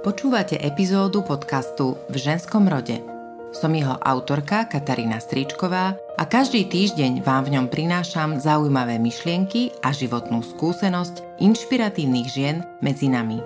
Počúvate 0.00 0.56
epizódu 0.56 1.20
podcastu 1.20 2.00
V 2.08 2.16
ženskom 2.16 2.64
rode. 2.64 3.04
Som 3.52 3.76
jeho 3.76 4.00
autorka 4.00 4.64
Katarína 4.64 5.20
Stričková 5.20 5.92
a 6.16 6.24
každý 6.24 6.64
týždeň 6.64 7.20
vám 7.20 7.44
v 7.44 7.60
ňom 7.60 7.66
prinášam 7.68 8.40
zaujímavé 8.40 8.96
myšlienky 8.96 9.76
a 9.84 9.92
životnú 9.92 10.40
skúsenosť 10.40 11.44
inšpiratívnych 11.44 12.32
žien 12.32 12.64
medzi 12.80 13.12
nami. 13.12 13.44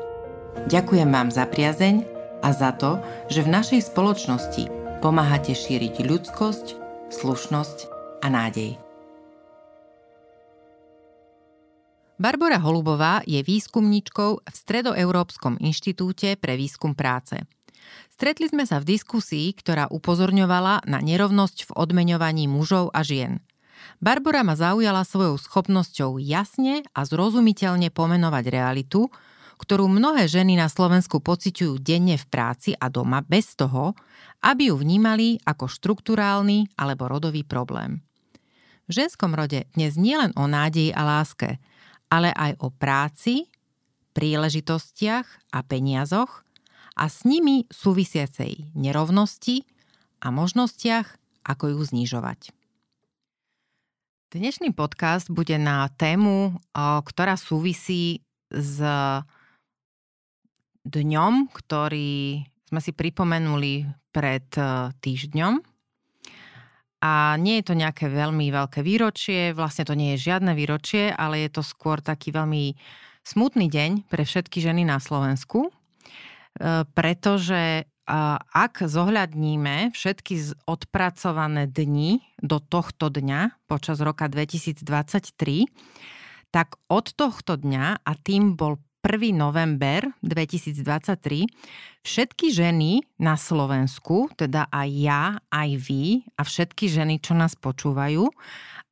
Ďakujem 0.71 1.11
vám 1.11 1.35
za 1.35 1.43
priazeň 1.51 2.07
a 2.47 2.55
za 2.55 2.71
to, 2.79 3.03
že 3.27 3.43
v 3.43 3.51
našej 3.51 3.91
spoločnosti 3.91 4.71
pomáhate 5.03 5.59
šíriť 5.59 6.07
ľudskosť, 6.07 6.67
slušnosť 7.11 7.79
a 8.23 8.31
nádej. 8.31 8.84
Barbara 12.24 12.56
Holubová 12.56 13.20
je 13.28 13.45
výskumníčkou 13.45 14.48
v 14.48 14.56
Stredoeurópskom 14.56 15.60
inštitúte 15.60 16.41
pre 16.41 16.56
výskum 16.56 16.97
práce. 16.97 17.37
Stretli 18.08 18.48
sme 18.48 18.64
sa 18.64 18.81
v 18.81 18.97
diskusii, 18.97 19.53
ktorá 19.53 19.92
upozorňovala 19.92 20.89
na 20.89 21.05
nerovnosť 21.05 21.69
v 21.69 21.70
odmeňovaní 21.77 22.48
mužov 22.48 22.89
a 22.97 23.05
žien. 23.05 23.44
Barbara 24.00 24.41
ma 24.41 24.56
zaujala 24.56 25.05
svojou 25.05 25.36
schopnosťou 25.36 26.16
jasne 26.16 26.89
a 26.97 27.05
zrozumiteľne 27.05 27.92
pomenovať 27.92 28.44
realitu, 28.48 29.12
ktorú 29.61 29.84
mnohé 29.92 30.25
ženy 30.25 30.56
na 30.56 30.72
Slovensku 30.72 31.20
pociťujú 31.20 31.77
denne 31.77 32.16
v 32.16 32.25
práci 32.25 32.72
a 32.72 32.88
doma 32.88 33.20
bez 33.20 33.53
toho, 33.53 33.92
aby 34.41 34.72
ju 34.72 34.81
vnímali 34.81 35.44
ako 35.44 35.69
štruktúrálny 35.69 36.72
alebo 36.81 37.05
rodový 37.05 37.44
problém. 37.44 38.00
V 38.88 39.05
ženskom 39.05 39.36
rode 39.36 39.69
dnes 39.77 40.00
nielen 40.00 40.33
o 40.41 40.48
nádeji 40.48 40.88
a 40.97 41.05
láske– 41.05 41.61
ale 42.08 42.30
aj 42.33 42.58
o 42.60 42.69
práci, 42.72 43.48
príležitostiach 44.14 45.27
a 45.50 45.58
peniazoch 45.66 46.47
a 46.94 47.10
s 47.10 47.27
nimi 47.27 47.66
súvisiacej 47.69 48.77
nerovnosti 48.78 49.66
a 50.22 50.30
možnostiach, 50.30 51.19
ako 51.44 51.75
ju 51.75 51.80
znižovať. 51.82 52.55
Dnešný 54.34 54.75
podcast 54.75 55.30
bude 55.30 55.55
na 55.62 55.86
tému, 55.94 56.58
ktorá 56.75 57.38
súvisí 57.38 58.27
s 58.50 58.82
dňom, 60.84 61.50
ktorý 61.55 62.42
sme 62.66 62.80
si 62.82 62.92
pripomenuli 62.92 63.86
pred 64.10 64.47
e, 64.58 64.91
týždňom, 64.98 65.62
a 67.05 67.36
nie 67.36 67.60
je 67.60 67.69
to 67.69 67.74
nejaké 67.77 68.08
veľmi 68.08 68.48
veľké 68.48 68.80
výročie, 68.80 69.52
vlastne 69.52 69.84
to 69.84 69.92
nie 69.92 70.16
je 70.16 70.33
žiadne 70.33 70.56
výročie, 70.56 71.12
ale 71.12 71.44
je 71.44 71.50
to 71.52 71.60
skôr 71.60 72.00
taký 72.00 72.33
veľmi 72.33 72.72
smutný 73.20 73.69
deň 73.69 74.08
pre 74.08 74.24
všetky 74.24 74.64
ženy 74.64 74.88
na 74.88 74.97
Slovensku, 74.97 75.69
e, 75.69 75.70
pretože 76.97 77.84
ak 78.05 78.84
zohľadníme 78.84 79.97
všetky 79.97 80.60
odpracované 80.69 81.64
dni 81.64 82.20
do 82.37 82.60
tohto 82.60 83.09
dňa 83.09 83.64
počas 83.64 83.97
roka 84.04 84.28
2023, 84.28 84.84
tak 86.53 86.76
od 86.93 87.06
tohto 87.16 87.56
dňa, 87.56 88.04
a 88.04 88.12
tým 88.20 88.60
bol 88.60 88.76
1. 89.04 89.37
november 89.37 90.09
2023 90.25 91.44
všetky 92.00 92.48
ženy 92.48 93.04
na 93.20 93.37
Slovensku, 93.37 94.32
teda 94.32 94.72
aj 94.72 94.88
ja, 94.97 95.22
aj 95.53 95.70
vy 95.76 96.25
a 96.34 96.41
všetky 96.41 96.88
ženy, 96.88 97.20
čo 97.20 97.37
nás 97.37 97.53
počúvajú, 97.53 98.25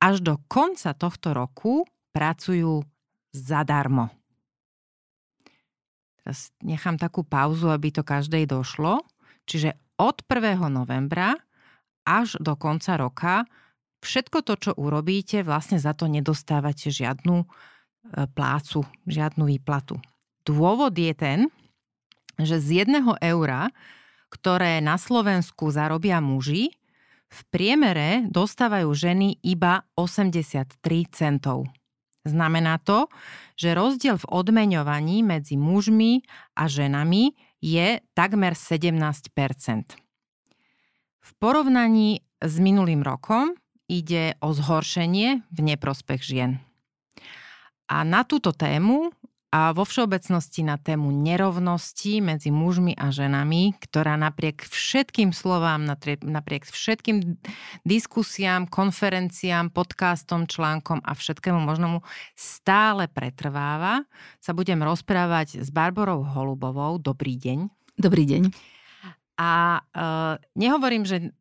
až 0.05 0.21
do 0.21 0.37
konca 0.53 0.93
tohto 0.93 1.33
roku 1.33 1.89
pracujú 2.13 2.85
zadarmo. 3.33 4.13
Teraz 6.21 6.53
nechám 6.61 7.01
takú 7.01 7.25
pauzu, 7.25 7.73
aby 7.73 7.89
to 7.89 8.05
každej 8.05 8.45
došlo. 8.47 9.01
Čiže 9.49 9.81
od 9.97 10.21
1. 10.29 10.61
novembra 10.69 11.35
až 12.05 12.37
do 12.37 12.53
konca 12.61 13.01
roka 13.01 13.49
všetko 14.05 14.45
to, 14.45 14.55
čo 14.61 14.71
urobíte, 14.77 15.41
vlastne 15.41 15.81
za 15.81 15.97
to 15.97 16.05
nedostávate 16.05 16.93
žiadnu 16.93 17.49
plácu, 18.35 18.85
žiadnu 19.07 19.47
výplatu. 19.49 19.99
Dôvod 20.43 20.93
je 20.99 21.15
ten, 21.15 21.39
že 22.41 22.59
z 22.59 22.85
jedného 22.85 23.15
eura, 23.23 23.71
ktoré 24.33 24.81
na 24.81 24.97
Slovensku 24.99 25.71
zarobia 25.71 26.19
muži, 26.19 26.73
v 27.33 27.41
priemere 27.49 28.29
dostávajú 28.29 28.93
ženy 28.93 29.41
iba 29.41 29.89
83 29.97 30.77
centov. 31.13 31.65
Znamená 32.23 32.79
to, 32.79 33.11
že 33.59 33.75
rozdiel 33.75 34.15
v 34.21 34.31
odmeňovaní 34.31 35.27
medzi 35.27 35.59
mužmi 35.59 36.23
a 36.55 36.71
ženami 36.71 37.35
je 37.59 37.99
takmer 38.15 38.55
17% 38.55 38.93
V 41.23 41.31
porovnaní 41.43 42.23
s 42.39 42.55
minulým 42.63 43.03
rokom 43.03 43.59
ide 43.91 44.39
o 44.39 44.55
zhoršenie 44.55 45.43
v 45.51 45.59
neprospech 45.63 46.23
žien. 46.23 46.63
A 47.91 48.07
na 48.07 48.23
túto 48.23 48.55
tému 48.55 49.11
a 49.53 49.77
vo 49.77 49.85
všeobecnosti 49.85 50.65
na 50.65 50.81
tému 50.81 51.13
nerovnosti 51.13 52.25
medzi 52.25 52.49
mužmi 52.49 52.97
a 52.97 53.13
ženami, 53.13 53.77
ktorá 53.85 54.17
napriek 54.17 54.65
všetkým 54.65 55.37
slovám, 55.37 55.85
napriek 56.25 56.65
všetkým 56.65 57.37
diskusiám, 57.85 58.65
konferenciám, 58.65 59.69
podcastom, 59.69 60.49
článkom 60.49 61.05
a 61.05 61.13
všetkému 61.13 61.61
možnomu 61.61 62.01
stále 62.33 63.13
pretrváva, 63.13 64.09
sa 64.41 64.57
budem 64.57 64.81
rozprávať 64.81 65.61
s 65.61 65.69
Barborou 65.69 66.25
Holubovou. 66.25 66.97
Dobrý 66.97 67.37
deň. 67.37 67.69
Dobrý 68.01 68.25
deň. 68.25 68.57
A 69.37 69.85
uh, 69.85 70.41
nehovorím, 70.57 71.05
že 71.05 71.37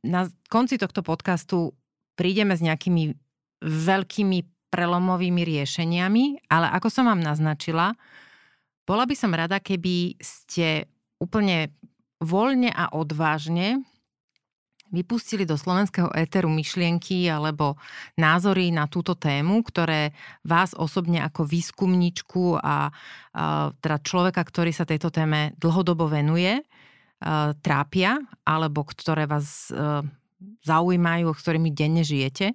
na 0.00 0.24
konci 0.48 0.80
tohto 0.80 1.04
podcastu 1.04 1.76
prídeme 2.16 2.56
s 2.56 2.64
nejakými 2.64 3.12
veľkými 3.60 4.51
prelomovými 4.72 5.44
riešeniami, 5.44 6.48
ale 6.48 6.72
ako 6.72 6.88
som 6.88 7.04
vám 7.04 7.20
naznačila, 7.20 7.92
bola 8.88 9.04
by 9.04 9.14
som 9.14 9.36
rada, 9.36 9.60
keby 9.60 10.16
ste 10.18 10.88
úplne 11.20 11.70
voľne 12.18 12.72
a 12.72 12.90
odvážne 12.96 13.84
vypustili 14.92 15.48
do 15.48 15.56
slovenského 15.56 16.12
éteru 16.12 16.52
myšlienky 16.52 17.24
alebo 17.26 17.80
názory 18.20 18.68
na 18.68 18.84
túto 18.86 19.16
tému, 19.16 19.64
ktoré 19.64 20.12
vás 20.44 20.76
osobne 20.76 21.24
ako 21.24 21.48
výskumničku 21.48 22.60
a, 22.60 22.60
a 22.60 22.74
teda 23.72 23.96
človeka, 24.04 24.44
ktorý 24.44 24.70
sa 24.70 24.84
tejto 24.84 25.08
téme 25.08 25.56
dlhodobo 25.56 26.12
venuje, 26.12 26.60
a, 26.60 27.56
trápia 27.64 28.20
alebo 28.44 28.84
ktoré 28.84 29.24
vás 29.24 29.72
a, 29.72 30.04
zaujímajú, 30.66 31.32
o 31.32 31.38
ktorými 31.38 31.72
denne 31.72 32.04
žijete. 32.04 32.52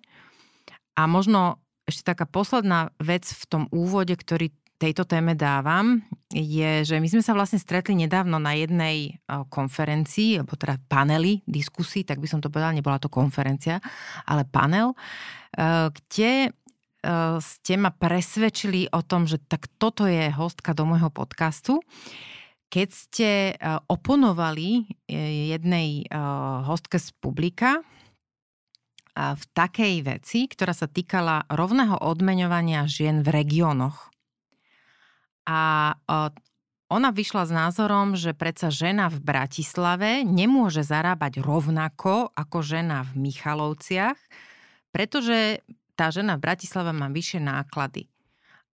A 0.93 1.09
možno 1.09 1.57
ešte 1.87 2.03
taká 2.03 2.27
posledná 2.27 2.91
vec 2.99 3.23
v 3.23 3.43
tom 3.47 3.63
úvode, 3.71 4.11
ktorý 4.13 4.51
tejto 4.77 5.09
téme 5.09 5.33
dávam, 5.33 6.05
je, 6.29 6.85
že 6.85 7.01
my 7.01 7.09
sme 7.09 7.25
sa 7.25 7.33
vlastne 7.33 7.57
stretli 7.57 7.97
nedávno 7.97 8.37
na 8.37 8.53
jednej 8.53 9.17
konferencii, 9.25 10.37
alebo 10.37 10.53
teda 10.53 10.77
paneli, 10.85 11.41
diskusii, 11.49 12.05
tak 12.05 12.21
by 12.21 12.29
som 12.29 12.45
to 12.45 12.53
povedala, 12.53 12.77
nebola 12.77 13.01
to 13.01 13.09
konferencia, 13.09 13.81
ale 14.29 14.45
panel, 14.45 14.93
kde 15.89 16.53
ste 17.41 17.73
ma 17.79 17.89
presvedčili 17.89 18.91
o 18.93 19.01
tom, 19.01 19.25
že 19.25 19.41
tak 19.41 19.65
toto 19.81 20.05
je 20.05 20.29
hostka 20.29 20.77
do 20.77 20.85
môjho 20.85 21.09
podcastu. 21.09 21.81
Keď 22.67 22.89
ste 22.91 23.29
oponovali 23.87 24.83
e, 25.07 25.15
jednej 25.55 26.03
hostke 26.67 26.99
z 26.99 27.15
publika, 27.15 27.79
v 29.17 29.43
takej 29.57 30.05
veci, 30.05 30.45
ktorá 30.45 30.77
sa 30.77 30.85
týkala 30.85 31.49
rovného 31.49 31.97
odmeňovania 31.97 32.85
žien 32.85 33.25
v 33.25 33.33
regiónoch. 33.33 34.13
A 35.49 35.93
ona 36.87 37.09
vyšla 37.11 37.43
s 37.49 37.51
názorom, 37.51 38.13
že 38.13 38.37
predsa 38.37 38.69
žena 38.69 39.09
v 39.09 39.19
Bratislave 39.19 40.21
nemôže 40.21 40.85
zarábať 40.85 41.41
rovnako 41.41 42.29
ako 42.31 42.57
žena 42.61 43.03
v 43.09 43.27
Michalovciach, 43.27 44.19
pretože 44.93 45.65
tá 45.97 46.13
žena 46.13 46.37
v 46.37 46.45
Bratislave 46.47 46.93
má 46.93 47.09
vyššie 47.09 47.41
náklady. 47.41 48.05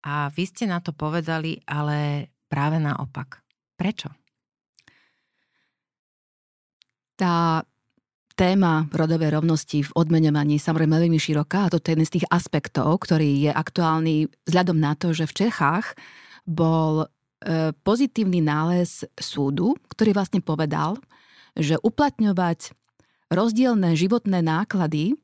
A 0.08 0.32
vy 0.32 0.48
ste 0.48 0.66
na 0.66 0.80
to 0.80 0.96
povedali, 0.96 1.60
ale 1.68 2.32
práve 2.48 2.80
naopak. 2.80 3.44
Prečo? 3.76 4.08
Tá 7.20 7.60
téma 8.40 8.88
rodovej 8.96 9.36
rovnosti 9.36 9.84
v 9.84 9.92
odmeňovaní 10.00 10.56
je 10.56 10.64
samozrejme 10.64 10.96
veľmi 10.96 11.20
široká 11.20 11.68
a 11.68 11.72
toto 11.76 11.92
je 11.92 12.00
jeden 12.00 12.08
z 12.08 12.16
tých 12.16 12.30
aspektov, 12.32 13.04
ktorý 13.04 13.28
je 13.44 13.52
aktuálny 13.52 14.32
vzhľadom 14.48 14.80
na 14.80 14.96
to, 14.96 15.12
že 15.12 15.28
v 15.28 15.44
Čechách 15.44 16.00
bol 16.48 17.04
e, 17.04 17.08
pozitívny 17.84 18.40
nález 18.40 19.04
súdu, 19.20 19.76
ktorý 19.92 20.16
vlastne 20.16 20.40
povedal, 20.40 20.96
že 21.60 21.76
uplatňovať 21.84 22.72
rozdielne 23.28 24.00
životné 24.00 24.40
náklady 24.40 25.20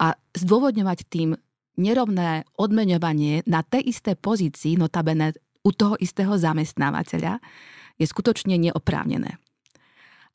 a 0.00 0.16
zdôvodňovať 0.32 0.98
tým 1.12 1.36
nerovné 1.76 2.48
odmeňovanie 2.56 3.44
na 3.44 3.60
tej 3.60 3.92
isté 3.92 4.16
pozícii, 4.16 4.80
notabene 4.80 5.36
u 5.60 5.70
toho 5.76 6.00
istého 6.00 6.32
zamestnávateľa, 6.40 7.44
je 8.00 8.08
skutočne 8.08 8.56
neoprávnené. 8.56 9.43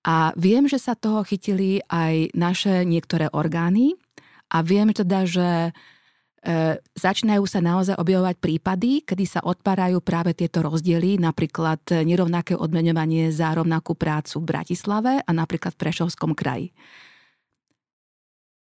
A 0.07 0.31
viem, 0.39 0.63
že 0.65 0.79
sa 0.79 0.95
toho 0.95 1.27
chytili 1.27 1.83
aj 1.91 2.31
naše 2.31 2.87
niektoré 2.87 3.27
orgány 3.35 3.99
a 4.47 4.63
viem 4.63 4.95
teda, 4.95 5.27
že 5.27 5.49
e, 5.69 5.71
začínajú 6.79 7.43
sa 7.43 7.59
naozaj 7.59 7.99
objavovať 7.99 8.35
prípady, 8.39 9.03
kedy 9.03 9.25
sa 9.27 9.43
odpárajú 9.43 9.99
práve 9.99 10.31
tieto 10.31 10.63
rozdiely, 10.63 11.19
napríklad 11.19 11.83
nerovnaké 12.07 12.55
odmeňovanie 12.55 13.27
za 13.35 13.51
rovnakú 13.51 13.99
prácu 13.99 14.39
v 14.39 14.47
Bratislave 14.47 15.19
a 15.19 15.31
napríklad 15.35 15.75
v 15.75 15.81
Prešovskom 15.83 16.31
kraji. 16.31 16.71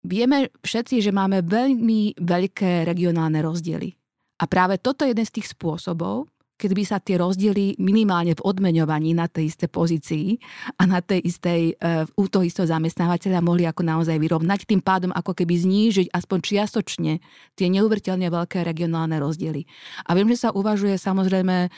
Vieme 0.05 0.53
všetci, 0.61 1.01
že 1.01 1.17
máme 1.17 1.41
veľmi 1.41 2.21
veľké 2.21 2.85
regionálne 2.85 3.41
rozdiely. 3.41 3.97
A 4.37 4.45
práve 4.45 4.77
toto 4.77 5.09
je 5.09 5.17
jeden 5.17 5.25
z 5.25 5.41
tých 5.41 5.57
spôsobov, 5.57 6.29
keď 6.55 6.71
by 6.71 6.85
sa 6.87 6.99
tie 7.03 7.19
rozdiely 7.19 7.77
minimálne 7.83 8.39
v 8.39 8.45
odmeňovaní 8.47 9.11
na 9.13 9.27
tej 9.27 9.51
istej 9.51 9.69
pozícii 9.71 10.27
a 10.79 10.87
na 10.87 11.03
tej 11.03 11.27
istej, 11.27 11.75
uh, 11.77 12.07
u 12.15 12.31
toho 12.31 12.47
istého 12.47 12.71
zamestnávateľa 12.71 13.43
mohli 13.43 13.67
ako 13.67 13.83
naozaj 13.83 14.17
vyrovnať, 14.17 14.71
tým 14.71 14.79
pádom 14.81 15.11
ako 15.11 15.35
keby 15.35 15.55
znížiť 15.59 16.07
aspoň 16.15 16.39
čiastočne 16.41 17.13
tie 17.59 17.67
neuveriteľne 17.69 18.31
veľké 18.31 18.63
regionálne 18.63 19.19
rozdiely. 19.19 19.67
A 20.07 20.15
viem, 20.15 20.31
že 20.31 20.47
sa 20.47 20.55
uvažuje 20.55 20.95
samozrejme 20.95 21.75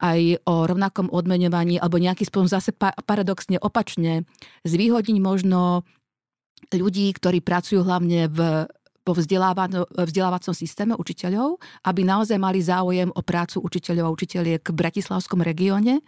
aj 0.00 0.20
o 0.48 0.64
rovnakom 0.64 1.12
odmeňovaní, 1.12 1.76
alebo 1.76 2.00
nejaký 2.00 2.24
spôsobom 2.24 2.48
zase 2.48 2.72
paradoxne 3.04 3.60
opačne, 3.60 4.24
zvýhodniť 4.64 5.18
možno 5.20 5.84
ľudí, 6.72 7.12
ktorí 7.12 7.44
pracujú 7.44 7.84
hlavne 7.84 8.32
v 8.32 8.64
vo 9.10 10.06
vzdelávacom 10.06 10.54
systéme 10.54 10.94
učiteľov, 10.94 11.58
aby 11.84 12.06
naozaj 12.06 12.38
mali 12.38 12.62
záujem 12.62 13.10
o 13.10 13.20
prácu 13.20 13.60
učiteľov 13.60 14.04
a 14.06 14.14
učiteľiek 14.14 14.62
v 14.62 14.78
Bratislavskom 14.78 15.42
regióne, 15.42 16.00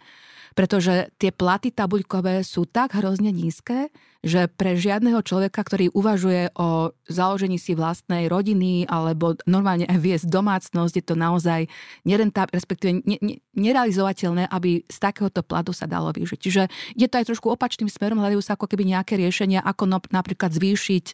pretože 0.53 1.09
tie 1.17 1.33
platy 1.33 1.73
tabuľkové 1.73 2.45
sú 2.45 2.65
tak 2.69 2.97
hrozne 2.97 3.33
nízke, 3.33 3.89
že 4.23 4.47
pre 4.47 4.79
žiadneho 4.79 5.19
človeka, 5.19 5.59
ktorý 5.59 5.91
uvažuje 5.91 6.55
o 6.55 6.95
založení 7.11 7.59
si 7.59 7.75
vlastnej 7.75 8.31
rodiny 8.31 8.87
alebo 8.87 9.35
normálne 9.43 9.83
aj 9.83 9.99
viesť 9.99 10.31
domácnosť, 10.31 10.93
je 10.95 11.03
to 11.03 11.15
naozaj 11.19 11.67
nerentáb, 12.07 12.47
respektíve 12.55 13.03
ne, 13.03 13.19
ne, 13.19 13.35
nerealizovateľné, 13.51 14.47
aby 14.47 14.87
z 14.87 14.97
takéhoto 15.03 15.43
platu 15.43 15.75
sa 15.75 15.91
dalo 15.91 16.15
vyžiť. 16.15 16.39
Čiže 16.39 16.63
je 16.95 17.07
to 17.11 17.19
aj 17.19 17.27
trošku 17.35 17.51
opačným 17.51 17.91
smerom, 17.91 18.23
hľadajú 18.23 18.39
sa 18.39 18.55
ako 18.55 18.71
keby 18.71 18.95
nejaké 18.95 19.19
riešenia, 19.19 19.59
ako 19.59 19.91
no, 19.91 19.99
napríklad 20.07 20.55
zvýšiť 20.55 21.05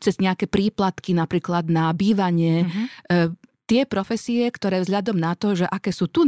cez 0.00 0.14
nejaké 0.20 0.44
príplatky 0.44 1.16
napríklad 1.16 1.64
na 1.72 1.96
bývanie, 1.96 2.68
mm-hmm 2.68 3.48
tie 3.70 3.86
profesie, 3.86 4.50
ktoré 4.50 4.82
vzhľadom 4.82 5.14
na 5.14 5.38
to, 5.38 5.54
že 5.54 5.70
aké 5.70 5.94
sú 5.94 6.10
tu 6.10 6.26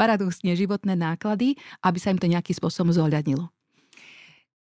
paradoxne 0.00 0.58
životné 0.58 0.98
náklady, 0.98 1.54
aby 1.86 1.98
sa 2.02 2.10
im 2.10 2.18
to 2.18 2.26
nejakým 2.26 2.58
spôsobom 2.58 2.90
zohľadnilo. 2.90 3.46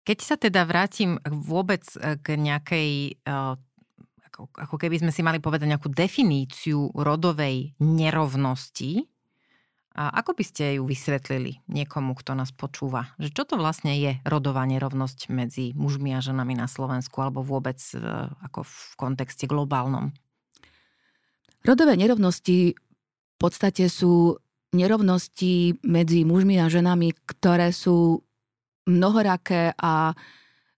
Keď 0.05 0.19
sa 0.21 0.37
teda 0.37 0.69
vrátim 0.69 1.19
vôbec 1.25 1.83
e, 1.97 2.21
k 2.21 2.39
nejakej, 2.39 3.19
e, 3.27 3.35
ako, 4.31 4.55
ako 4.55 4.77
keby 4.79 5.03
sme 5.03 5.11
si 5.11 5.25
mali 5.25 5.43
povedať 5.43 5.67
nejakú 5.67 5.91
definíciu 5.91 6.95
rodovej 6.95 7.75
nerovnosti, 7.81 9.09
a 9.97 10.13
ako 10.21 10.37
by 10.37 10.45
ste 10.45 10.65
ju 10.77 10.85
vysvetlili 10.85 11.65
niekomu, 11.73 12.13
kto 12.21 12.37
nás 12.37 12.53
počúva? 12.53 13.17
Že 13.17 13.33
čo 13.33 13.43
to 13.49 13.55
vlastne 13.57 13.97
je 13.97 14.21
rodová 14.29 14.69
nerovnosť 14.69 15.33
medzi 15.33 15.73
mužmi 15.73 16.13
a 16.13 16.21
ženami 16.21 16.53
na 16.53 16.69
Slovensku 16.69 17.17
alebo 17.25 17.41
vôbec 17.41 17.81
e, 17.97 18.05
ako 18.45 18.69
v 18.69 18.77
kontexte 19.01 19.49
globálnom? 19.49 20.13
Rodové 21.67 21.99
nerovnosti 21.99 22.79
v 22.79 23.37
podstate 23.43 23.91
sú 23.91 24.39
nerovnosti 24.71 25.75
medzi 25.83 26.23
mužmi 26.23 26.63
a 26.63 26.71
ženami, 26.71 27.11
ktoré 27.27 27.75
sú 27.75 28.23
mnohoraké 28.87 29.75
a 29.75 30.15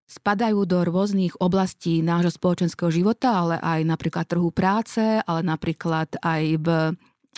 spadajú 0.08 0.64
do 0.64 0.88
rôznych 0.88 1.36
oblastí 1.44 2.00
nášho 2.00 2.32
spoločenského 2.32 2.88
života, 2.88 3.36
ale 3.36 3.60
aj 3.60 3.84
napríklad 3.84 4.24
trhu 4.24 4.48
práce, 4.48 5.20
ale 5.20 5.40
napríklad 5.44 6.16
aj 6.24 6.42
v, 6.56 6.68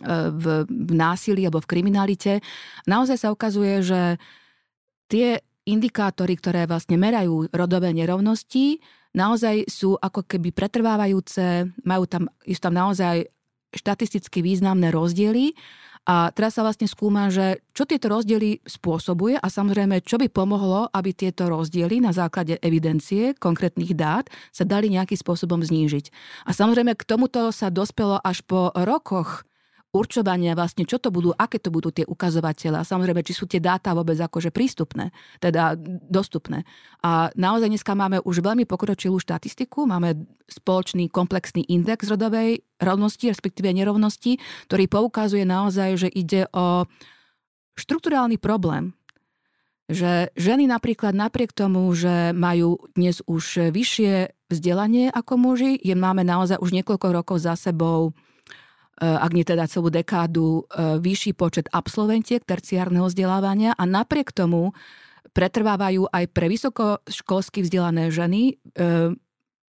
e, 0.06 0.14
v, 0.30 0.44
v 0.70 0.90
násilí 0.94 1.42
alebo 1.42 1.58
v 1.58 1.70
kriminalite. 1.74 2.38
Naozaj 2.86 3.16
sa 3.18 3.34
ukazuje, 3.34 3.82
že 3.82 4.22
tie 5.10 5.42
indikátory, 5.66 6.38
ktoré 6.38 6.70
vlastne 6.70 6.94
merajú 6.94 7.50
rodové 7.50 7.90
nerovnosti, 7.90 8.78
naozaj 9.10 9.66
sú 9.66 9.98
ako 9.98 10.22
keby 10.22 10.54
pretrvávajúce, 10.54 11.66
majú 11.82 12.06
tam, 12.06 12.30
sú 12.46 12.60
tam 12.62 12.78
naozaj 12.78 13.26
štatisticky 13.74 14.42
významné 14.42 14.90
rozdiely 14.90 15.54
a 16.08 16.32
teraz 16.32 16.56
sa 16.56 16.64
vlastne 16.64 16.88
skúma, 16.88 17.28
že 17.28 17.60
čo 17.76 17.84
tieto 17.84 18.08
rozdiely 18.08 18.64
spôsobuje 18.64 19.36
a 19.36 19.46
samozrejme, 19.52 20.00
čo 20.00 20.16
by 20.16 20.32
pomohlo, 20.32 20.88
aby 20.90 21.12
tieto 21.12 21.46
rozdiely 21.52 22.00
na 22.00 22.10
základe 22.16 22.56
evidencie 22.64 23.36
konkrétnych 23.36 23.92
dát 23.92 24.24
sa 24.48 24.64
dali 24.64 24.88
nejakým 24.88 25.20
spôsobom 25.20 25.60
znížiť. 25.60 26.08
A 26.48 26.56
samozrejme, 26.56 26.96
k 26.96 27.04
tomuto 27.04 27.52
sa 27.52 27.68
dospelo 27.68 28.16
až 28.24 28.40
po 28.48 28.72
rokoch 28.72 29.44
určovania 29.90 30.54
vlastne, 30.54 30.86
čo 30.86 31.02
to 31.02 31.10
budú, 31.10 31.34
aké 31.34 31.58
to 31.58 31.74
budú 31.74 31.90
tie 31.90 32.06
ukazovatele 32.06 32.78
a 32.78 32.86
samozrejme, 32.86 33.26
či 33.26 33.34
sú 33.34 33.50
tie 33.50 33.58
dáta 33.58 33.90
vôbec 33.90 34.14
akože 34.14 34.54
prístupné, 34.54 35.10
teda 35.42 35.74
dostupné. 36.06 36.62
A 37.02 37.34
naozaj 37.34 37.74
dneska 37.74 37.98
máme 37.98 38.22
už 38.22 38.38
veľmi 38.38 38.70
pokročilú 38.70 39.18
štatistiku, 39.18 39.90
máme 39.90 40.14
spoločný 40.46 41.10
komplexný 41.10 41.66
index 41.66 42.06
rodovej 42.06 42.62
rovnosti, 42.78 43.26
respektíve 43.34 43.74
nerovnosti, 43.74 44.38
ktorý 44.70 44.86
poukazuje 44.86 45.42
naozaj, 45.42 46.06
že 46.06 46.08
ide 46.10 46.46
o 46.54 46.86
štruktúrálny 47.74 48.38
problém, 48.38 48.94
že 49.90 50.30
ženy 50.38 50.70
napríklad 50.70 51.18
napriek 51.18 51.50
tomu, 51.50 51.90
že 51.98 52.30
majú 52.30 52.78
dnes 52.94 53.26
už 53.26 53.74
vyššie 53.74 54.38
vzdelanie 54.46 55.10
ako 55.10 55.34
muži, 55.34 55.74
je 55.82 55.98
máme 55.98 56.22
naozaj 56.22 56.62
už 56.62 56.70
niekoľko 56.78 57.06
rokov 57.10 57.42
za 57.42 57.58
sebou 57.58 58.14
ak 59.00 59.32
nie 59.32 59.48
teda 59.48 59.64
celú 59.64 59.88
dekádu, 59.88 60.68
eh, 60.68 61.00
vyšší 61.00 61.32
počet 61.32 61.66
absolventiek 61.72 62.44
terciárneho 62.44 63.08
vzdelávania 63.08 63.72
a 63.72 63.88
napriek 63.88 64.36
tomu 64.36 64.76
pretrvávajú 65.32 66.12
aj 66.12 66.24
pre 66.36 66.46
vysokoškolsky 66.52 67.64
vzdelané 67.64 68.12
ženy 68.12 68.60
eh, 68.76 69.16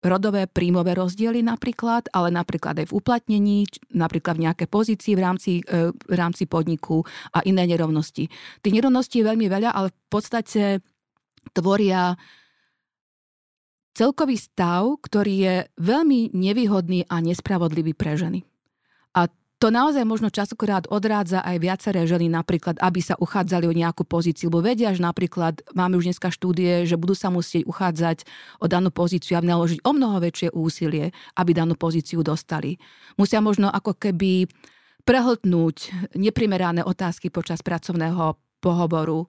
rodové 0.01 0.49
príjmové 0.49 0.97
rozdiely 0.97 1.45
napríklad, 1.45 2.09
ale 2.11 2.33
napríklad 2.33 2.73
aj 2.81 2.89
v 2.89 2.97
uplatnení, 2.97 3.69
napríklad 3.93 4.41
v 4.41 4.49
nejaké 4.49 4.65
pozícii 4.65 5.13
v 5.13 5.21
rámci, 5.21 5.53
v 5.61 6.15
rámci 6.17 6.49
podniku 6.49 7.05
a 7.37 7.45
iné 7.45 7.69
nerovnosti. 7.69 8.33
Tých 8.65 8.77
nerovností 8.81 9.21
je 9.21 9.29
veľmi 9.29 9.53
veľa, 9.53 9.77
ale 9.77 9.93
v 9.93 10.09
podstate 10.09 10.81
tvoria 11.53 12.17
celkový 13.93 14.41
stav, 14.41 14.89
ktorý 15.05 15.35
je 15.37 15.55
veľmi 15.77 16.33
nevýhodný 16.33 17.05
a 17.05 17.21
nespravodlivý 17.21 17.93
pre 17.93 18.17
ženy. 18.17 18.50
A 19.17 19.27
to 19.61 19.69
naozaj 19.69 20.09
možno 20.09 20.33
časokrát 20.33 20.89
odrádza 20.89 21.45
aj 21.45 21.57
viaceré 21.61 22.09
ženy 22.09 22.33
napríklad, 22.33 22.81
aby 22.81 23.05
sa 23.05 23.13
uchádzali 23.21 23.69
o 23.69 23.77
nejakú 23.77 24.09
pozíciu, 24.09 24.49
lebo 24.49 24.65
vedia, 24.65 24.97
že 24.97 25.05
napríklad 25.05 25.61
máme 25.77 26.01
už 26.01 26.09
dneska 26.09 26.33
štúdie, 26.33 26.89
že 26.89 26.97
budú 26.97 27.13
sa 27.13 27.29
musieť 27.29 27.69
uchádzať 27.69 28.25
o 28.57 28.67
danú 28.73 28.89
pozíciu 28.89 29.37
a 29.37 29.45
naložiť 29.45 29.85
o 29.85 29.93
mnoho 29.93 30.17
väčšie 30.25 30.57
úsilie, 30.57 31.13
aby 31.37 31.51
danú 31.53 31.77
pozíciu 31.77 32.25
dostali. 32.25 32.81
Musia 33.21 33.45
možno 33.45 33.69
ako 33.69 34.01
keby 34.01 34.49
prehltnúť 35.05 35.77
neprimerané 36.17 36.81
otázky 36.81 37.29
počas 37.29 37.61
pracovného 37.61 38.41
pohovoru, 38.65 39.29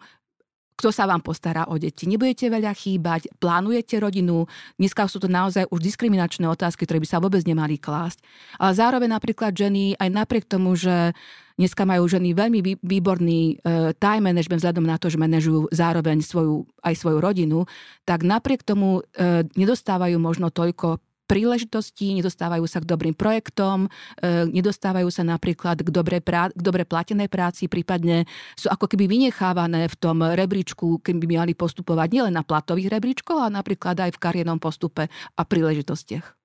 kto 0.76 0.90
sa 0.90 1.06
vám 1.06 1.22
postará 1.22 1.70
o 1.70 1.76
deti. 1.78 2.10
Nebudete 2.10 2.50
veľa 2.50 2.74
chýbať, 2.74 3.30
plánujete 3.38 4.02
rodinu. 4.02 4.50
Dneska 4.82 5.06
sú 5.06 5.22
to 5.22 5.30
naozaj 5.30 5.70
už 5.70 5.80
diskriminačné 5.80 6.48
otázky, 6.50 6.86
ktoré 6.86 7.00
by 7.02 7.08
sa 7.08 7.22
vôbec 7.22 7.46
nemali 7.46 7.78
klásť. 7.78 8.24
Ale 8.58 8.74
zároveň 8.74 9.10
napríklad 9.14 9.54
ženy, 9.54 10.00
aj 10.00 10.10
napriek 10.10 10.46
tomu, 10.50 10.74
že 10.74 11.14
Dneska 11.62 11.86
majú 11.86 12.10
ženy 12.10 12.34
veľmi 12.34 12.82
výborný 12.82 13.42
e, 13.62 13.94
time 14.02 14.34
management 14.34 14.66
vzhľadom 14.66 14.82
na 14.82 14.98
to, 14.98 15.14
že 15.14 15.22
manažujú 15.22 15.70
zároveň 15.70 16.26
svoju, 16.26 16.66
aj 16.82 16.98
svoju 16.98 17.22
rodinu, 17.22 17.70
tak 18.02 18.26
napriek 18.26 18.66
tomu 18.66 19.06
e, 19.14 19.46
nedostávajú 19.46 20.18
možno 20.18 20.50
toľko 20.50 20.98
príležitostí, 21.32 22.12
nedostávajú 22.20 22.68
sa 22.68 22.84
k 22.84 22.90
dobrým 22.92 23.16
projektom, 23.16 23.88
e, 24.20 24.52
nedostávajú 24.52 25.08
sa 25.08 25.24
napríklad 25.24 25.80
k 25.80 25.88
dobre, 25.88 26.20
prá- 26.20 26.52
k 26.52 26.60
dobre 26.60 26.84
platenej 26.84 27.32
práci, 27.32 27.72
prípadne 27.72 28.28
sú 28.60 28.68
ako 28.68 28.92
keby 28.92 29.08
vynechávané 29.08 29.88
v 29.88 29.96
tom 29.96 30.20
rebríčku, 30.20 31.00
keby 31.00 31.24
by 31.24 31.36
mali 31.48 31.54
postupovať 31.56 32.08
nielen 32.12 32.36
na 32.36 32.44
platových 32.44 33.00
rebríčkoch, 33.00 33.48
ale 33.48 33.56
napríklad 33.56 33.96
aj 33.96 34.12
v 34.12 34.20
kariérnom 34.20 34.60
postupe 34.60 35.08
a 35.08 35.42
príležitostiach. 35.48 36.36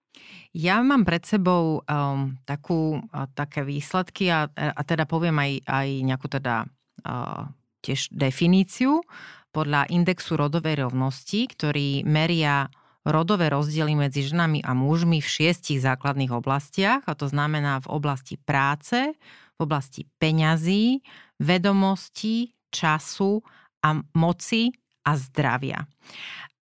Ja 0.54 0.80
mám 0.80 1.02
pred 1.02 1.26
sebou 1.26 1.82
um, 1.82 2.38
takú, 2.46 3.02
uh, 3.02 3.26
také 3.34 3.66
výsledky 3.66 4.30
a, 4.30 4.48
a 4.54 4.80
teda 4.86 5.04
poviem 5.04 5.36
aj, 5.36 5.52
aj 5.66 5.88
nejakú 6.06 6.26
teda 6.30 6.64
uh, 7.04 7.50
tiež 7.84 8.14
definíciu 8.14 9.04
podľa 9.52 9.88
indexu 9.92 10.36
rodovej 10.36 10.88
rovnosti, 10.88 11.48
ktorý 11.48 12.04
meria 12.08 12.68
rodové 13.06 13.46
rozdiely 13.54 13.94
medzi 13.94 14.26
ženami 14.26 14.66
a 14.66 14.74
mužmi 14.74 15.22
v 15.22 15.28
šiestich 15.30 15.78
základných 15.78 16.34
oblastiach, 16.34 17.06
a 17.06 17.14
to 17.14 17.30
znamená 17.30 17.78
v 17.86 17.88
oblasti 17.94 18.34
práce, 18.34 19.14
v 19.56 19.58
oblasti 19.62 20.10
peňazí, 20.18 21.00
vedomostí, 21.38 22.52
času 22.74 23.46
a 23.86 24.02
moci 24.18 24.74
a 25.06 25.14
zdravia. 25.14 25.86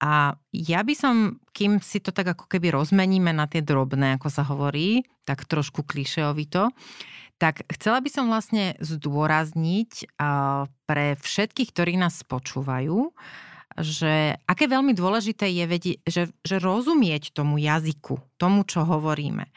A 0.03 0.35
ja 0.51 0.83
by 0.83 0.95
som, 0.99 1.39
kým 1.55 1.79
si 1.79 2.03
to 2.03 2.11
tak 2.11 2.35
ako 2.35 2.51
keby 2.51 2.75
rozmeníme 2.75 3.31
na 3.31 3.47
tie 3.47 3.63
drobné, 3.63 4.19
ako 4.19 4.29
sa 4.35 4.43
hovorí, 4.43 5.07
tak 5.23 5.47
trošku 5.47 5.87
klišeovito, 5.87 6.75
tak 7.39 7.63
chcela 7.71 8.03
by 8.03 8.11
som 8.11 8.27
vlastne 8.27 8.75
zdôrazniť 8.83 10.19
pre 10.91 11.07
všetkých, 11.23 11.71
ktorí 11.71 11.95
nás 11.99 12.19
počúvajú, 12.27 13.15
že 13.79 14.37
aké 14.45 14.69
veľmi 14.69 14.93
dôležité 14.93 15.49
je 15.49 15.64
vedieť, 15.64 15.99
že, 16.05 16.23
že 16.45 16.57
rozumieť 16.61 17.33
tomu 17.33 17.57
jazyku, 17.57 18.21
tomu, 18.37 18.67
čo 18.69 18.85
hovoríme. 18.85 19.49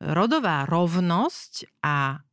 Rodová 0.00 0.64
rovnosť 0.64 1.84
a 1.84 2.24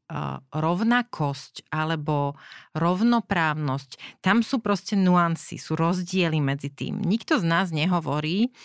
rovnakosť 0.55 1.67
alebo 1.67 2.39
rovnoprávnosť, 2.71 4.23
tam 4.23 4.39
sú 4.39 4.63
proste 4.63 4.95
nuancy, 4.95 5.59
sú 5.59 5.75
rozdiely 5.75 6.39
medzi 6.39 6.71
tým. 6.71 7.03
Nikto 7.03 7.43
z 7.43 7.45
nás 7.45 7.75
nehovorí, 7.75 8.55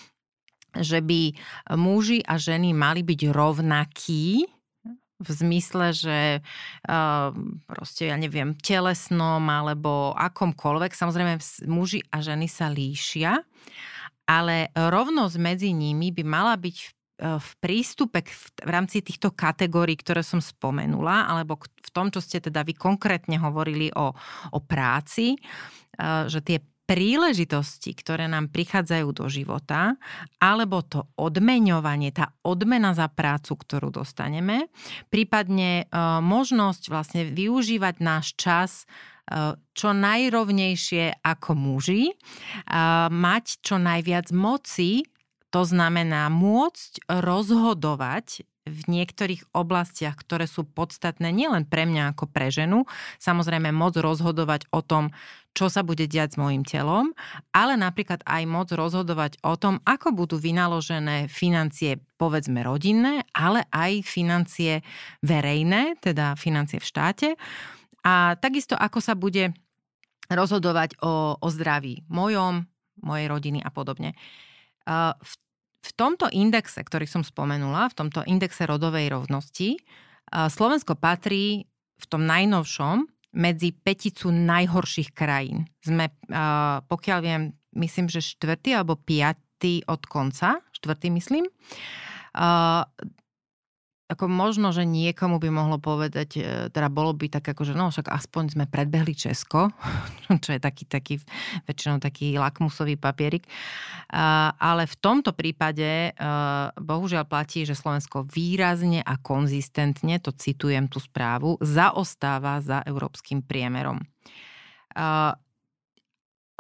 že 0.72 1.02
by 1.02 1.34
muži 1.74 2.22
a 2.22 2.38
ženy 2.38 2.72
mali 2.72 3.02
byť 3.02 3.20
rovnakí, 3.28 4.46
v 5.22 5.30
zmysle, 5.30 5.94
že 5.94 6.18
uh, 6.42 7.30
proste, 7.70 8.10
ja 8.10 8.18
neviem, 8.18 8.58
telesnom 8.58 9.42
alebo 9.46 10.12
akomkoľvek. 10.18 10.92
Samozrejme, 10.92 11.38
muži 11.70 12.02
a 12.10 12.18
ženy 12.18 12.50
sa 12.50 12.66
líšia, 12.68 13.40
ale 14.26 14.68
rovnosť 14.74 15.36
medzi 15.38 15.70
nimi 15.70 16.10
by 16.10 16.22
mala 16.26 16.54
byť 16.58 16.76
v 16.76 16.90
E, 17.22 17.38
v 17.38 17.50
prístupe 17.62 18.26
v 18.26 18.70
rámci 18.70 18.98
týchto 18.98 19.30
kategórií, 19.30 19.94
ktoré 19.94 20.26
som 20.26 20.42
spomenula, 20.42 21.30
alebo 21.30 21.62
v 21.62 21.90
tom, 21.94 22.10
čo 22.10 22.18
ste 22.18 22.42
teda 22.42 22.66
vy 22.66 22.74
konkrétne 22.74 23.38
hovorili 23.38 23.94
o, 23.94 24.10
o 24.50 24.58
práci, 24.58 25.36
e, 25.36 25.38
že 26.26 26.42
tie 26.42 26.58
príležitosti, 26.86 27.94
ktoré 27.94 28.26
nám 28.26 28.50
prichádzajú 28.50 29.08
do 29.14 29.26
života, 29.30 29.96
alebo 30.42 30.82
to 30.82 31.06
odmeňovanie, 31.16 32.10
tá 32.10 32.34
odmena 32.42 32.92
za 32.92 33.06
prácu, 33.08 33.54
ktorú 33.56 33.88
dostaneme, 33.90 34.68
prípadne 35.08 35.84
e, 35.84 35.94
možnosť 36.20 36.82
vlastne 36.90 37.22
využívať 37.30 37.94
náš 38.02 38.34
čas 38.36 38.86
čo 39.72 39.88
najrovnejšie 39.94 41.22
ako 41.22 41.50
muži, 41.54 42.10
mať 43.08 43.44
čo 43.62 43.78
najviac 43.78 44.34
moci 44.34 45.06
to 45.52 45.68
znamená 45.68 46.32
môcť 46.32 47.06
rozhodovať 47.06 48.48
v 48.62 48.80
niektorých 48.86 49.50
oblastiach, 49.50 50.14
ktoré 50.14 50.46
sú 50.46 50.62
podstatné 50.62 51.34
nielen 51.34 51.66
pre 51.66 51.82
mňa 51.82 52.14
ako 52.14 52.30
pre 52.30 52.46
ženu, 52.54 52.86
samozrejme 53.18 53.74
môcť 53.74 53.98
rozhodovať 53.98 54.70
o 54.70 54.80
tom, 54.86 55.10
čo 55.52 55.68
sa 55.68 55.82
bude 55.84 56.06
diať 56.06 56.38
s 56.38 56.40
môjim 56.40 56.62
telom, 56.64 57.12
ale 57.52 57.76
napríklad 57.76 58.22
aj 58.24 58.42
môcť 58.46 58.72
rozhodovať 58.78 59.32
o 59.44 59.58
tom, 59.58 59.82
ako 59.84 60.14
budú 60.14 60.38
vynaložené 60.38 61.26
financie, 61.26 62.00
povedzme 62.16 62.62
rodinné, 62.62 63.26
ale 63.34 63.66
aj 63.68 64.06
financie 64.06 64.80
verejné, 65.20 66.00
teda 66.00 66.38
financie 66.38 66.78
v 66.80 66.88
štáte. 66.88 67.28
A 68.06 68.38
takisto, 68.38 68.78
ako 68.78 68.98
sa 69.02 69.18
bude 69.18 69.52
rozhodovať 70.30 71.02
o, 71.02 71.36
o 71.36 71.48
zdraví 71.50 72.06
mojom, 72.08 72.64
mojej 73.02 73.26
rodiny 73.26 73.60
a 73.60 73.68
podobne. 73.68 74.14
V 75.20 75.34
v 75.82 75.90
tomto 75.98 76.30
indexe, 76.30 76.78
ktorý 76.78 77.10
som 77.10 77.26
spomenula, 77.26 77.90
v 77.90 77.98
tomto 77.98 78.22
indexe 78.24 78.64
rodovej 78.64 79.10
rovnosti, 79.10 79.76
Slovensko 80.30 80.94
patrí 80.96 81.66
v 81.98 82.04
tom 82.06 82.24
najnovšom 82.24 83.04
medzi 83.36 83.74
peticu 83.74 84.30
najhorších 84.30 85.10
krajín. 85.12 85.66
Sme, 85.82 86.14
pokiaľ 86.86 87.18
viem, 87.20 87.42
myslím, 87.76 88.06
že 88.06 88.22
štvrtý 88.22 88.78
alebo 88.78 88.96
piatý 88.96 89.82
od 89.90 90.06
konca, 90.06 90.62
štvrtý 90.72 91.10
myslím 91.12 91.50
ako 94.12 94.28
možno, 94.28 94.70
že 94.76 94.84
niekomu 94.84 95.40
by 95.40 95.48
mohlo 95.48 95.80
povedať, 95.80 96.28
e, 96.36 96.40
teda 96.68 96.92
bolo 96.92 97.16
by 97.16 97.32
tak 97.32 97.48
ako, 97.56 97.64
že 97.64 97.74
no 97.74 97.88
však 97.88 98.12
aspoň 98.12 98.52
sme 98.52 98.64
predbehli 98.68 99.16
Česko, 99.16 99.72
čo 100.44 100.50
je 100.52 100.60
taký, 100.60 100.84
taký 100.84 101.14
väčšinou 101.64 101.98
taký 101.98 102.36
lakmusový 102.36 103.00
papierik. 103.00 103.48
Ale 104.60 104.84
v 104.84 104.96
tomto 105.00 105.32
prípade 105.32 106.12
e, 106.12 106.30
bohužiaľ 106.76 107.24
platí, 107.24 107.64
že 107.64 107.72
Slovensko 107.72 108.28
výrazne 108.28 109.00
a 109.00 109.16
konzistentne, 109.16 110.20
to 110.20 110.36
citujem 110.36 110.92
tú 110.92 111.00
správu, 111.00 111.56
zaostáva 111.64 112.60
za 112.60 112.84
európskym 112.84 113.40
priemerom. 113.40 114.04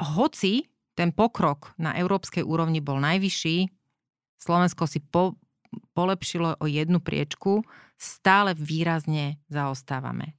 Hoci 0.00 0.52
ten 0.92 1.12
pokrok 1.12 1.72
na 1.76 1.96
európskej 1.96 2.44
úrovni 2.44 2.80
bol 2.80 3.00
najvyšší, 3.00 3.68
Slovensko 4.42 4.90
si 4.90 4.98
po, 4.98 5.38
polepšilo 5.92 6.60
o 6.60 6.66
jednu 6.66 7.00
priečku, 7.02 7.64
stále 7.96 8.56
výrazne 8.56 9.38
zaostávame. 9.46 10.34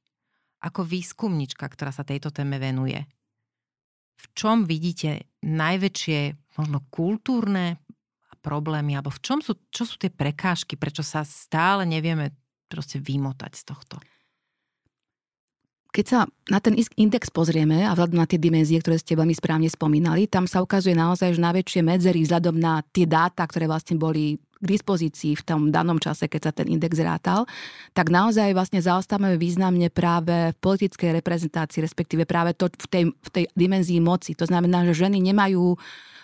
Ako 0.63 0.87
výskumnička, 0.87 1.67
ktorá 1.67 1.91
sa 1.91 2.07
tejto 2.07 2.31
téme 2.31 2.59
venuje, 2.59 3.03
v 4.13 4.25
čom 4.37 4.63
vidíte 4.63 5.27
najväčšie 5.43 6.19
možno 6.55 6.85
kultúrne 6.87 7.83
problémy, 8.43 8.99
alebo 8.99 9.09
v 9.09 9.23
čom 9.23 9.39
sú, 9.39 9.55
čo 9.71 9.87
sú 9.87 9.95
tie 9.95 10.11
prekážky, 10.11 10.75
prečo 10.75 11.01
sa 11.01 11.23
stále 11.23 11.87
nevieme 11.87 12.35
proste 12.67 12.99
vymotať 12.99 13.51
z 13.55 13.63
tohto? 13.63 13.95
Keď 15.93 16.05
sa 16.09 16.25
na 16.49 16.57
ten 16.57 16.73
index 16.97 17.29
pozrieme 17.29 17.85
a 17.85 17.93
vzhľadom 17.93 18.17
na 18.17 18.25
tie 18.25 18.41
dimenzie, 18.41 18.81
ktoré 18.81 18.97
ste 18.97 19.13
veľmi 19.13 19.37
správne 19.37 19.69
spomínali, 19.69 20.25
tam 20.25 20.49
sa 20.49 20.59
ukazuje 20.59 20.97
naozaj, 20.97 21.37
že 21.37 21.45
najväčšie 21.45 21.81
medzery 21.85 22.25
vzhľadom 22.25 22.57
na 22.57 22.81
tie 22.89 23.05
dáta, 23.05 23.45
ktoré 23.45 23.69
vlastne 23.69 24.01
boli 24.01 24.41
k 24.63 24.71
dispozícii 24.79 25.35
v 25.35 25.43
tom 25.43 25.61
danom 25.69 25.99
čase, 25.99 26.31
keď 26.31 26.41
sa 26.41 26.51
ten 26.55 26.71
index 26.71 26.95
rátal, 27.03 27.43
tak 27.91 28.07
naozaj 28.07 28.55
vlastne 28.55 28.79
zaostávame 28.79 29.35
významne 29.35 29.91
práve 29.91 30.55
v 30.55 30.57
politickej 30.63 31.19
reprezentácii, 31.19 31.83
respektíve 31.83 32.23
práve 32.23 32.55
to 32.55 32.71
v 32.71 32.87
tej, 32.87 33.03
v 33.11 33.29
tej 33.29 33.45
dimenzii 33.59 33.99
moci. 33.99 34.31
To 34.39 34.47
znamená, 34.47 34.87
že 34.87 35.03
ženy 35.05 35.19
nemajú 35.19 35.75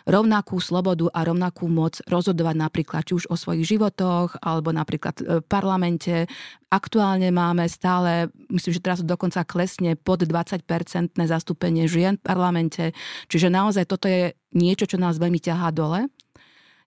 rovnakú 0.10 0.58
slobodu 0.58 1.12
a 1.14 1.22
rovnakú 1.22 1.70
moc 1.70 2.02
rozhodovať 2.10 2.56
napríklad 2.58 3.06
či 3.06 3.14
už 3.20 3.30
o 3.30 3.36
svojich 3.36 3.78
životoch, 3.78 4.42
alebo 4.42 4.74
napríklad 4.74 5.16
e, 5.22 5.24
v 5.40 5.46
parlamente. 5.46 6.26
Aktuálne 6.74 7.30
máme 7.30 7.70
stále, 7.70 8.34
myslím, 8.50 8.74
že 8.74 8.82
teraz 8.86 9.00
dokonca 9.06 9.46
klesne 9.46 9.94
pod 9.94 10.26
20-percentné 10.26 11.30
zastúpenie 11.30 11.86
žien 11.86 12.18
v 12.18 12.26
parlamente. 12.26 12.84
Čiže 13.30 13.54
naozaj 13.54 13.86
toto 13.90 14.10
je 14.10 14.34
niečo, 14.54 14.90
čo 14.90 14.98
nás 14.98 15.22
veľmi 15.22 15.38
ťahá 15.42 15.70
dole. 15.70 16.10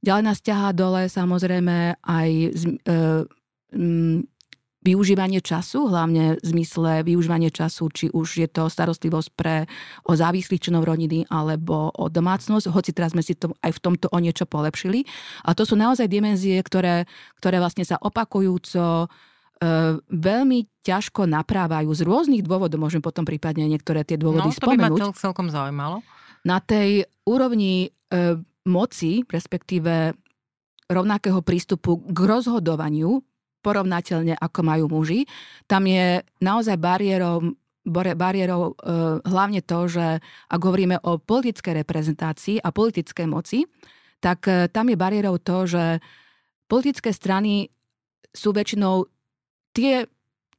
Ďalej 0.02 0.22
nás 0.26 0.38
ťahá 0.42 0.74
dole 0.74 1.06
samozrejme 1.06 2.02
aj 2.02 2.30
e, 2.30 2.48
m, 3.78 4.26
využívanie 4.82 5.38
času, 5.38 5.86
hlavne 5.86 6.42
v 6.42 6.44
zmysle 6.44 7.06
využívanie 7.06 7.54
času, 7.54 7.86
či 7.94 8.06
už 8.10 8.28
je 8.42 8.48
to 8.50 8.66
starostlivosť 8.66 9.28
pre 9.38 9.70
o 10.10 10.12
závislých 10.18 10.58
členov 10.58 10.90
rodiny 10.90 11.30
alebo 11.30 11.94
o 11.94 12.10
domácnosť, 12.10 12.66
hoci 12.74 12.90
teraz 12.90 13.14
sme 13.14 13.22
si 13.22 13.38
to 13.38 13.54
aj 13.62 13.78
v 13.78 13.80
tomto 13.80 14.10
o 14.10 14.18
niečo 14.18 14.42
polepšili. 14.42 15.06
A 15.46 15.54
to 15.54 15.62
sú 15.62 15.78
naozaj 15.78 16.10
dimenzie, 16.10 16.58
ktoré, 16.58 17.06
ktoré 17.38 17.62
vlastne 17.62 17.86
sa 17.86 17.94
opakujúco 18.02 19.06
e, 19.06 19.08
veľmi 20.10 20.58
ťažko 20.82 21.30
naprávajú 21.30 21.94
z 21.94 22.02
rôznych 22.02 22.42
dôvodov, 22.42 22.82
môžem 22.82 22.98
potom 22.98 23.22
prípadne 23.22 23.70
niektoré 23.70 24.02
tie 24.02 24.18
dôvody 24.18 24.50
no, 24.50 24.54
to 24.54 24.58
spomenúť. 24.58 24.98
by 24.98 25.14
ma 25.14 25.14
celkom 25.14 25.46
zaujímalo. 25.46 26.02
Na 26.42 26.58
tej 26.58 27.06
úrovni 27.22 27.94
e, 28.10 28.42
moci, 28.68 29.26
respektíve 29.26 30.14
rovnakého 30.86 31.40
prístupu 31.42 32.02
k 32.10 32.18
rozhodovaniu, 32.18 33.22
porovnateľne 33.62 34.34
ako 34.38 34.60
majú 34.62 34.84
muži. 34.90 35.24
Tam 35.70 35.86
je 35.86 36.20
naozaj 36.42 36.76
bariérou, 36.76 37.54
bariérou 38.18 38.62
e, 38.70 38.72
hlavne 39.22 39.62
to, 39.62 39.86
že 39.86 40.18
ak 40.50 40.60
hovoríme 40.60 40.98
o 41.06 41.22
politickej 41.22 41.86
reprezentácii 41.86 42.58
a 42.58 42.74
politickej 42.74 43.26
moci, 43.30 43.62
tak 44.18 44.50
e, 44.50 44.66
tam 44.66 44.90
je 44.90 44.96
bariérou 44.98 45.38
to, 45.38 45.66
že 45.66 46.02
Politické 46.72 47.12
strany 47.12 47.68
sú 48.32 48.56
väčšinou 48.56 49.04
tie 49.76 50.08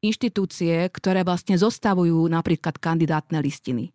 inštitúcie, 0.05 0.85
ktoré 0.93 1.25
vlastne 1.25 1.57
zostavujú 1.57 2.29
napríklad 2.29 2.77
kandidátne 2.77 3.41
listiny. 3.41 3.89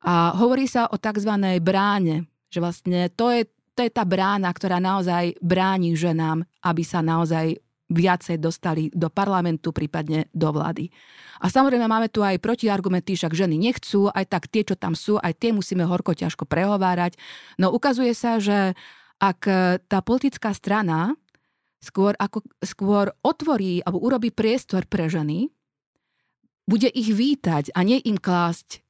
A 0.00 0.32
hovorí 0.32 0.64
sa 0.64 0.88
o 0.88 0.96
tzv. 0.96 1.28
bráne, 1.60 2.24
že 2.48 2.58
vlastne 2.60 3.08
to 3.12 3.32
je, 3.32 3.46
to 3.76 3.86
je 3.86 3.90
tá 3.92 4.02
brána, 4.02 4.50
ktorá 4.50 4.80
naozaj 4.82 5.36
bráni 5.38 5.94
ženám, 5.94 6.44
aby 6.64 6.82
sa 6.82 7.04
naozaj 7.04 7.60
viacej 7.88 8.36
dostali 8.36 8.92
do 8.92 9.08
parlamentu, 9.08 9.72
prípadne 9.72 10.28
do 10.36 10.52
vlády. 10.52 10.92
A 11.40 11.48
samozrejme 11.48 11.88
máme 11.88 12.12
tu 12.12 12.20
aj 12.20 12.36
protiargumenty, 12.36 13.16
však 13.16 13.32
ženy 13.32 13.56
nechcú, 13.56 14.12
aj 14.12 14.28
tak 14.28 14.44
tie, 14.52 14.60
čo 14.60 14.76
tam 14.76 14.92
sú, 14.92 15.16
aj 15.16 15.32
tie 15.40 15.56
musíme 15.56 15.88
horko 15.88 16.12
ťažko 16.12 16.44
prehovárať. 16.44 17.16
No 17.56 17.72
ukazuje 17.72 18.12
sa, 18.12 18.36
že 18.36 18.76
ak 19.18 19.40
tá 19.88 19.98
politická 20.04 20.52
strana 20.52 21.16
skôr, 21.80 22.12
ako, 22.20 22.44
skôr 22.60 23.08
otvorí 23.24 23.80
alebo 23.82 24.04
urobí 24.04 24.30
priestor 24.36 24.84
pre 24.84 25.08
ženy, 25.08 25.48
bude 26.68 26.92
ich 26.92 27.08
vítať 27.08 27.72
a 27.72 27.80
nie 27.80 27.96
im 28.04 28.20
klásť 28.20 28.84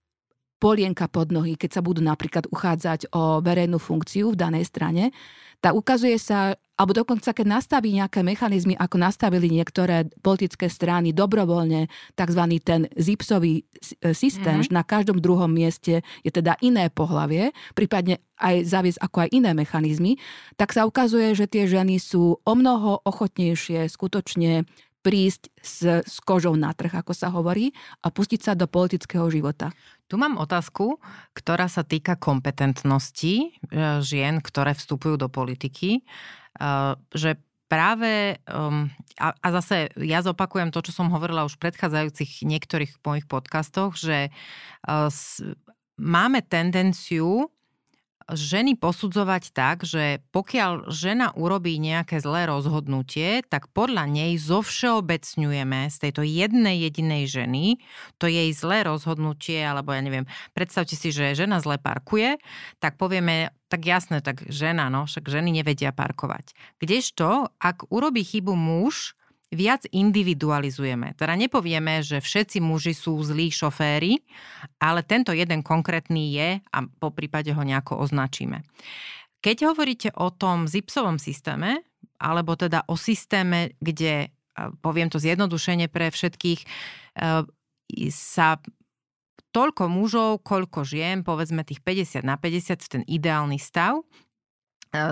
polienka 0.58 1.06
pod 1.06 1.30
nohy, 1.30 1.54
keď 1.54 1.78
sa 1.78 1.82
budú 1.82 2.02
napríklad 2.02 2.50
uchádzať 2.50 3.14
o 3.14 3.38
verejnú 3.38 3.78
funkciu 3.78 4.34
v 4.34 4.40
danej 4.42 4.66
strane, 4.66 5.14
tak 5.58 5.74
ukazuje 5.74 6.14
sa, 6.22 6.54
alebo 6.78 6.94
dokonca 6.94 7.34
keď 7.34 7.46
nastaví 7.58 7.90
nejaké 7.90 8.22
mechanizmy, 8.22 8.78
ako 8.78 8.94
nastavili 9.02 9.50
niektoré 9.50 10.06
politické 10.22 10.70
strany 10.70 11.10
dobrovoľne, 11.10 11.90
tzv. 12.14 12.42
ten 12.62 12.86
zipsový 12.94 13.66
e, 13.66 14.14
systém, 14.14 14.62
mm-hmm. 14.62 14.70
že 14.70 14.78
na 14.78 14.86
každom 14.86 15.18
druhom 15.18 15.50
mieste 15.50 16.06
je 16.22 16.30
teda 16.30 16.54
iné 16.62 16.86
pohlavie, 16.94 17.50
prípadne 17.74 18.22
aj 18.38 18.70
zaviesť 18.70 19.02
ako 19.02 19.16
aj 19.26 19.28
iné 19.34 19.50
mechanizmy, 19.50 20.22
tak 20.54 20.70
sa 20.70 20.86
ukazuje, 20.86 21.34
že 21.34 21.50
tie 21.50 21.66
ženy 21.66 21.98
sú 21.98 22.38
o 22.38 22.52
mnoho 22.54 23.02
ochotnejšie 23.02 23.90
skutočne 23.90 24.62
prísť 25.00 25.50
s, 25.58 26.04
s 26.04 26.16
kožou 26.22 26.58
na 26.58 26.74
trh, 26.74 26.90
ako 26.90 27.12
sa 27.14 27.30
hovorí, 27.30 27.70
a 28.02 28.10
pustiť 28.10 28.40
sa 28.42 28.52
do 28.58 28.66
politického 28.66 29.26
života. 29.30 29.70
Tu 30.10 30.18
mám 30.18 30.40
otázku, 30.40 30.98
ktorá 31.36 31.70
sa 31.70 31.84
týka 31.84 32.18
kompetentnosti 32.18 33.34
e, 33.40 33.48
žien, 34.02 34.40
ktoré 34.42 34.74
vstupujú 34.74 35.20
do 35.20 35.28
politiky. 35.30 36.00
E, 36.00 36.02
že 37.14 37.38
práve, 37.68 38.40
a, 39.20 39.48
zase 39.60 39.92
ja 40.00 40.24
zopakujem 40.24 40.72
to, 40.72 40.80
čo 40.80 40.96
som 40.96 41.12
hovorila 41.12 41.44
už 41.44 41.60
v 41.60 41.68
predchádzajúcich 41.68 42.48
niektorých 42.48 43.04
mojich 43.04 43.28
podcastoch, 43.28 43.92
že 43.94 44.32
uh, 44.88 45.12
máme 46.00 46.40
tendenciu 46.48 47.52
ženy 48.28 48.76
posudzovať 48.76 49.56
tak, 49.56 49.88
že 49.88 50.20
pokiaľ 50.30 50.92
žena 50.92 51.32
urobí 51.32 51.80
nejaké 51.80 52.20
zlé 52.20 52.44
rozhodnutie, 52.48 53.40
tak 53.48 53.72
podľa 53.72 54.04
nej 54.04 54.36
zovšeobecňujeme 54.36 55.88
z 55.88 55.96
tejto 55.96 56.22
jednej 56.22 56.84
jedinej 56.88 57.24
ženy 57.28 57.64
to 58.20 58.28
jej 58.28 58.52
zlé 58.52 58.84
rozhodnutie, 58.84 59.64
alebo 59.64 59.96
ja 59.96 60.04
neviem, 60.04 60.28
predstavte 60.52 60.94
si, 60.94 61.08
že 61.08 61.32
žena 61.32 61.58
zle 61.64 61.80
parkuje, 61.80 62.36
tak 62.78 63.00
povieme, 63.00 63.52
tak 63.72 63.84
jasné, 63.84 64.20
tak 64.20 64.44
žena, 64.48 64.92
no, 64.92 65.08
však 65.08 65.28
ženy 65.28 65.52
nevedia 65.52 65.92
parkovať. 65.92 66.52
Kdežto, 66.80 67.52
ak 67.58 67.88
urobí 67.88 68.24
chybu 68.24 68.52
muž, 68.52 69.17
viac 69.48 69.88
individualizujeme. 69.88 71.16
Teda 71.16 71.32
nepovieme, 71.32 72.04
že 72.04 72.20
všetci 72.20 72.60
muži 72.60 72.92
sú 72.92 73.16
zlí 73.24 73.48
šoféry, 73.48 74.20
ale 74.76 75.00
tento 75.04 75.32
jeden 75.32 75.64
konkrétny 75.64 76.36
je 76.36 76.50
a 76.60 76.78
po 77.00 77.08
prípade 77.12 77.52
ho 77.52 77.62
nejako 77.64 77.96
označíme. 78.04 78.60
Keď 79.40 79.56
hovoríte 79.70 80.08
o 80.18 80.28
tom 80.34 80.68
zipsovom 80.68 81.16
systéme, 81.16 81.80
alebo 82.18 82.58
teda 82.58 82.84
o 82.90 82.98
systéme, 82.98 83.78
kde, 83.78 84.34
poviem 84.82 85.08
to 85.08 85.22
zjednodušene 85.22 85.86
pre 85.88 86.10
všetkých, 86.10 86.60
e, 86.60 86.68
sa 88.12 88.48
toľko 89.54 89.88
mužov, 89.88 90.44
koľko 90.44 90.84
žien, 90.84 91.24
povedzme 91.24 91.64
tých 91.64 91.80
50 91.80 92.26
na 92.26 92.36
50, 92.36 92.84
ten 92.84 93.02
ideálny 93.06 93.56
stav, 93.56 94.02
E, 94.02 94.27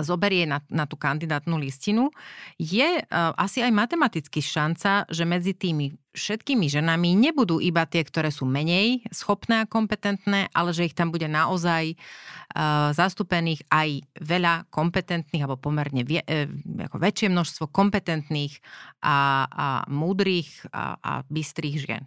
zoberie 0.01 0.49
na, 0.49 0.63
na 0.67 0.89
tú 0.89 0.97
kandidátnu 0.97 1.57
listinu, 1.57 2.09
je 2.57 3.01
uh, 3.01 3.33
asi 3.37 3.61
aj 3.61 3.71
matematicky 3.73 4.41
šanca, 4.41 5.05
že 5.09 5.23
medzi 5.23 5.53
tými 5.53 5.93
všetkými 6.17 6.65
ženami 6.65 7.13
nebudú 7.13 7.61
iba 7.61 7.85
tie, 7.85 8.01
ktoré 8.01 8.33
sú 8.33 8.49
menej 8.49 9.05
schopné 9.13 9.61
a 9.61 9.69
kompetentné, 9.69 10.49
ale 10.49 10.73
že 10.73 10.89
ich 10.89 10.97
tam 10.97 11.13
bude 11.13 11.29
naozaj 11.29 11.93
uh, 11.93 12.89
zastúpených 12.97 13.61
aj 13.69 14.01
veľa 14.17 14.65
kompetentných 14.73 15.45
alebo 15.45 15.61
pomerne 15.61 16.01
vie, 16.01 16.25
uh, 16.25 16.49
ako 16.89 16.97
väčšie 16.97 17.29
množstvo 17.29 17.69
kompetentných 17.69 18.57
a, 19.05 19.45
a 19.45 19.67
múdrych 19.85 20.65
a, 20.73 20.97
a 20.97 21.11
bystrých 21.29 21.77
žien. 21.77 22.03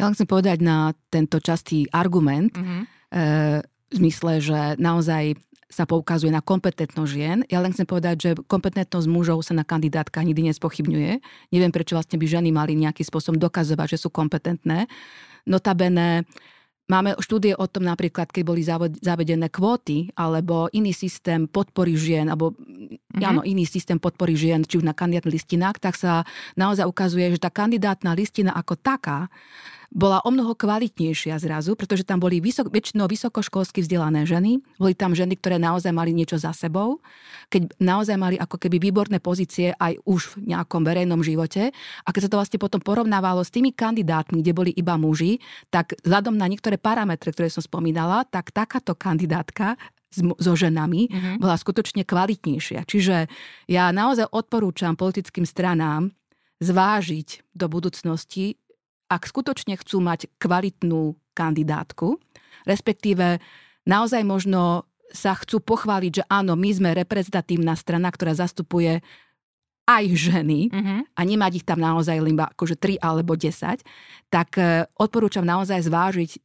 Ja 0.00 0.08
len 0.08 0.16
chcem 0.16 0.30
povedať 0.30 0.64
na 0.64 0.96
tento 1.12 1.44
častý 1.44 1.84
argument, 1.92 2.56
mm-hmm. 2.56 2.82
uh, 3.12 3.60
v 3.90 3.94
zmysle, 3.98 4.38
že 4.38 4.60
naozaj 4.78 5.34
sa 5.70 5.86
poukazuje 5.86 6.34
na 6.34 6.42
kompetentnosť 6.42 7.10
žien. 7.10 7.38
Ja 7.46 7.62
len 7.62 7.70
chcem 7.70 7.86
povedať, 7.86 8.16
že 8.18 8.30
kompetentnosť 8.34 9.06
mužov 9.06 9.46
sa 9.46 9.54
na 9.54 9.62
kandidátkach 9.62 10.26
nikdy 10.26 10.50
nespochybňuje. 10.50 11.12
Neviem, 11.54 11.72
prečo 11.72 11.94
vlastne 11.94 12.18
by 12.18 12.26
ženy 12.26 12.50
mali 12.50 12.74
nejaký 12.74 13.06
spôsob 13.06 13.38
dokazovať, 13.38 13.94
že 13.96 14.02
sú 14.02 14.08
kompetentné. 14.10 14.90
Notabene 15.46 16.26
Máme 16.90 17.14
štúdie 17.22 17.54
o 17.54 17.70
tom 17.70 17.86
napríklad, 17.86 18.34
keď 18.34 18.42
boli 18.42 18.66
zavedené 18.98 19.46
kvóty 19.46 20.10
alebo 20.18 20.66
iný 20.74 20.90
systém 20.90 21.46
podpory 21.46 21.94
žien, 21.94 22.26
alebo 22.26 22.50
mm-hmm. 22.50 23.22
áno, 23.22 23.46
iný 23.46 23.62
systém 23.62 24.02
podpory 24.02 24.34
žien, 24.34 24.66
či 24.66 24.82
už 24.82 24.82
na 24.82 24.90
kandidátnych 24.90 25.38
listinách, 25.38 25.78
tak 25.78 25.94
sa 25.94 26.26
naozaj 26.58 26.82
ukazuje, 26.90 27.30
že 27.30 27.46
tá 27.46 27.46
kandidátna 27.46 28.10
listina 28.18 28.50
ako 28.58 28.74
taká 28.74 29.30
bola 29.90 30.22
o 30.22 30.30
mnoho 30.30 30.54
kvalitnejšia 30.54 31.34
zrazu, 31.42 31.74
pretože 31.74 32.06
tam 32.06 32.22
boli 32.22 32.38
vysok, 32.38 32.70
väčšinou 32.70 33.10
vysokoškolsky 33.10 33.82
vzdelané 33.82 34.22
ženy, 34.22 34.62
boli 34.78 34.94
tam 34.94 35.18
ženy, 35.18 35.34
ktoré 35.34 35.58
naozaj 35.58 35.90
mali 35.90 36.14
niečo 36.14 36.38
za 36.38 36.54
sebou, 36.54 37.02
keď 37.50 37.74
naozaj 37.82 38.14
mali 38.14 38.36
ako 38.38 38.54
keby 38.54 38.78
výborné 38.78 39.18
pozície 39.18 39.74
aj 39.74 39.98
už 40.06 40.38
v 40.38 40.54
nejakom 40.54 40.86
verejnom 40.86 41.26
živote. 41.26 41.74
A 42.06 42.08
keď 42.14 42.26
sa 42.26 42.30
to 42.30 42.38
vlastne 42.38 42.62
potom 42.62 42.78
porovnávalo 42.78 43.42
s 43.42 43.50
tými 43.50 43.74
kandidátmi, 43.74 44.46
kde 44.46 44.54
boli 44.54 44.70
iba 44.70 44.94
muži, 44.94 45.42
tak 45.74 45.98
vzhľadom 46.06 46.38
na 46.38 46.46
niektoré 46.46 46.78
parametre, 46.78 47.34
ktoré 47.34 47.50
som 47.50 47.60
spomínala, 47.60 48.22
tak 48.30 48.54
takáto 48.54 48.94
kandidátka 48.94 49.74
so 50.38 50.54
ženami 50.58 51.06
mm-hmm. 51.06 51.36
bola 51.38 51.54
skutočne 51.54 52.02
kvalitnejšia. 52.02 52.82
Čiže 52.82 53.30
ja 53.70 53.94
naozaj 53.94 54.30
odporúčam 54.30 54.98
politickým 54.98 55.46
stranám 55.46 56.10
zvážiť 56.58 57.54
do 57.54 57.66
budúcnosti 57.70 58.58
ak 59.10 59.26
skutočne 59.26 59.74
chcú 59.74 59.98
mať 59.98 60.30
kvalitnú 60.38 61.18
kandidátku, 61.34 62.22
respektíve 62.62 63.42
naozaj 63.82 64.22
možno 64.22 64.86
sa 65.10 65.34
chcú 65.34 65.58
pochváliť, 65.58 66.22
že 66.22 66.24
áno, 66.30 66.54
my 66.54 66.70
sme 66.70 66.90
reprezentatívna 66.94 67.74
strana, 67.74 68.14
ktorá 68.14 68.30
zastupuje 68.38 69.02
aj 69.90 70.04
ženy 70.14 70.70
mm-hmm. 70.70 71.00
a 71.18 71.20
nemať 71.26 71.52
ich 71.58 71.66
tam 71.66 71.82
naozaj 71.82 72.14
len 72.22 72.38
akože 72.38 72.78
3 72.78 73.02
alebo 73.02 73.34
10, 73.34 73.82
tak 74.30 74.54
e, 74.54 74.86
odporúčam 74.94 75.42
naozaj 75.42 75.82
zvážiť 75.82 76.30
e, 76.30 76.38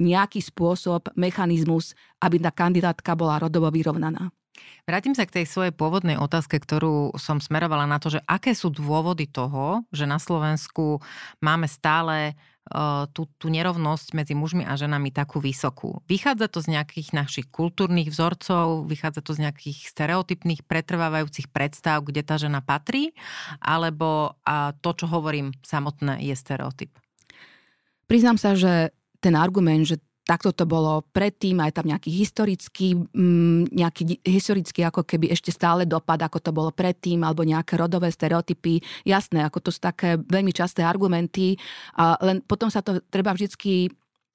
nejaký 0.00 0.40
spôsob, 0.40 1.12
mechanizmus, 1.12 1.92
aby 2.24 2.40
tá 2.40 2.48
kandidátka 2.48 3.12
bola 3.12 3.36
rodovo 3.36 3.68
vyrovnaná. 3.68 4.32
Vrátim 4.88 5.14
sa 5.14 5.22
k 5.22 5.42
tej 5.42 5.46
svojej 5.46 5.70
pôvodnej 5.70 6.18
otázke, 6.18 6.58
ktorú 6.58 7.14
som 7.14 7.38
smerovala 7.38 7.86
na 7.86 8.02
to, 8.02 8.10
že 8.10 8.20
aké 8.26 8.56
sú 8.56 8.74
dôvody 8.74 9.30
toho, 9.30 9.86
že 9.94 10.08
na 10.08 10.18
Slovensku 10.18 10.98
máme 11.38 11.70
stále 11.70 12.34
uh, 12.74 13.06
tú, 13.14 13.30
tú 13.38 13.52
nerovnosť 13.52 14.18
medzi 14.18 14.34
mužmi 14.34 14.66
a 14.66 14.74
ženami 14.74 15.14
takú 15.14 15.38
vysokú. 15.38 16.02
Vychádza 16.10 16.50
to 16.50 16.58
z 16.58 16.74
nejakých 16.74 17.14
našich 17.14 17.46
kultúrnych 17.54 18.10
vzorcov, 18.10 18.90
vychádza 18.90 19.22
to 19.22 19.32
z 19.36 19.46
nejakých 19.46 19.78
stereotypných 19.94 20.66
pretrvávajúcich 20.66 21.52
predstav, 21.54 22.02
kde 22.02 22.26
tá 22.26 22.34
žena 22.40 22.58
patrí, 22.58 23.14
alebo 23.62 24.34
a 24.42 24.74
to, 24.74 24.90
čo 24.96 25.06
hovorím 25.06 25.54
samotné, 25.62 26.18
je 26.24 26.34
stereotyp? 26.34 26.90
Priznám 28.10 28.42
sa, 28.42 28.58
že 28.58 28.90
ten 29.22 29.38
argument, 29.38 29.86
že 29.86 30.02
takto 30.30 30.54
to 30.54 30.62
bolo 30.62 31.02
predtým, 31.10 31.58
aj 31.58 31.82
tam 31.82 31.90
nejaký 31.90 32.06
historický, 32.14 32.94
mm, 32.94 33.74
nejaký 33.74 34.22
historický 34.22 34.86
ako 34.86 35.02
keby 35.02 35.34
ešte 35.34 35.50
stále 35.50 35.90
dopad, 35.90 36.22
ako 36.22 36.38
to 36.38 36.54
bolo 36.54 36.70
predtým, 36.70 37.26
alebo 37.26 37.42
nejaké 37.42 37.74
rodové 37.74 38.14
stereotypy. 38.14 38.78
Jasné, 39.02 39.42
ako 39.42 39.58
to 39.58 39.70
sú 39.74 39.82
také 39.82 40.14
veľmi 40.22 40.54
časté 40.54 40.86
argumenty, 40.86 41.58
a 41.98 42.14
len 42.22 42.46
potom 42.46 42.70
sa 42.70 42.78
to 42.78 43.02
treba 43.10 43.34
vždycky 43.34 43.90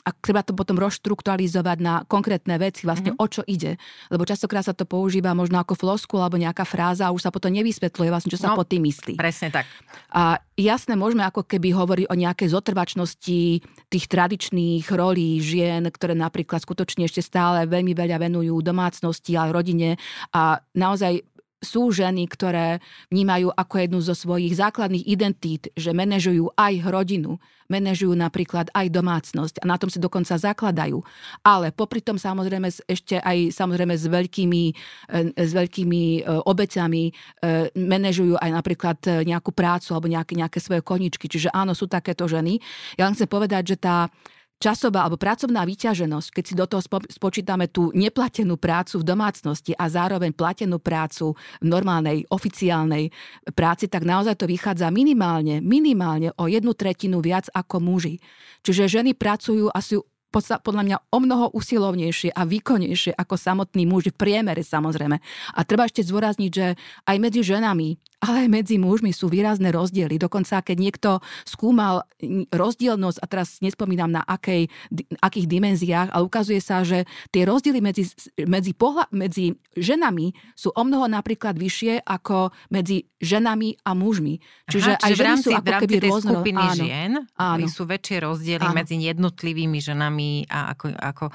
a 0.05 0.13
treba 0.13 0.45
to 0.45 0.53
potom 0.53 0.77
rozštrukturalizovať 0.77 1.77
na 1.81 2.05
konkrétne 2.05 2.61
veci, 2.61 2.85
vlastne 2.85 3.17
mm-hmm. 3.17 3.25
o 3.25 3.27
čo 3.27 3.41
ide. 3.49 3.81
Lebo 4.13 4.21
častokrát 4.21 4.61
sa 4.61 4.77
to 4.77 4.85
používa 4.85 5.33
možno 5.33 5.57
ako 5.57 5.73
flosku 5.73 6.21
alebo 6.21 6.37
nejaká 6.37 6.61
fráza 6.61 7.09
a 7.09 7.13
už 7.13 7.25
sa 7.25 7.33
potom 7.33 7.49
nevysvetľuje 7.49 8.09
vlastne, 8.13 8.29
čo 8.29 8.37
sa 8.37 8.53
no, 8.53 8.61
pod 8.61 8.69
tým 8.69 8.85
myslí. 8.85 9.17
Presne 9.17 9.49
tak. 9.49 9.65
A 10.13 10.37
jasné, 10.53 10.93
môžeme 10.93 11.25
ako 11.25 11.41
keby 11.41 11.73
hovoriť 11.73 12.05
o 12.07 12.15
nejakej 12.15 12.53
zotrvačnosti 12.53 13.41
tých 13.89 14.05
tradičných 14.05 14.85
rolí 14.93 15.41
žien, 15.41 15.89
ktoré 15.89 16.13
napríklad 16.13 16.61
skutočne 16.61 17.09
ešte 17.09 17.25
stále 17.25 17.65
veľmi 17.65 17.97
veľa 17.97 18.21
venujú 18.21 18.61
domácnosti 18.61 19.33
a 19.33 19.49
rodine 19.49 19.97
a 20.37 20.61
naozaj 20.77 21.34
sú 21.63 21.89
ženy, 21.91 22.27
ktoré 22.27 22.83
vnímajú 23.09 23.51
ako 23.55 23.75
jednu 23.79 23.99
zo 24.03 24.13
svojich 24.13 24.53
základných 24.55 25.07
identít, 25.07 25.71
že 25.73 25.95
manažujú 25.95 26.53
aj 26.53 26.73
rodinu, 26.87 27.39
manažujú 27.71 28.13
napríklad 28.13 28.69
aj 28.75 28.87
domácnosť 28.93 29.55
a 29.63 29.65
na 29.65 29.77
tom 29.79 29.89
si 29.89 29.97
dokonca 29.97 30.37
zakladajú. 30.37 31.01
Ale 31.41 31.73
popri 31.73 32.03
tom 32.03 32.21
samozrejme 32.21 32.69
ešte 32.85 33.17
aj 33.17 33.55
samozrejme 33.55 33.95
s 33.97 34.05
veľkými, 34.05 34.63
e, 35.09 35.33
s 35.33 35.51
veľkými 35.55 36.03
e, 36.03 36.19
obecami 36.45 37.09
e, 37.09 37.11
manažujú 37.73 38.37
aj 38.37 38.49
napríklad 38.53 38.97
nejakú 39.25 39.49
prácu 39.55 39.89
alebo 39.97 40.11
nejaké, 40.11 40.37
nejaké 40.37 40.61
svoje 40.61 40.85
koničky. 40.85 41.25
Čiže 41.25 41.49
áno, 41.49 41.73
sú 41.73 41.89
takéto 41.89 42.29
ženy. 42.29 42.61
Ja 42.99 43.09
len 43.09 43.17
chcem 43.17 43.29
povedať, 43.29 43.75
že 43.75 43.77
tá 43.81 44.11
časová 44.59 45.03
alebo 45.03 45.19
pracovná 45.19 45.67
vyťaženosť, 45.67 46.29
keď 46.31 46.43
si 46.43 46.53
do 46.55 46.65
toho 46.65 46.81
spočítame 47.11 47.67
tú 47.67 47.91
neplatenú 47.91 48.55
prácu 48.55 49.03
v 49.03 49.07
domácnosti 49.07 49.75
a 49.75 49.91
zároveň 49.91 50.31
platenú 50.31 50.79
prácu 50.79 51.35
v 51.59 51.65
normálnej, 51.65 52.23
oficiálnej 52.31 53.11
práci, 53.51 53.91
tak 53.91 54.07
naozaj 54.07 54.39
to 54.39 54.47
vychádza 54.47 54.87
minimálne, 54.89 55.59
minimálne 55.59 56.31
o 56.39 56.47
jednu 56.47 56.71
tretinu 56.73 57.19
viac 57.19 57.51
ako 57.51 57.83
muži. 57.83 58.17
Čiže 58.63 58.99
ženy 58.99 59.13
pracujú 59.13 59.69
asi 59.69 59.99
podľa 60.35 60.83
mňa 60.83 60.97
o 61.15 61.17
mnoho 61.23 61.45
usilovnejšie 61.55 62.35
a 62.35 62.43
výkonnejšie 62.43 63.15
ako 63.15 63.39
samotní 63.39 63.87
muži 63.87 64.11
v 64.11 64.19
priemere 64.19 64.67
samozrejme. 64.67 65.15
A 65.55 65.59
treba 65.63 65.87
ešte 65.87 66.03
zdôrazniť, 66.03 66.51
že 66.51 66.75
aj 67.07 67.17
medzi 67.23 67.39
ženami 67.39 67.95
ale 68.23 68.47
aj 68.47 68.49
medzi 68.49 68.75
mužmi 68.79 69.11
sú 69.11 69.27
výrazné 69.27 69.69
rozdiely. 69.69 70.15
Dokonca, 70.17 70.63
keď 70.63 70.77
niekto 70.79 71.09
skúmal 71.43 72.07
rozdielnosť, 72.49 73.17
a 73.21 73.25
teraz 73.29 73.59
nespomínam 73.59 74.09
na 74.09 74.23
akej, 74.23 74.71
akých 75.21 75.47
dimenziách, 75.47 76.09
ale 76.15 76.23
ukazuje 76.25 76.63
sa, 76.63 76.81
že 76.81 77.05
tie 77.29 77.45
rozdiely 77.45 77.83
medzi, 77.83 78.07
medzi, 78.47 78.71
pohľa, 78.73 79.11
medzi 79.13 79.53
ženami 79.75 80.33
sú 80.55 80.73
o 80.73 80.83
mnoho 80.83 81.05
napríklad 81.11 81.53
vyššie 81.59 82.01
ako 82.07 82.55
medzi 82.71 83.05
ženami 83.21 83.77
a 83.85 83.91
mužmi. 83.93 84.39
Čiže 84.69 84.91
Aha, 84.97 85.05
aj 85.05 85.11
čiže 85.11 85.17
ženy 85.19 85.29
rámci, 85.29 85.45
sú 85.45 85.51
ako 85.51 85.71
keby 85.85 85.95
rôzne. 86.07 86.31
skupiny 86.31 86.65
áno, 86.65 86.75
žien 86.75 87.11
áno. 87.37 87.67
sú 87.69 87.83
väčšie 87.85 88.17
rozdiely 88.25 88.67
áno. 88.67 88.75
medzi 88.75 88.95
jednotlivými 88.97 89.79
ženami 89.81 90.49
a 90.49 90.73
ako, 90.73 90.85
ako... 90.95 91.25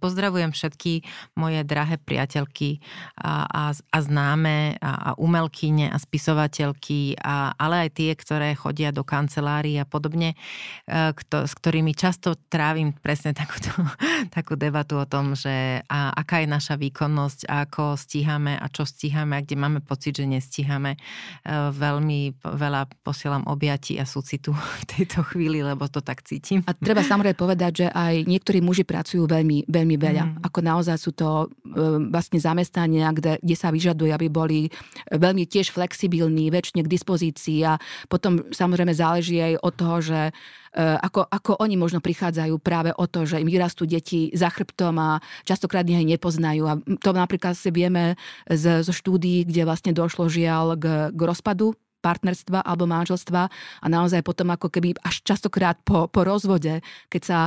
Pozdravujem 0.00 0.50
všetky 0.56 1.04
moje 1.36 1.60
drahé 1.66 2.00
priateľky 2.00 2.80
a, 3.20 3.44
a, 3.44 3.62
a 3.76 3.98
známe 4.00 4.80
a, 4.80 5.12
a 5.12 5.18
umelkyne 5.20 5.92
a 5.92 5.96
spisovať 6.00 6.29
spisovateľky, 6.30 7.18
a, 7.18 7.50
ale 7.58 7.86
aj 7.86 7.90
tie, 7.98 8.10
ktoré 8.14 8.54
chodia 8.54 8.94
do 8.94 9.02
kancelárií 9.02 9.82
a 9.82 9.86
podobne, 9.86 10.38
e, 10.86 11.10
kto, 11.10 11.50
s 11.50 11.52
ktorými 11.58 11.90
často 11.98 12.38
trávim 12.46 12.94
presne 12.94 13.34
takúto, 13.34 13.74
takú 14.36 14.54
debatu 14.54 15.02
o 15.02 15.06
tom, 15.10 15.34
že 15.34 15.82
a, 15.90 16.14
aká 16.14 16.46
je 16.46 16.48
naša 16.48 16.78
výkonnosť, 16.78 17.50
a 17.50 17.66
ako 17.66 17.98
stíhame 17.98 18.54
a 18.54 18.66
čo 18.70 18.86
stíhame 18.86 19.34
a 19.34 19.42
kde 19.42 19.56
máme 19.58 19.80
pocit, 19.82 20.22
že 20.22 20.30
nestíhame. 20.30 20.94
E, 20.94 20.98
veľmi 21.74 22.38
veľa 22.46 22.86
posielam 23.02 23.42
objatí 23.50 23.98
a 23.98 24.06
súcitu 24.06 24.54
v 24.54 24.84
tejto 24.86 25.26
chvíli, 25.26 25.66
lebo 25.66 25.90
to 25.90 25.98
tak 25.98 26.22
cítim. 26.22 26.62
A 26.70 26.78
treba 26.78 27.02
samozrejme 27.02 27.34
povedať, 27.34 27.72
že 27.74 27.86
aj 27.90 28.22
niektorí 28.30 28.62
muži 28.62 28.86
pracujú 28.86 29.26
veľmi, 29.26 29.66
veľmi 29.66 29.96
veľa. 29.98 30.24
Mm. 30.30 30.34
Ako 30.46 30.62
naozaj 30.62 30.94
sú 30.94 31.10
to 31.10 31.50
e, 31.66 32.06
vlastne 32.06 32.38
zamestnania, 32.38 33.10
kde, 33.10 33.42
kde 33.42 33.56
sa 33.58 33.74
vyžaduje, 33.74 34.14
aby 34.14 34.30
boli 34.30 34.70
veľmi 35.10 35.42
tiež 35.50 35.74
flexibilní 35.74 36.19
silný, 36.20 36.52
väčšine 36.52 36.84
k 36.84 36.92
dispozícii 36.92 37.64
a 37.64 37.80
potom 38.12 38.44
samozrejme 38.52 38.92
záleží 38.92 39.40
aj 39.40 39.64
od 39.64 39.72
toho, 39.72 39.96
že 40.04 40.20
e, 40.28 40.32
ako, 40.76 41.24
ako 41.24 41.52
oni 41.64 41.80
možno 41.80 42.04
prichádzajú 42.04 42.60
práve 42.60 42.92
o 42.92 43.08
to, 43.08 43.24
že 43.24 43.40
im 43.40 43.48
vyrastú 43.48 43.88
deti 43.88 44.28
za 44.36 44.52
chrbtom 44.52 45.00
a 45.00 45.24
častokrát 45.48 45.88
ich 45.88 45.96
nepoznajú. 46.04 46.68
A 46.68 46.76
to 47.00 47.16
napríklad 47.16 47.56
si 47.56 47.72
vieme 47.72 48.20
z, 48.44 48.84
zo 48.84 48.92
štúdií, 48.92 49.48
kde 49.48 49.64
vlastne 49.64 49.96
došlo 49.96 50.28
žiaľ 50.28 50.76
k, 50.76 50.84
k 51.08 51.20
rozpadu 51.24 51.72
partnerstva 52.00 52.64
alebo 52.64 52.88
manželstva 52.88 53.42
a 53.84 53.86
naozaj 53.86 54.24
potom 54.24 54.48
ako 54.52 54.72
keby 54.72 54.96
až 55.04 55.20
častokrát 55.20 55.76
po, 55.84 56.08
po 56.08 56.24
rozvode, 56.24 56.80
keď 57.12 57.22
sa 57.22 57.38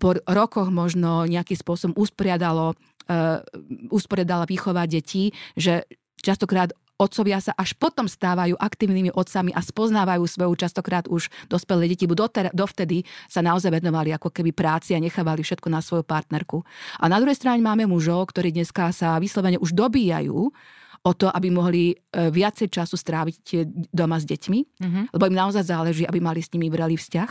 po 0.00 0.16
rokoch 0.24 0.72
možno 0.72 1.28
nejakým 1.28 1.60
spôsobom 1.60 1.92
usporiadalo, 2.00 2.72
uh, 2.72 3.44
usporiadala 3.92 4.48
výchova 4.48 4.88
detí, 4.88 5.36
že 5.52 5.84
častokrát 6.20 6.72
otcovia 7.00 7.40
sa 7.40 7.56
až 7.56 7.72
potom 7.80 8.04
stávajú 8.04 8.60
aktívnymi 8.60 9.16
otcami 9.16 9.56
a 9.56 9.64
spoznávajú 9.64 10.28
svoju 10.28 10.52
častokrát 10.60 11.08
už 11.08 11.32
dospelé 11.48 11.88
deti, 11.88 12.04
bo 12.04 12.12
dovtedy 12.52 13.08
sa 13.24 13.40
naozaj 13.40 13.80
venovali 13.80 14.12
ako 14.12 14.28
keby 14.28 14.52
práci 14.52 14.92
a 14.92 15.00
nechávali 15.00 15.40
všetko 15.40 15.72
na 15.72 15.80
svoju 15.80 16.04
partnerku. 16.04 16.60
A 17.00 17.08
na 17.08 17.16
druhej 17.16 17.40
strane 17.40 17.64
máme 17.64 17.88
mužov, 17.88 18.36
ktorí 18.36 18.52
dneska 18.52 18.92
sa 18.92 19.16
vyslovene 19.16 19.56
už 19.56 19.72
dobíjajú 19.72 20.52
o 21.00 21.12
to, 21.16 21.32
aby 21.32 21.48
mohli 21.48 21.96
e, 21.96 22.28
viacej 22.28 22.68
času 22.68 23.00
stráviť 23.00 23.64
doma 23.88 24.20
s 24.20 24.28
deťmi, 24.28 24.60
mm-hmm. 24.60 25.04
lebo 25.16 25.24
im 25.32 25.36
naozaj 25.40 25.64
záleží, 25.64 26.04
aby 26.04 26.20
mali 26.20 26.44
s 26.44 26.52
nimi 26.52 26.68
brali 26.68 27.00
vzťah. 27.00 27.30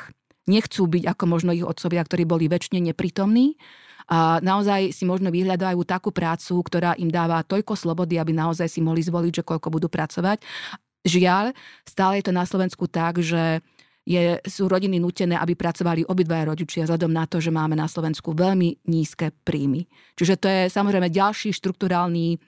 Nechcú 0.50 0.90
byť 0.90 1.06
ako 1.06 1.24
možno 1.30 1.54
ich 1.54 1.62
otcovia, 1.62 2.02
ktorí 2.02 2.26
boli 2.26 2.50
väčšine 2.50 2.82
neprítomní 2.90 3.54
a 4.10 4.42
naozaj 4.42 4.90
si 4.90 5.06
možno 5.06 5.30
vyhľadajú 5.30 5.86
takú 5.86 6.10
prácu, 6.10 6.66
ktorá 6.66 6.98
im 6.98 7.14
dáva 7.14 7.46
toľko 7.46 7.78
slobody, 7.78 8.18
aby 8.18 8.34
naozaj 8.34 8.66
si 8.66 8.82
mohli 8.82 9.06
zvoliť, 9.06 9.42
že 9.42 9.44
koľko 9.46 9.70
budú 9.70 9.86
pracovať. 9.86 10.42
Žiaľ, 11.06 11.54
stále 11.86 12.18
je 12.20 12.26
to 12.26 12.34
na 12.34 12.44
Slovensku 12.44 12.90
tak, 12.90 13.22
že 13.22 13.62
je, 14.10 14.42
sú 14.50 14.66
rodiny 14.66 14.98
nutené, 14.98 15.38
aby 15.38 15.54
pracovali 15.54 16.10
obidvaja 16.10 16.50
rodičia 16.50 16.90
vzhľadom 16.90 17.14
na 17.14 17.30
to, 17.30 17.38
že 17.38 17.54
máme 17.54 17.78
na 17.78 17.86
Slovensku 17.86 18.34
veľmi 18.34 18.82
nízke 18.90 19.30
príjmy. 19.46 19.86
Čiže 20.18 20.36
to 20.42 20.48
je 20.50 20.62
samozrejme 20.74 21.14
ďalší 21.14 21.54
štruktúrálny 21.54 22.42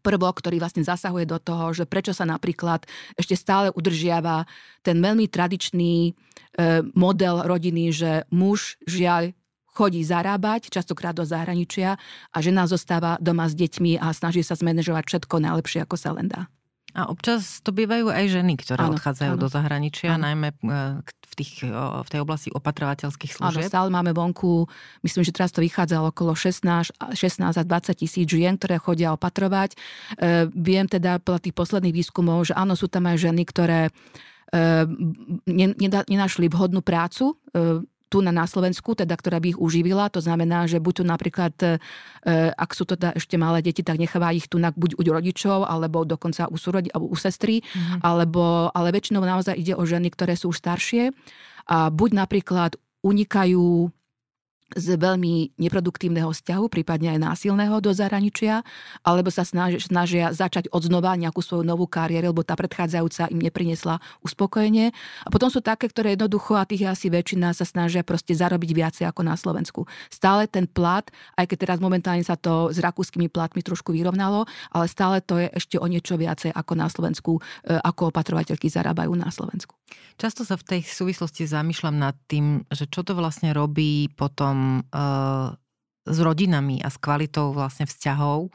prvok, 0.00 0.40
ktorý 0.40 0.62
vlastne 0.62 0.86
zasahuje 0.86 1.26
do 1.26 1.36
toho, 1.42 1.74
že 1.74 1.84
prečo 1.84 2.14
sa 2.14 2.24
napríklad 2.24 2.86
ešte 3.18 3.34
stále 3.34 3.68
udržiava 3.74 4.46
ten 4.80 4.96
veľmi 5.02 5.28
tradičný 5.28 5.94
e, 6.08 6.12
model 6.96 7.44
rodiny, 7.44 7.92
že 7.92 8.24
muž 8.32 8.80
žiaľ 8.86 9.36
chodí 9.72 10.04
zarábať, 10.04 10.68
častokrát 10.68 11.16
do 11.16 11.24
zahraničia 11.24 11.96
a 12.30 12.38
žena 12.44 12.68
zostáva 12.68 13.16
doma 13.18 13.48
s 13.48 13.56
deťmi 13.56 13.98
a 13.98 14.12
snaží 14.12 14.44
sa 14.44 14.54
zmanéžovať 14.54 15.04
všetko 15.08 15.34
najlepšie, 15.40 15.80
ako 15.82 15.96
sa 15.96 16.12
len 16.12 16.28
dá. 16.28 16.52
A 16.92 17.08
občas 17.08 17.64
to 17.64 17.72
bývajú 17.72 18.12
aj 18.12 18.28
ženy, 18.28 18.60
ktoré 18.60 18.84
áno, 18.84 18.92
odchádzajú 18.92 19.32
áno. 19.32 19.40
do 19.40 19.48
zahraničia, 19.48 20.12
áno. 20.12 20.28
najmä 20.28 20.48
e, 20.52 20.56
v, 21.00 21.34
tých, 21.40 21.64
v 21.72 22.08
tej 22.12 22.20
oblasti 22.20 22.52
opatrovateľských 22.52 23.32
služieb. 23.40 23.64
Áno, 23.64 23.72
stále 23.72 23.88
máme 23.88 24.12
vonku, 24.12 24.68
myslím, 25.00 25.24
že 25.24 25.32
teraz 25.32 25.56
to 25.56 25.64
vychádza 25.64 26.04
okolo 26.04 26.36
16, 26.36 26.92
16 27.16 27.56
a 27.56 27.62
20 27.64 27.96
tisíc 27.96 28.28
žien, 28.28 28.60
ktoré 28.60 28.76
chodia 28.76 29.16
opatrovať. 29.16 29.72
E, 29.72 29.76
viem 30.52 30.84
teda 30.84 31.16
podľa 31.24 31.48
tých 31.48 31.56
posledných 31.56 31.96
výskumov, 31.96 32.52
že 32.52 32.54
áno, 32.60 32.76
sú 32.76 32.92
tam 32.92 33.08
aj 33.08 33.24
ženy, 33.24 33.42
ktoré 33.48 33.88
e, 33.88 33.90
nenašli 36.12 36.52
vhodnú 36.52 36.84
prácu, 36.84 37.40
e, 37.56 37.88
tu 38.12 38.20
na, 38.20 38.28
na 38.28 38.44
Slovensku, 38.44 38.92
teda, 38.92 39.16
ktorá 39.16 39.40
by 39.40 39.56
ich 39.56 39.60
uživila. 39.60 40.12
To 40.12 40.20
znamená, 40.20 40.68
že 40.68 40.76
buď 40.76 40.94
tu 41.00 41.04
napríklad, 41.08 41.54
e, 41.64 41.68
ak 42.52 42.70
sú 42.76 42.84
to 42.84 43.00
teda 43.00 43.16
ešte 43.16 43.40
malé 43.40 43.64
deti, 43.64 43.80
tak 43.80 43.96
necháva 43.96 44.36
ich 44.36 44.52
tu 44.52 44.60
na, 44.60 44.68
buď 44.68 45.00
u 45.00 45.02
rodičov, 45.08 45.64
alebo 45.64 46.04
dokonca 46.04 46.52
u, 46.52 46.60
súrodi, 46.60 46.92
alebo 46.92 47.08
u 47.08 47.16
sestry, 47.16 47.64
mm-hmm. 47.64 48.04
alebo, 48.04 48.68
ale 48.76 48.92
väčšinou 48.92 49.24
naozaj 49.24 49.56
ide 49.56 49.72
o 49.72 49.88
ženy, 49.88 50.12
ktoré 50.12 50.36
sú 50.36 50.52
už 50.52 50.60
staršie 50.60 51.16
a 51.72 51.88
buď 51.88 52.10
napríklad 52.26 52.76
unikajú 53.00 53.88
z 54.76 54.96
veľmi 54.96 55.56
neproduktívneho 55.60 56.30
vzťahu, 56.32 56.64
prípadne 56.68 57.16
aj 57.16 57.18
násilného 57.20 57.76
do 57.78 57.92
zahraničia, 57.92 58.64
alebo 59.04 59.28
sa 59.28 59.44
snažia, 59.44 59.80
snažia 59.80 60.26
začať 60.32 60.72
odznova 60.72 61.16
nejakú 61.16 61.40
svoju 61.44 61.64
novú 61.64 61.84
kariéru, 61.88 62.32
lebo 62.32 62.46
tá 62.46 62.56
predchádzajúca 62.56 63.28
im 63.32 63.40
neprinesla 63.40 64.00
uspokojenie. 64.24 64.94
A 65.24 65.28
potom 65.28 65.52
sú 65.52 65.60
také, 65.60 65.88
ktoré 65.88 66.14
jednoducho, 66.16 66.56
a 66.56 66.68
tých 66.68 66.84
je 66.84 66.88
asi 66.88 67.06
väčšina, 67.12 67.52
sa 67.52 67.68
snažia 67.68 68.06
proste 68.06 68.32
zarobiť 68.32 68.70
viacej 68.72 69.04
ako 69.08 69.20
na 69.26 69.34
Slovensku. 69.36 69.84
Stále 70.08 70.48
ten 70.48 70.64
plat, 70.64 71.04
aj 71.36 71.48
keď 71.48 71.56
teraz 71.68 71.78
momentálne 71.78 72.24
sa 72.24 72.38
to 72.38 72.72
s 72.72 72.78
rakúskymi 72.80 73.28
platmi 73.28 73.60
trošku 73.60 73.92
vyrovnalo, 73.92 74.48
ale 74.72 74.86
stále 74.88 75.20
to 75.20 75.38
je 75.38 75.48
ešte 75.52 75.76
o 75.76 75.86
niečo 75.86 76.16
viacej 76.16 76.54
ako 76.54 76.72
na 76.78 76.86
Slovensku, 76.88 77.38
e, 77.38 77.80
ako 77.80 78.14
opatrovateľky 78.14 78.70
zarábajú 78.72 79.12
na 79.18 79.28
Slovensku. 79.28 79.76
Často 80.16 80.44
sa 80.44 80.56
v 80.56 80.64
tej 80.64 80.80
súvislosti 80.86 81.44
zamýšľam 81.48 81.96
nad 81.96 82.16
tým, 82.28 82.64
že 82.68 82.88
čo 82.88 83.04
to 83.04 83.16
vlastne 83.16 83.52
robí 83.52 84.08
potom 84.12 84.61
uh, 84.92 85.54
s 86.02 86.18
rodinami 86.18 86.82
a 86.82 86.90
s 86.90 86.98
kvalitou 86.98 87.54
vlastne 87.54 87.86
vzťahov 87.86 88.50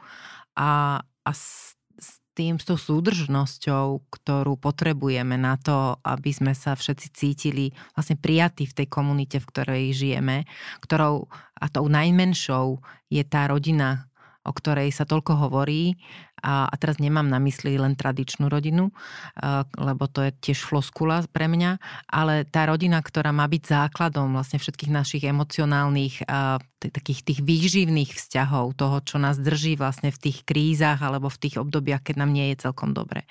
a, 0.58 1.00
a 1.00 1.30
s, 1.32 1.72
s 1.96 2.20
tým, 2.36 2.60
s 2.60 2.68
tou 2.68 2.76
súdržnosťou, 2.76 4.04
ktorú 4.12 4.60
potrebujeme 4.60 5.40
na 5.40 5.56
to, 5.56 5.96
aby 6.04 6.30
sme 6.30 6.52
sa 6.52 6.76
všetci 6.76 7.06
cítili 7.16 7.72
vlastne 7.96 8.20
prijatí 8.20 8.68
v 8.68 8.76
tej 8.84 8.86
komunite, 8.92 9.40
v 9.40 9.48
ktorej 9.48 9.84
žijeme, 9.96 10.44
ktorou 10.84 11.30
a 11.56 11.66
tou 11.72 11.88
najmenšou 11.88 12.84
je 13.08 13.22
tá 13.24 13.48
rodina, 13.48 14.08
o 14.44 14.52
ktorej 14.52 14.92
sa 14.92 15.08
toľko 15.08 15.48
hovorí 15.48 15.96
A, 16.42 16.70
teraz 16.78 17.02
nemám 17.02 17.26
na 17.26 17.42
mysli 17.42 17.74
len 17.78 17.98
tradičnú 17.98 18.46
rodinu, 18.46 18.94
lebo 19.74 20.04
to 20.06 20.26
je 20.26 20.30
tiež 20.38 20.64
floskula 20.64 21.26
pre 21.30 21.50
mňa, 21.50 21.82
ale 22.06 22.46
tá 22.46 22.66
rodina, 22.70 23.02
ktorá 23.02 23.34
má 23.34 23.44
byť 23.50 23.62
základom 23.66 24.32
vlastne 24.32 24.62
všetkých 24.62 24.92
našich 24.92 25.24
emocionálnych, 25.26 26.24
takých 26.78 27.20
tých 27.26 27.40
výživných 27.42 28.14
vzťahov, 28.14 28.78
toho, 28.78 29.02
čo 29.02 29.18
nás 29.18 29.36
drží 29.42 29.74
vlastne 29.74 30.14
v 30.14 30.30
tých 30.30 30.46
krízach 30.46 31.02
alebo 31.02 31.26
v 31.26 31.40
tých 31.42 31.58
obdobiach, 31.58 32.06
keď 32.06 32.22
nám 32.22 32.30
nie 32.30 32.54
je 32.54 32.62
celkom 32.70 32.94
dobre. 32.94 33.26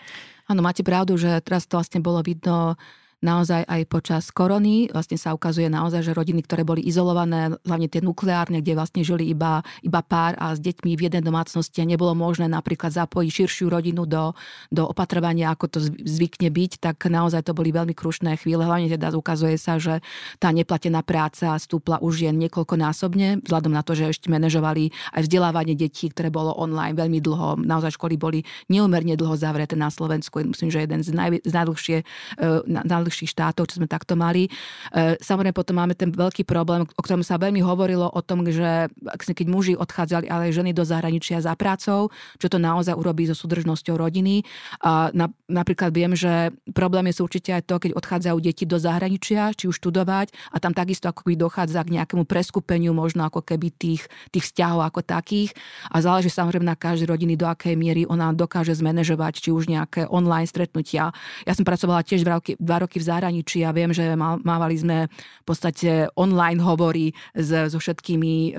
Áno, 0.48 0.64
máte 0.64 0.84
pravdu, 0.84 1.16
že 1.20 1.44
teraz 1.44 1.68
to 1.68 1.76
vlastne 1.80 2.00
bolo 2.00 2.24
vidno 2.24 2.80
naozaj 3.22 3.66
aj 3.66 3.82
počas 3.90 4.24
korony. 4.30 4.90
Vlastne 4.94 5.18
sa 5.18 5.34
ukazuje 5.34 5.66
naozaj, 5.68 6.06
že 6.06 6.12
rodiny, 6.14 6.46
ktoré 6.46 6.62
boli 6.62 6.86
izolované, 6.86 7.58
hlavne 7.66 7.90
tie 7.90 8.02
nukleárne, 8.02 8.62
kde 8.62 8.78
vlastne 8.78 9.02
žili 9.02 9.34
iba, 9.34 9.66
iba 9.82 10.02
pár 10.06 10.38
a 10.38 10.54
s 10.54 10.60
deťmi 10.62 10.94
v 10.94 11.10
jednej 11.10 11.24
domácnosti 11.26 11.82
a 11.82 11.90
nebolo 11.90 12.14
možné 12.14 12.46
napríklad 12.46 12.94
zapojiť 12.94 13.30
širšiu 13.30 13.74
rodinu 13.74 14.06
do, 14.06 14.38
do 14.70 14.86
opatrovania, 14.86 15.50
ako 15.54 15.66
to 15.68 15.80
zvykne 16.06 16.54
byť, 16.54 16.72
tak 16.82 16.98
naozaj 17.10 17.42
to 17.46 17.58
boli 17.58 17.74
veľmi 17.74 17.98
krušné 17.98 18.38
chvíle. 18.38 18.62
Hlavne 18.62 18.90
teda 18.90 19.10
ukazuje 19.18 19.58
sa, 19.58 19.82
že 19.82 20.00
tá 20.38 20.54
neplatená 20.54 21.02
práca 21.02 21.58
stúpla 21.58 21.98
už 22.02 22.30
jen 22.30 22.38
niekoľkonásobne, 22.38 23.42
vzhľadom 23.46 23.74
na 23.74 23.82
to, 23.82 23.98
že 23.98 24.14
ešte 24.14 24.30
manažovali 24.30 24.94
aj 25.18 25.26
vzdelávanie 25.26 25.74
detí, 25.74 26.14
ktoré 26.14 26.30
bolo 26.30 26.54
online 26.54 26.94
veľmi 26.94 27.18
dlho. 27.18 27.58
Naozaj 27.66 27.98
školy 27.98 28.16
boli 28.16 28.40
neumerne 28.70 29.18
dlho 29.18 29.34
zavreté 29.34 29.74
na 29.74 29.90
Slovensku. 29.90 30.46
Myslím, 30.46 30.70
že 30.70 30.86
jeden 30.86 31.02
z, 31.02 31.10
naj, 31.12 31.42
z 31.42 31.54
najdlhšie, 31.54 31.98
uh, 32.04 32.62
najbližších 33.08 33.32
štátov, 33.32 33.72
čo 33.72 33.80
sme 33.80 33.88
takto 33.88 34.20
mali. 34.20 34.52
E, 34.92 35.16
samozrejme 35.24 35.56
potom 35.56 35.80
máme 35.80 35.96
ten 35.96 36.12
veľký 36.12 36.44
problém, 36.44 36.84
o 36.84 37.02
ktorom 37.02 37.24
sa 37.24 37.40
veľmi 37.40 37.64
hovorilo 37.64 38.12
o 38.12 38.20
tom, 38.20 38.44
že 38.44 38.92
keď 39.16 39.48
muži 39.48 39.74
odchádzali, 39.80 40.28
ale 40.28 40.52
aj 40.52 40.60
ženy 40.60 40.76
do 40.76 40.84
zahraničia 40.84 41.40
za 41.40 41.56
prácou, 41.56 42.12
čo 42.36 42.48
to 42.52 42.60
naozaj 42.60 42.92
urobí 42.94 43.24
so 43.24 43.34
súdržnosťou 43.34 43.96
rodiny. 43.96 44.44
Napríklad 45.48 45.96
viem, 45.96 46.12
že 46.14 46.52
problém 46.76 47.08
je 47.08 47.24
určite 47.24 47.56
aj 47.56 47.64
to, 47.64 47.80
keď 47.80 47.92
odchádzajú 47.96 48.38
deti 48.44 48.68
do 48.68 48.76
zahraničia, 48.76 49.56
či 49.56 49.72
už 49.72 49.80
študovať 49.80 50.36
a 50.52 50.58
tam 50.60 50.76
takisto 50.76 51.08
ako 51.08 51.32
by 51.32 51.36
dochádza 51.40 51.86
k 51.88 51.94
nejakému 52.02 52.28
preskupeniu 52.28 52.92
možno 52.92 53.24
ako 53.24 53.46
keby 53.46 53.72
tých, 53.72 54.10
tých 54.34 54.44
vzťahov 54.52 54.84
ako 54.92 55.00
takých. 55.06 55.56
A 55.94 56.04
záleží 56.04 56.28
samozrejme 56.28 56.68
na 56.68 56.76
každej 56.76 57.08
rodiny, 57.08 57.40
do 57.40 57.48
akej 57.48 57.78
miery 57.78 58.04
ona 58.04 58.34
dokáže 58.34 58.76
zmanéžovať, 58.76 59.48
či 59.48 59.50
už 59.54 59.70
nejaké 59.70 60.10
online 60.10 60.50
stretnutia. 60.50 61.14
Ja 61.46 61.54
som 61.54 61.64
pracovala 61.64 62.02
tiež 62.04 62.26
dva 62.26 62.42
roky, 62.42 62.58
dva 62.58 62.78
roky 62.84 62.97
v 62.98 63.08
zahraničí 63.08 63.64
a 63.64 63.72
viem, 63.72 63.94
že 63.94 64.18
mávali 64.18 64.76
sme 64.78 64.98
v 65.08 65.46
podstate 65.46 66.12
online 66.18 66.62
hovory 66.62 67.14
so 67.38 67.78
všetkými 67.78 68.34
e, 68.36 68.52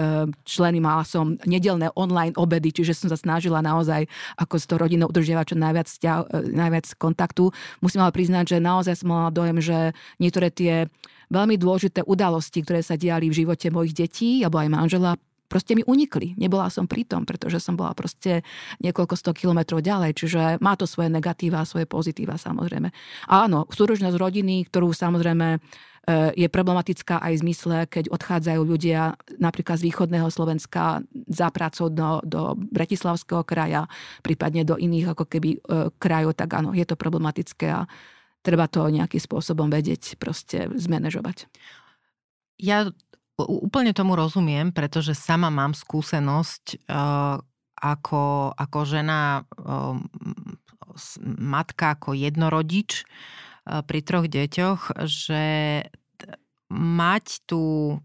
členmi. 0.47 0.81
Mala 0.81 1.05
som 1.05 1.37
nedelné 1.45 1.91
online 1.99 2.35
obedy, 2.39 2.71
čiže 2.73 2.95
som 2.95 3.09
sa 3.11 3.19
snažila 3.19 3.61
naozaj 3.61 4.07
ako 4.39 4.55
s 4.57 4.65
tou 4.65 4.79
rodinou 4.79 5.11
udržiavať 5.11 5.47
čo 5.53 5.57
najviac, 5.59 5.89
e, 5.91 6.09
najviac 6.55 6.87
kontaktu. 6.97 7.51
Musím 7.83 8.07
ale 8.07 8.15
priznať, 8.15 8.57
že 8.57 8.65
naozaj 8.65 9.05
som 9.05 9.13
mala 9.13 9.35
dojem, 9.35 9.59
že 9.61 9.93
niektoré 10.23 10.49
tie 10.49 10.87
veľmi 11.29 11.61
dôležité 11.61 12.05
udalosti, 12.09 12.65
ktoré 12.65 12.81
sa 12.81 12.97
diali 12.97 13.29
v 13.29 13.45
živote 13.45 13.69
mojich 13.69 13.95
detí 13.95 14.41
alebo 14.41 14.61
aj 14.65 14.69
manžela, 14.73 15.11
proste 15.49 15.73
mi 15.75 15.83
unikli. 15.83 16.37
Nebola 16.37 16.69
som 16.69 16.85
pri 16.85 17.09
tom, 17.09 17.25
pretože 17.25 17.59
som 17.59 17.75
bola 17.75 17.97
proste 17.97 18.45
niekoľko 18.85 19.15
sto 19.17 19.33
kilometrov 19.33 19.81
ďalej, 19.81 20.13
čiže 20.15 20.41
má 20.61 20.77
to 20.77 20.85
svoje 20.85 21.09
negatíva 21.09 21.65
a 21.65 21.69
svoje 21.69 21.89
pozitíva 21.89 22.37
samozrejme. 22.37 22.93
A 23.33 23.49
áno, 23.49 23.65
súdržnosť 23.73 24.17
rodiny, 24.21 24.69
ktorú 24.69 24.93
samozrejme 24.93 25.57
e, 25.57 25.59
je 26.37 26.49
problematická 26.53 27.19
aj 27.25 27.33
v 27.41 27.43
zmysle, 27.49 27.77
keď 27.89 28.13
odchádzajú 28.13 28.61
ľudia 28.61 29.17
napríklad 29.41 29.81
z 29.81 29.89
východného 29.89 30.29
Slovenska 30.29 31.01
za 31.27 31.49
prácou 31.49 31.89
do, 31.89 32.21
do 32.23 32.55
Bratislavského 32.55 33.43
kraja, 33.43 33.89
prípadne 34.21 34.63
do 34.69 34.77
iných 34.77 35.17
ako 35.17 35.25
keby 35.25 35.51
e, 35.57 35.59
krajov, 35.97 36.37
tak 36.37 36.53
áno, 36.53 36.77
je 36.77 36.85
to 36.85 36.95
problematické 36.95 37.73
a 37.73 37.89
treba 38.45 38.71
to 38.71 38.87
nejakým 38.87 39.19
spôsobom 39.19 39.73
vedieť, 39.73 40.21
proste 40.21 40.71
zmanéžovať. 40.77 41.51
Ja 42.59 42.91
Úplne 43.39 43.95
tomu 43.95 44.19
rozumiem, 44.19 44.75
pretože 44.75 45.15
sama 45.15 45.47
mám 45.47 45.71
skúsenosť 45.71 46.91
uh, 46.91 47.39
ako, 47.79 48.51
ako 48.59 48.79
žena, 48.83 49.47
uh, 49.63 49.95
matka, 51.39 51.95
ako 51.95 52.19
jednorodič 52.19 53.07
uh, 53.07 53.87
pri 53.87 54.01
troch 54.03 54.27
deťoch, 54.27 55.07
že 55.07 55.45
mať 56.75 57.27
tú 57.47 57.97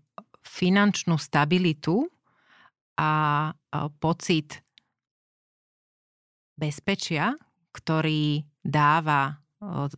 finančnú 0.46 1.17
stabilitu 1.17 2.08
a 2.93 3.52
pocit 3.98 4.62
bezpečia, 6.54 7.34
ktorý 7.74 8.46
dáva 8.62 9.43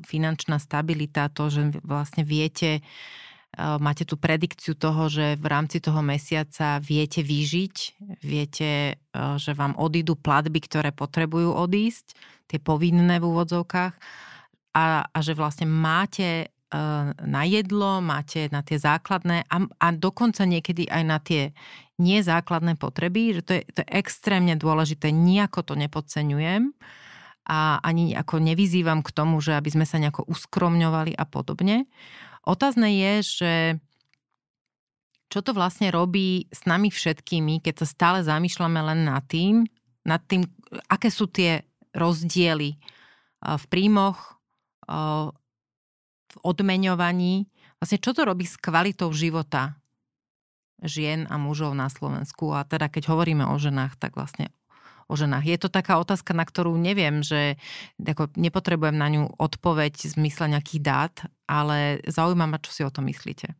finančná 0.07 0.57
stabilita, 0.57 1.29
to, 1.29 1.51
že 1.51 1.61
vlastne 1.83 2.23
viete 2.23 2.81
máte 3.55 4.03
tú 4.03 4.19
predikciu 4.19 4.75
toho, 4.75 5.07
že 5.07 5.39
v 5.39 5.47
rámci 5.47 5.79
toho 5.79 6.03
mesiaca 6.03 6.79
viete 6.83 7.23
vyžiť, 7.23 7.75
viete, 8.19 8.99
eh, 8.99 9.35
že 9.39 9.55
vám 9.55 9.79
odídu 9.79 10.19
platby, 10.19 10.59
ktoré 10.67 10.89
potrebujú 10.91 11.55
odísť, 11.55 12.15
tie 12.45 12.59
povinné 12.59 13.17
v 13.17 13.25
úvodzovkách 13.25 13.93
a, 14.75 14.85
a 15.07 15.17
že 15.23 15.33
vlastne 15.33 15.65
máte 15.65 16.47
eh, 16.47 17.05
na 17.15 17.43
jedlo, 17.47 18.03
máte 18.03 18.51
na 18.51 18.59
tie 18.59 18.75
základné 18.75 19.47
a, 19.47 19.57
a 19.63 19.87
dokonca 19.95 20.43
niekedy 20.43 20.91
aj 20.91 21.03
na 21.07 21.17
tie 21.23 21.55
nezákladné 21.95 22.75
potreby, 22.75 23.39
že 23.39 23.41
to 23.41 23.51
je, 23.55 23.61
to 23.71 23.79
je 23.87 23.89
extrémne 23.95 24.51
dôležité, 24.59 25.15
nejako 25.15 25.63
to 25.63 25.73
nepodceňujem 25.79 26.75
a 27.45 27.77
ani 27.79 28.17
ako 28.17 28.41
nevyzývam 28.41 29.05
k 29.05 29.13
tomu, 29.13 29.37
že 29.37 29.53
aby 29.53 29.69
sme 29.69 29.85
sa 29.85 30.01
nejako 30.01 30.25
uskromňovali 30.25 31.13
a 31.13 31.23
podobne. 31.29 31.85
Otázne 32.45 32.93
je, 32.93 33.13
že 33.25 33.53
čo 35.33 35.41
to 35.41 35.57
vlastne 35.57 35.89
robí 35.89 36.45
s 36.53 36.63
nami 36.69 36.93
všetkými, 36.93 37.59
keď 37.59 37.83
sa 37.83 37.87
stále 37.89 38.19
zamýšľame 38.21 38.79
len 38.93 39.09
nad 39.09 39.25
tým, 39.25 39.65
nad 40.05 40.21
tým, 40.23 40.45
aké 40.85 41.09
sú 41.09 41.25
tie 41.25 41.65
rozdiely 41.97 42.77
v 43.41 43.65
príjmoch, 43.67 44.37
v 44.85 46.37
odmeňovaní. 46.45 47.49
Vlastne 47.81 47.99
čo 47.99 48.13
to 48.13 48.21
robí 48.23 48.45
s 48.45 48.61
kvalitou 48.61 49.09
života 49.09 49.81
žien 50.85 51.25
a 51.33 51.41
mužov 51.41 51.73
na 51.73 51.89
Slovensku. 51.89 52.53
A 52.53 52.61
teda 52.61 52.85
keď 52.87 53.09
hovoríme 53.09 53.49
o 53.49 53.55
ženách, 53.57 53.97
tak 53.97 54.13
vlastne 54.13 54.53
o 55.05 55.13
ženách. 55.13 55.45
Je 55.45 55.57
to 55.61 55.69
taká 55.69 56.01
otázka, 56.01 56.33
na 56.33 56.45
ktorú 56.45 56.73
neviem, 56.77 57.21
že 57.21 57.61
ako 58.01 58.33
nepotrebujem 58.33 58.97
na 58.97 59.07
ňu 59.13 59.23
odpoveď 59.37 59.93
v 59.93 60.13
zmysle 60.17 60.49
nejakých 60.49 60.81
dát, 60.81 61.15
ale 61.45 62.01
zaujíma 62.09 62.49
ma, 62.49 62.57
čo 62.57 62.71
si 62.73 62.81
o 62.81 62.89
tom 62.89 63.05
myslíte. 63.05 63.53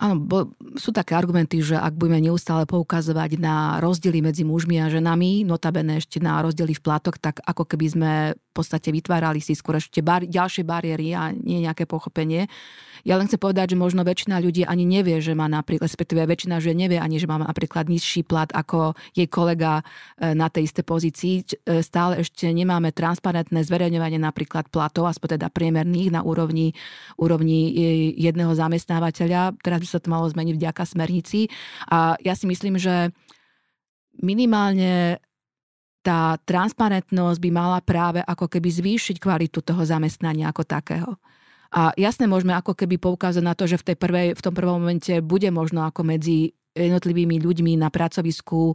Áno, 0.00 0.16
bo 0.16 0.56
sú 0.80 0.96
také 0.96 1.12
argumenty, 1.12 1.60
že 1.60 1.76
ak 1.76 1.92
budeme 1.92 2.24
neustále 2.24 2.64
poukazovať 2.64 3.36
na 3.36 3.76
rozdiely 3.84 4.24
medzi 4.24 4.48
mužmi 4.48 4.80
a 4.80 4.88
ženami, 4.88 5.44
notabene 5.44 6.00
ešte 6.00 6.24
na 6.24 6.40
rozdiely 6.40 6.72
v 6.72 6.80
platoch, 6.80 7.20
tak 7.20 7.44
ako 7.44 7.68
keby 7.68 7.86
sme 7.92 8.10
v 8.32 8.52
podstate 8.56 8.88
vytvárali 8.96 9.44
si 9.44 9.52
skôr 9.52 9.76
ešte 9.76 10.00
bar- 10.00 10.24
ďalšie 10.24 10.64
bariéry 10.64 11.12
a 11.12 11.36
nie 11.36 11.68
nejaké 11.68 11.84
pochopenie. 11.84 12.48
Ja 13.04 13.16
len 13.16 13.28
chcem 13.28 13.40
povedať, 13.40 13.72
že 13.72 13.80
možno 13.80 14.04
väčšina 14.04 14.40
ľudí 14.44 14.64
ani 14.68 14.84
nevie, 14.84 15.24
že 15.24 15.32
má 15.32 15.48
napríklad, 15.48 15.88
respektíve 15.88 16.20
väčšina 16.24 16.60
že 16.60 16.76
nevie 16.76 17.00
ani, 17.00 17.16
že 17.16 17.24
má 17.24 17.40
napríklad 17.40 17.88
nižší 17.88 18.28
plat 18.28 18.52
ako 18.52 18.92
jej 19.16 19.24
kolega 19.24 19.80
e, 20.20 20.36
na 20.36 20.52
tej 20.52 20.68
istej 20.68 20.84
pozícii. 20.84 21.34
E, 21.40 21.80
stále 21.80 22.20
ešte 22.20 22.44
nemáme 22.52 22.92
transparentné 22.92 23.64
zverejňovanie 23.64 24.20
napríklad 24.20 24.68
platov, 24.68 25.08
aspoň 25.08 25.40
teda 25.40 25.48
priemerných 25.48 26.12
na 26.12 26.20
úrovni, 26.20 26.76
úrovni 27.16 27.72
jedného 28.20 28.52
zamestnávateľa. 28.52 29.56
Teraz 29.64 29.80
by 29.80 29.88
sa 29.90 29.98
to 29.98 30.08
malo 30.08 30.30
zmeniť 30.30 30.54
vďaka 30.54 30.82
smernici. 30.86 31.50
A 31.90 32.14
ja 32.22 32.38
si 32.38 32.46
myslím, 32.46 32.78
že 32.78 33.10
minimálne 34.22 35.18
tá 36.00 36.40
transparentnosť 36.48 37.38
by 37.42 37.50
mala 37.52 37.78
práve 37.84 38.24
ako 38.24 38.48
keby 38.48 38.68
zvýšiť 38.72 39.20
kvalitu 39.20 39.60
toho 39.60 39.84
zamestnania 39.84 40.48
ako 40.48 40.64
takého. 40.64 41.12
A 41.70 41.94
jasne 41.94 42.26
môžeme 42.26 42.56
ako 42.56 42.74
keby 42.74 42.98
poukázať 42.98 43.44
na 43.44 43.54
to, 43.54 43.68
že 43.68 43.78
v, 43.78 43.92
tej 43.92 43.96
prvej, 44.00 44.28
v 44.34 44.42
tom 44.42 44.54
prvom 44.56 44.82
momente 44.82 45.22
bude 45.22 45.46
možno 45.54 45.86
ako 45.86 46.02
medzi 46.02 46.56
jednotlivými 46.74 47.38
ľuďmi 47.38 47.78
na 47.78 47.94
pracovisku 47.94 48.74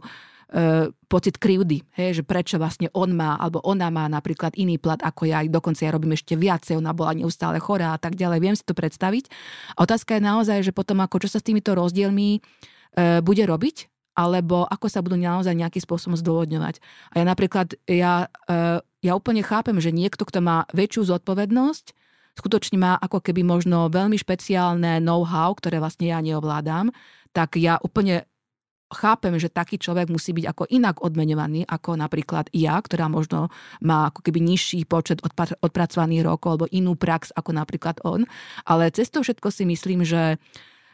pocit 1.10 1.42
krivdy, 1.42 1.82
hej, 1.98 2.22
že 2.22 2.22
prečo 2.22 2.54
vlastne 2.54 2.86
on 2.94 3.18
má, 3.18 3.34
alebo 3.34 3.58
ona 3.66 3.90
má 3.90 4.06
napríklad 4.06 4.54
iný 4.54 4.78
plat 4.78 5.02
ako 5.02 5.26
ja, 5.26 5.42
dokonca 5.42 5.82
ja 5.82 5.90
robím 5.90 6.14
ešte 6.14 6.38
viacej, 6.38 6.78
ona 6.78 6.94
bola 6.94 7.18
neustále 7.18 7.58
chorá 7.58 7.94
a 7.94 7.98
tak 7.98 8.14
ďalej, 8.14 8.38
viem 8.38 8.54
si 8.54 8.62
to 8.62 8.70
predstaviť. 8.70 9.26
A 9.74 9.82
otázka 9.82 10.18
je 10.18 10.22
naozaj, 10.22 10.58
že 10.62 10.70
potom 10.70 11.02
ako 11.02 11.26
čo 11.26 11.28
sa 11.34 11.42
s 11.42 11.46
týmito 11.46 11.74
rozdielmi 11.74 12.38
e, 12.38 12.40
bude 13.26 13.42
robiť, 13.42 13.90
alebo 14.14 14.64
ako 14.70 14.86
sa 14.86 15.02
budú 15.02 15.18
naozaj 15.18 15.50
nejakým 15.50 15.82
spôsobom 15.82 16.14
zdôvodňovať. 16.14 16.78
A 17.12 17.14
ja 17.20 17.24
napríklad, 17.26 17.74
ja, 17.90 18.30
e, 18.46 18.80
ja 19.02 19.12
úplne 19.18 19.42
chápem, 19.42 19.76
že 19.82 19.90
niekto, 19.90 20.22
kto 20.22 20.46
má 20.46 20.62
väčšiu 20.70 21.10
zodpovednosť, 21.10 21.90
skutočne 22.38 22.78
má 22.78 22.92
ako 23.02 23.18
keby 23.18 23.42
možno 23.42 23.90
veľmi 23.90 24.14
špeciálne 24.14 25.02
know-how, 25.02 25.58
ktoré 25.58 25.82
vlastne 25.82 26.14
ja 26.14 26.22
neovládam, 26.22 26.94
tak 27.34 27.58
ja 27.58 27.82
úplne 27.82 28.30
chápem, 28.90 29.34
že 29.38 29.50
taký 29.50 29.82
človek 29.82 30.06
musí 30.06 30.30
byť 30.30 30.46
ako 30.46 30.64
inak 30.70 31.02
odmenovaný, 31.02 31.66
ako 31.66 31.98
napríklad 31.98 32.50
ja, 32.54 32.78
ktorá 32.78 33.10
možno 33.10 33.50
má 33.82 34.10
ako 34.10 34.22
keby 34.22 34.38
nižší 34.38 34.86
počet 34.86 35.18
odpracovaných 35.62 36.22
rokov 36.22 36.48
alebo 36.54 36.66
inú 36.70 36.94
prax 36.94 37.34
ako 37.34 37.50
napríklad 37.50 37.98
on. 38.06 38.24
Ale 38.62 38.90
cez 38.94 39.10
to 39.10 39.26
všetko 39.26 39.48
si 39.50 39.66
myslím, 39.66 40.06
že 40.06 40.38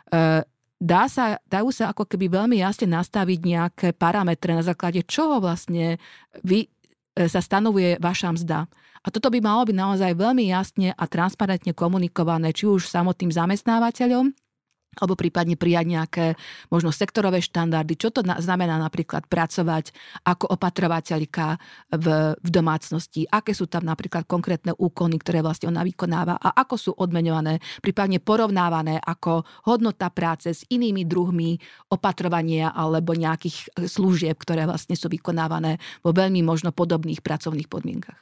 e, 0.09 0.43
dá 0.81 1.03
sa, 1.07 1.37
dajú 1.47 1.69
sa 1.69 1.93
ako 1.93 2.09
keby 2.09 2.33
veľmi 2.33 2.57
jasne 2.59 2.89
nastaviť 2.89 3.39
nejaké 3.45 3.89
parametre, 3.93 4.57
na 4.57 4.65
základe 4.65 5.05
čoho 5.05 5.39
vlastne 5.39 6.01
vy, 6.41 6.67
e, 7.13 7.29
sa 7.29 7.45
stanovuje 7.45 8.01
vaša 8.01 8.33
mzda. 8.33 8.67
A 9.03 9.11
toto 9.11 9.35
by 9.35 9.43
malo 9.43 9.67
byť 9.67 9.77
naozaj 9.77 10.15
veľmi 10.15 10.47
jasne 10.49 10.95
a 10.95 11.05
transparentne 11.11 11.75
komunikované, 11.75 12.55
či 12.55 12.71
už 12.71 12.87
samotným 12.87 13.35
zamestnávateľom, 13.35 14.31
alebo 15.01 15.17
prípadne 15.17 15.57
prijať 15.57 15.87
nejaké 15.89 16.27
možno 16.69 16.93
sektorové 16.93 17.41
štandardy. 17.41 17.97
Čo 17.97 18.13
to 18.13 18.21
znamená 18.21 18.77
napríklad 18.77 19.25
pracovať 19.25 19.97
ako 20.29 20.53
opatrovateľka 20.53 21.57
v, 21.97 22.07
v 22.37 22.49
domácnosti, 22.53 23.25
aké 23.25 23.57
sú 23.57 23.73
tam 23.73 23.89
napríklad 23.89 24.29
konkrétne 24.29 24.77
úkony, 24.77 25.17
ktoré 25.17 25.41
vlastne 25.41 25.73
ona 25.73 25.81
vykonáva 25.81 26.37
a 26.37 26.53
ako 26.61 26.75
sú 26.77 26.91
odmeňované, 26.93 27.57
prípadne 27.81 28.21
porovnávané 28.21 29.01
ako 29.01 29.49
hodnota 29.65 30.13
práce 30.13 30.53
s 30.53 30.61
inými 30.69 31.09
druhmi 31.09 31.57
opatrovania 31.89 32.77
alebo 32.77 33.17
nejakých 33.17 33.73
služieb, 33.89 34.37
ktoré 34.37 34.69
vlastne 34.69 34.93
sú 34.93 35.09
vykonávané 35.09 35.81
vo 36.05 36.13
veľmi 36.13 36.45
možno 36.45 36.69
podobných 36.69 37.25
pracovných 37.25 37.71
podmienkach. 37.73 38.21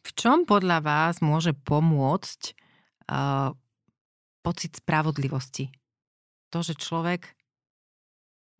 V 0.00 0.10
čom 0.16 0.48
podľa 0.48 0.80
vás 0.80 1.20
môže 1.20 1.52
pomôcť 1.52 2.40
uh, 3.12 3.52
pocit 4.40 4.80
spravodlivosti 4.80 5.68
to, 6.50 6.66
že 6.66 6.74
človek, 6.76 7.30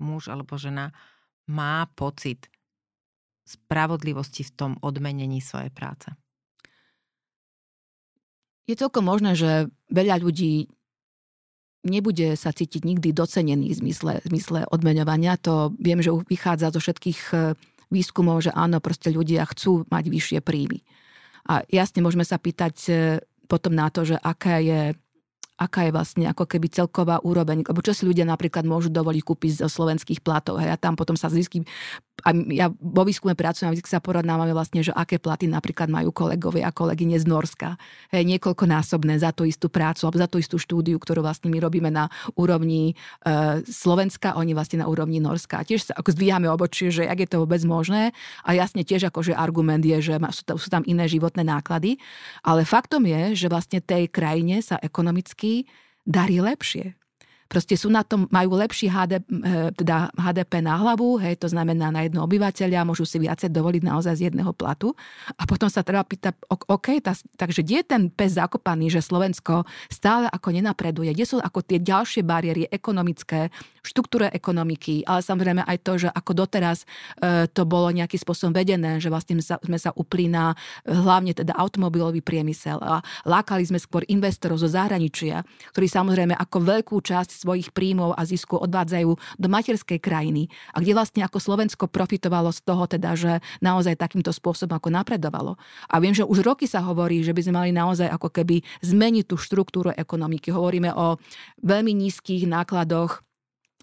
muž 0.01 0.31
alebo 0.31 0.57
žena, 0.57 0.95
má 1.51 1.85
pocit 1.99 2.47
spravodlivosti 3.45 4.47
v 4.47 4.55
tom 4.55 4.73
odmenení 4.81 5.43
svojej 5.43 5.75
práce. 5.75 6.09
Je 8.71 8.79
celkom 8.79 9.03
možné, 9.03 9.35
že 9.35 9.67
veľa 9.91 10.23
ľudí 10.23 10.71
nebude 11.83 12.39
sa 12.39 12.55
cítiť 12.55 12.87
nikdy 12.87 13.11
docenený 13.11 13.75
v 13.75 13.79
zmysle, 13.83 14.13
v 14.23 14.27
zmysle 14.31 14.69
odmeňovania. 14.71 15.41
To 15.43 15.75
viem, 15.81 15.99
že 15.99 16.13
vychádza 16.13 16.71
zo 16.71 16.79
všetkých 16.79 17.21
e, 17.33 17.37
výskumov, 17.91 18.47
že 18.47 18.55
áno, 18.55 18.79
proste 18.79 19.11
ľudia 19.11 19.49
chcú 19.49 19.89
mať 19.89 20.05
vyššie 20.07 20.39
príjmy. 20.45 20.85
A 21.49 21.65
jasne 21.73 22.05
môžeme 22.05 22.23
sa 22.23 22.37
pýtať 22.37 22.77
e, 22.87 22.93
potom 23.49 23.75
na 23.75 23.89
to, 23.89 24.07
že 24.07 24.17
aká 24.21 24.61
je 24.61 24.95
aká 25.61 25.85
je 25.85 25.93
vlastne 25.93 26.25
ako 26.25 26.49
keby 26.49 26.73
celková 26.73 27.21
úroveň, 27.21 27.61
lebo 27.69 27.85
čo 27.85 27.93
si 27.93 28.09
ľudia 28.09 28.25
napríklad 28.25 28.65
môžu 28.65 28.89
dovoliť 28.89 29.21
kúpiť 29.21 29.53
zo 29.61 29.69
slovenských 29.69 30.25
platov. 30.25 30.57
Hej, 30.57 30.73
a 30.73 30.81
tam 30.81 30.97
potom 30.97 31.21
sa 31.21 31.29
zisky, 31.29 31.69
a 32.25 32.31
ja 32.53 32.69
vo 32.69 33.03
výskume 33.03 33.33
pracujem 33.33 33.71
a 33.71 33.75
vždy 33.75 33.87
sa 33.89 34.03
porovnávame 34.03 34.53
vlastne, 34.53 34.85
že 34.85 34.93
aké 34.93 35.17
platy 35.17 35.49
napríklad 35.49 35.89
majú 35.89 36.13
kolegovia 36.13 36.69
a 36.69 36.75
kolegyne 36.75 37.17
z 37.17 37.27
Norska. 37.27 37.81
Hej, 38.13 38.29
niekoľkonásobné 38.37 39.17
za 39.21 39.33
tú 39.33 39.49
istú 39.49 39.73
prácu 39.73 40.07
alebo 40.07 40.21
za 40.21 40.29
tú 40.29 40.37
istú 40.37 40.57
štúdiu, 40.61 41.01
ktorú 41.01 41.25
vlastne 41.25 41.49
my 41.49 41.59
robíme 41.59 41.89
na 41.89 42.13
úrovni 42.37 42.93
e, 42.93 42.95
Slovenska, 43.65 44.37
oni 44.37 44.53
vlastne 44.53 44.85
na 44.85 44.87
úrovni 44.87 45.19
Norska. 45.19 45.61
A 45.61 45.67
tiež 45.67 45.91
sa 45.91 45.93
ako 45.97 46.13
zdvíhame 46.13 46.47
obočie, 46.53 46.93
že 46.93 47.09
ak 47.09 47.25
je 47.25 47.29
to 47.29 47.43
vôbec 47.43 47.65
možné. 47.65 48.13
A 48.45 48.53
jasne 48.53 48.85
tiež 48.85 49.09
akože 49.09 49.33
argument 49.33 49.83
je, 49.83 50.13
že 50.13 50.15
sú 50.31 50.43
tam, 50.45 50.57
sú 50.61 50.69
tam 50.69 50.85
iné 50.85 51.09
životné 51.09 51.43
náklady. 51.43 51.97
Ale 52.45 52.69
faktom 52.69 53.09
je, 53.09 53.47
že 53.47 53.47
vlastne 53.49 53.81
tej 53.81 54.13
krajine 54.13 54.61
sa 54.61 54.77
ekonomicky 54.77 55.65
darí 56.05 56.41
lepšie 56.41 57.00
proste 57.51 57.75
sú 57.75 57.91
na 57.91 58.07
tom, 58.07 58.31
majú 58.31 58.55
lepší 58.55 58.87
HDP, 58.87 59.27
eh, 59.27 59.75
teda 59.75 60.15
HDP 60.15 60.63
na 60.63 60.79
hlavu, 60.79 61.19
hej, 61.19 61.35
to 61.35 61.51
znamená 61.51 61.91
na 61.91 62.07
jedno 62.07 62.23
obyvateľa, 62.23 62.87
môžu 62.87 63.03
si 63.03 63.19
viacej 63.19 63.51
dovoliť 63.51 63.83
naozaj 63.83 64.15
z 64.15 64.23
jedného 64.31 64.55
platu. 64.55 64.95
A 65.35 65.43
potom 65.51 65.67
sa 65.67 65.83
treba 65.83 66.07
pýtať, 66.07 66.39
OK, 66.47 67.03
tá, 67.03 67.19
takže 67.35 67.67
kde 67.67 67.83
je 67.83 67.85
ten 67.91 68.03
pes 68.07 68.39
zakopaný, 68.39 68.95
že 68.95 69.03
Slovensko 69.03 69.67
stále 69.91 70.31
ako 70.31 70.55
nenapreduje, 70.55 71.11
kde 71.11 71.27
sú 71.27 71.43
ako 71.43 71.67
tie 71.67 71.83
ďalšie 71.83 72.23
bariéry 72.23 72.71
ekonomické, 72.71 73.51
štruktúre 73.81 74.29
ekonomiky, 74.31 75.03
ale 75.09 75.25
samozrejme 75.25 75.65
aj 75.65 75.79
to, 75.83 75.93
že 76.07 76.09
ako 76.13 76.33
doteraz 76.37 76.85
e, 76.85 77.49
to 77.49 77.65
bolo 77.65 77.89
nejakým 77.89 78.21
spôsobom 78.21 78.53
vedené, 78.53 79.01
že 79.01 79.09
vlastne 79.09 79.41
sa, 79.41 79.57
sme 79.65 79.81
sa 79.81 79.91
upli 79.97 80.29
na 80.29 80.53
e, 80.85 80.93
hlavne 80.93 81.33
teda 81.33 81.57
automobilový 81.57 82.21
priemysel 82.21 82.77
a 82.85 83.01
lákali 83.25 83.65
sme 83.65 83.81
skôr 83.81 84.05
investorov 84.13 84.61
zo 84.61 84.69
zahraničia, 84.69 85.43
ktorí 85.73 85.89
samozrejme 85.89 86.37
ako 86.37 86.59
veľkú 86.61 86.97
časť 87.01 87.40
svojich 87.41 87.73
príjmov 87.73 88.13
a 88.13 88.29
zisku 88.29 88.61
odvádzajú 88.61 89.11
do 89.41 89.49
materskej 89.49 89.97
krajiny 89.97 90.53
a 90.77 90.85
kde 90.85 90.93
vlastne 90.93 91.25
ako 91.25 91.41
Slovensko 91.41 91.89
profitovalo 91.89 92.53
z 92.53 92.61
toho 92.61 92.85
teda, 92.85 93.17
že 93.17 93.33
naozaj 93.65 93.97
takýmto 93.97 94.31
spôsobom 94.31 94.77
ako 94.77 94.93
napredovalo. 94.93 95.57
A 95.89 95.97
viem, 95.99 96.13
že 96.13 96.29
už 96.29 96.45
roky 96.45 96.69
sa 96.69 96.85
hovorí, 96.85 97.25
že 97.25 97.33
by 97.33 97.41
sme 97.41 97.55
mali 97.57 97.71
naozaj 97.73 98.13
ako 98.13 98.29
keby 98.29 98.61
zmeniť 98.85 99.25
tú 99.25 99.41
štruktúru 99.41 99.97
ekonomiky. 99.97 100.53
Hovoríme 100.53 100.93
o 100.93 101.17
veľmi 101.65 101.97
nízkych 101.97 102.45
nákladoch 102.45 103.25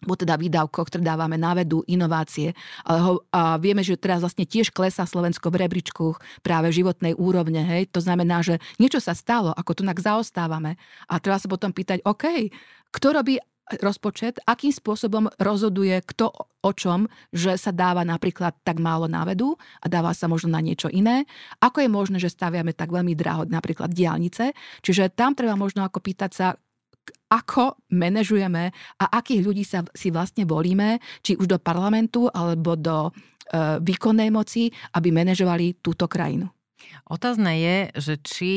bo 0.05 0.13
teda 0.13 0.37
výdavkoch, 0.37 0.93
ktoré 0.93 1.01
dávame 1.01 1.41
na 1.41 1.57
vedu, 1.57 1.81
inovácie. 1.89 2.53
Ale 2.85 2.99
ho, 3.01 3.11
a 3.33 3.57
vieme, 3.57 3.81
že 3.81 3.97
teraz 3.97 4.21
vlastne 4.21 4.45
tiež 4.45 4.69
klesá 4.69 5.09
Slovensko 5.09 5.49
v 5.49 5.65
rebríčku 5.65 6.13
práve 6.45 6.69
životnej 6.69 7.17
úrovne. 7.17 7.65
Hej? 7.65 7.89
To 7.97 8.01
znamená, 8.03 8.45
že 8.45 8.61
niečo 8.77 9.01
sa 9.01 9.17
stalo, 9.17 9.49
ako 9.57 9.71
tu 9.73 9.81
tak 9.81 9.97
zaostávame. 9.97 10.77
A 11.09 11.17
treba 11.17 11.41
sa 11.41 11.49
potom 11.49 11.73
pýtať, 11.73 12.05
OK, 12.05 12.53
kto 12.93 13.07
robí 13.09 13.41
rozpočet, 13.67 14.39
akým 14.47 14.71
spôsobom 14.71 15.27
rozhoduje 15.43 15.99
kto 16.07 16.31
o 16.63 16.71
čom, 16.71 17.11
že 17.35 17.59
sa 17.59 17.75
dáva 17.75 18.07
napríklad 18.07 18.55
tak 18.63 18.79
málo 18.79 19.11
na 19.11 19.27
vedu 19.27 19.59
a 19.83 19.91
dáva 19.91 20.15
sa 20.15 20.31
možno 20.31 20.55
na 20.55 20.63
niečo 20.63 20.87
iné. 20.87 21.27
Ako 21.59 21.83
je 21.83 21.89
možné, 21.91 22.17
že 22.23 22.31
staviame 22.31 22.71
tak 22.71 22.95
veľmi 22.95 23.11
draho 23.11 23.43
napríklad 23.43 23.91
diálnice. 23.91 24.55
Čiže 24.83 25.11
tam 25.11 25.35
treba 25.35 25.59
možno 25.59 25.83
ako 25.83 25.99
pýtať 25.99 26.31
sa, 26.31 26.47
ako 27.27 27.79
manažujeme 27.91 28.71
a 29.01 29.05
akých 29.19 29.41
ľudí 29.43 29.63
sa 29.67 29.83
si 29.91 30.11
vlastne 30.11 30.47
volíme, 30.47 30.99
či 31.21 31.35
už 31.35 31.47
do 31.47 31.59
parlamentu 31.59 32.31
alebo 32.31 32.79
do 32.79 33.07
e, 33.07 33.11
výkonnej 33.83 34.31
moci, 34.31 34.71
aby 34.95 35.11
manažovali 35.11 35.83
túto 35.83 36.07
krajinu. 36.07 36.47
Otázne 37.11 37.51
je, 37.59 37.77
že 37.99 38.13
či 38.23 38.53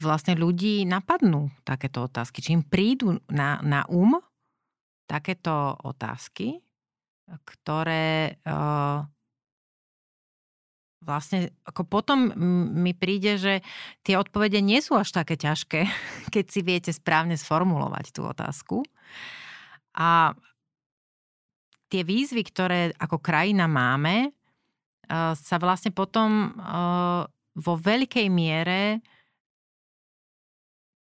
vlastne 0.00 0.34
ľudí 0.34 0.84
napadnú 0.84 1.52
takéto 1.62 2.08
otázky, 2.08 2.42
či 2.42 2.56
im 2.56 2.64
prídu 2.64 3.20
na, 3.30 3.60
na 3.62 3.86
um 3.88 4.18
takéto 5.04 5.76
otázky, 5.84 6.64
ktoré 7.28 8.36
uh, 8.44 9.04
vlastne 11.04 11.52
ako 11.68 11.84
potom 11.84 12.32
mi 12.72 12.96
príde, 12.96 13.36
že 13.36 13.54
tie 14.00 14.16
odpovede 14.16 14.58
nie 14.64 14.80
sú 14.80 14.96
až 14.96 15.12
také 15.12 15.36
ťažké, 15.36 15.86
keď 16.34 16.44
si 16.48 16.60
viete 16.64 16.90
správne 16.90 17.36
sformulovať 17.36 18.10
tú 18.10 18.24
otázku. 18.24 18.82
A 19.94 20.34
tie 21.92 22.02
výzvy, 22.02 22.42
ktoré 22.42 22.90
ako 22.98 23.22
krajina 23.22 23.70
máme, 23.70 24.34
sa 25.36 25.56
vlastne 25.60 25.92
potom 25.92 26.56
vo 27.54 27.74
veľkej 27.78 28.26
miere 28.32 28.98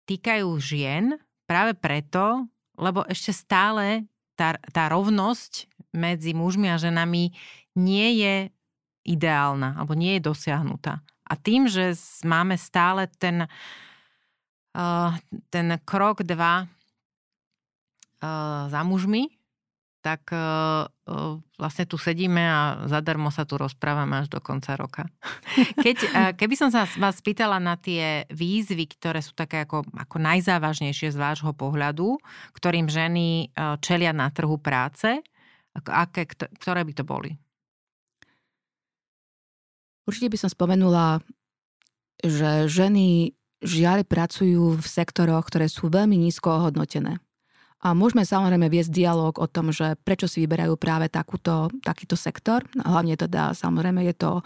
týkajú 0.10 0.50
žien 0.58 1.14
práve 1.46 1.78
preto, 1.78 2.50
lebo 2.80 3.06
ešte 3.06 3.36
stále 3.36 4.10
tá, 4.34 4.58
tá 4.74 4.90
rovnosť 4.90 5.70
medzi 5.94 6.34
mužmi 6.34 6.72
a 6.72 6.82
ženami 6.82 7.36
nie 7.78 8.10
je 8.24 8.36
ideálna 9.10 9.82
alebo 9.82 9.98
nie 9.98 10.22
je 10.22 10.30
dosiahnutá. 10.30 11.02
A 11.30 11.38
tým, 11.38 11.70
že 11.70 11.94
máme 12.26 12.58
stále 12.58 13.08
ten, 13.18 13.46
uh, 14.74 15.14
ten 15.50 15.78
krok 15.86 16.24
dva 16.26 16.66
uh, 16.66 16.70
za 18.70 18.82
mužmi, 18.86 19.40
tak 20.00 20.32
uh, 20.32 20.88
vlastne 21.60 21.84
tu 21.84 22.00
sedíme 22.00 22.40
a 22.40 22.88
zadarmo 22.88 23.28
sa 23.36 23.44
tu 23.44 23.60
rozprávame 23.60 24.24
až 24.24 24.32
do 24.32 24.40
konca 24.40 24.80
roka. 24.80 25.04
Keď, 25.86 25.98
uh, 26.10 26.32
keby 26.34 26.56
som 26.56 26.72
sa 26.72 26.88
vás 26.98 27.20
spýtala 27.20 27.60
na 27.60 27.76
tie 27.76 28.24
výzvy, 28.32 28.88
ktoré 28.96 29.20
sú 29.20 29.36
také 29.36 29.68
ako, 29.68 29.84
ako 29.92 30.18
najzávažnejšie 30.18 31.12
z 31.12 31.18
vášho 31.20 31.52
pohľadu, 31.52 32.16
ktorým 32.56 32.88
ženy 32.88 33.52
uh, 33.54 33.76
čelia 33.84 34.16
na 34.16 34.32
trhu 34.32 34.56
práce, 34.58 35.20
aké, 35.76 36.26
ktoré 36.32 36.88
by 36.88 36.94
to 36.96 37.04
boli? 37.04 37.36
Určite 40.10 40.34
by 40.34 40.38
som 40.42 40.50
spomenula, 40.50 41.22
že 42.26 42.66
ženy 42.66 43.38
žiaľ 43.62 44.10
pracujú 44.10 44.82
v 44.82 44.88
sektoroch, 44.88 45.46
ktoré 45.46 45.70
sú 45.70 45.94
veľmi 45.94 46.18
nízko 46.18 46.50
ohodnotené. 46.50 47.22
A 47.80 47.96
môžeme 47.96 48.28
samozrejme 48.28 48.68
viesť 48.68 48.92
dialog 48.92 49.38
o 49.40 49.48
tom, 49.48 49.72
že 49.72 49.96
prečo 50.04 50.28
si 50.28 50.44
vyberajú 50.44 50.76
práve 50.76 51.08
takúto, 51.08 51.72
takýto 51.80 52.20
sektor. 52.20 52.66
Hlavne 52.76 53.16
teda 53.16 53.56
samozrejme 53.56 54.04
je 54.04 54.16
to 54.20 54.32
e, 54.36 54.44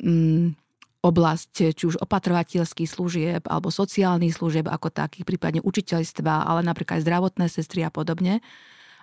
m, 0.00 0.56
oblasť 1.04 1.76
či 1.76 1.84
už 1.92 2.00
opatrovateľských 2.00 2.88
služieb 2.88 3.42
alebo 3.50 3.68
sociálnych 3.68 4.32
služieb 4.32 4.64
ako 4.64 4.88
takých, 4.88 5.28
prípadne 5.28 5.60
učiteľstva, 5.60 6.48
ale 6.48 6.64
napríklad 6.64 7.02
aj 7.02 7.04
zdravotné 7.04 7.46
sestry 7.52 7.84
a 7.84 7.92
podobne. 7.92 8.40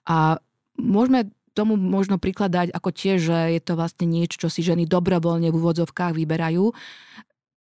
A 0.09 0.41
môžeme 0.79 1.29
tomu 1.59 1.75
možno 1.75 2.15
prikladať 2.15 2.71
ako 2.71 2.89
tiež, 2.95 3.19
že 3.19 3.37
je 3.59 3.61
to 3.61 3.75
vlastne 3.75 4.07
niečo, 4.07 4.39
čo 4.39 4.47
si 4.47 4.63
ženy 4.63 4.87
dobrovoľne 4.87 5.51
v 5.51 5.57
úvodzovkách 5.59 6.15
vyberajú. 6.15 6.71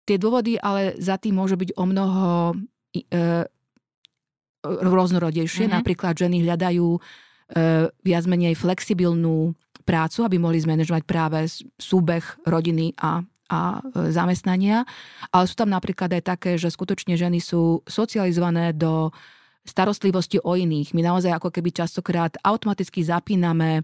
Tie 0.05 0.17
dôvody 0.21 0.61
ale 0.61 0.93
za 1.01 1.17
tým 1.17 1.41
môžu 1.41 1.57
byť 1.57 1.73
o 1.73 1.83
mnoho 1.89 2.27
e, 2.93 3.01
rôznorodejšie. 4.63 5.65
Mm-hmm. 5.65 5.77
Napríklad 5.81 6.13
ženy 6.13 6.45
hľadajú 6.45 6.87
e, 6.93 6.99
viac 7.89 8.23
menej 8.29 8.53
flexibilnú 8.53 9.57
prácu, 9.81 10.29
aby 10.29 10.37
mohli 10.37 10.61
zmanéžovať 10.61 11.03
práve 11.09 11.49
súbeh 11.81 12.23
rodiny 12.45 12.93
a 13.01 13.25
a 13.47 13.79
e, 13.79 14.11
zamestnania, 14.11 14.83
ale 15.31 15.47
sú 15.47 15.55
tam 15.55 15.71
napríklad 15.71 16.11
aj 16.19 16.23
také, 16.23 16.51
že 16.59 16.67
skutočne 16.67 17.15
ženy 17.15 17.39
sú 17.39 17.79
socializované 17.87 18.75
do 18.75 19.15
starostlivosti 19.67 20.39
o 20.41 20.55
iných. 20.55 20.95
My 20.95 21.03
naozaj 21.03 21.35
ako 21.35 21.51
keby 21.51 21.75
častokrát 21.75 22.39
automaticky 22.41 23.03
zapíname 23.03 23.83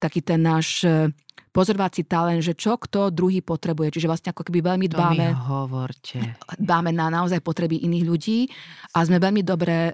taký 0.00 0.24
ten 0.24 0.40
náš 0.40 0.82
e, 0.82 1.12
pozorovací 1.52 2.08
talent, 2.08 2.40
že 2.40 2.56
čo 2.56 2.80
kto 2.80 3.12
druhý 3.12 3.44
potrebuje. 3.44 4.00
Čiže 4.00 4.08
vlastne 4.08 4.32
ako 4.32 4.48
keby 4.48 4.64
veľmi 4.64 4.86
dbáme... 4.88 5.24
To 5.28 5.36
mi 5.36 5.46
hovorte. 5.46 6.18
Dbáme 6.56 6.90
na 6.96 7.12
naozaj 7.12 7.44
potreby 7.44 7.84
iných 7.84 8.04
ľudí 8.08 8.38
a 8.96 9.04
sme 9.04 9.20
veľmi 9.20 9.44
dobre 9.44 9.92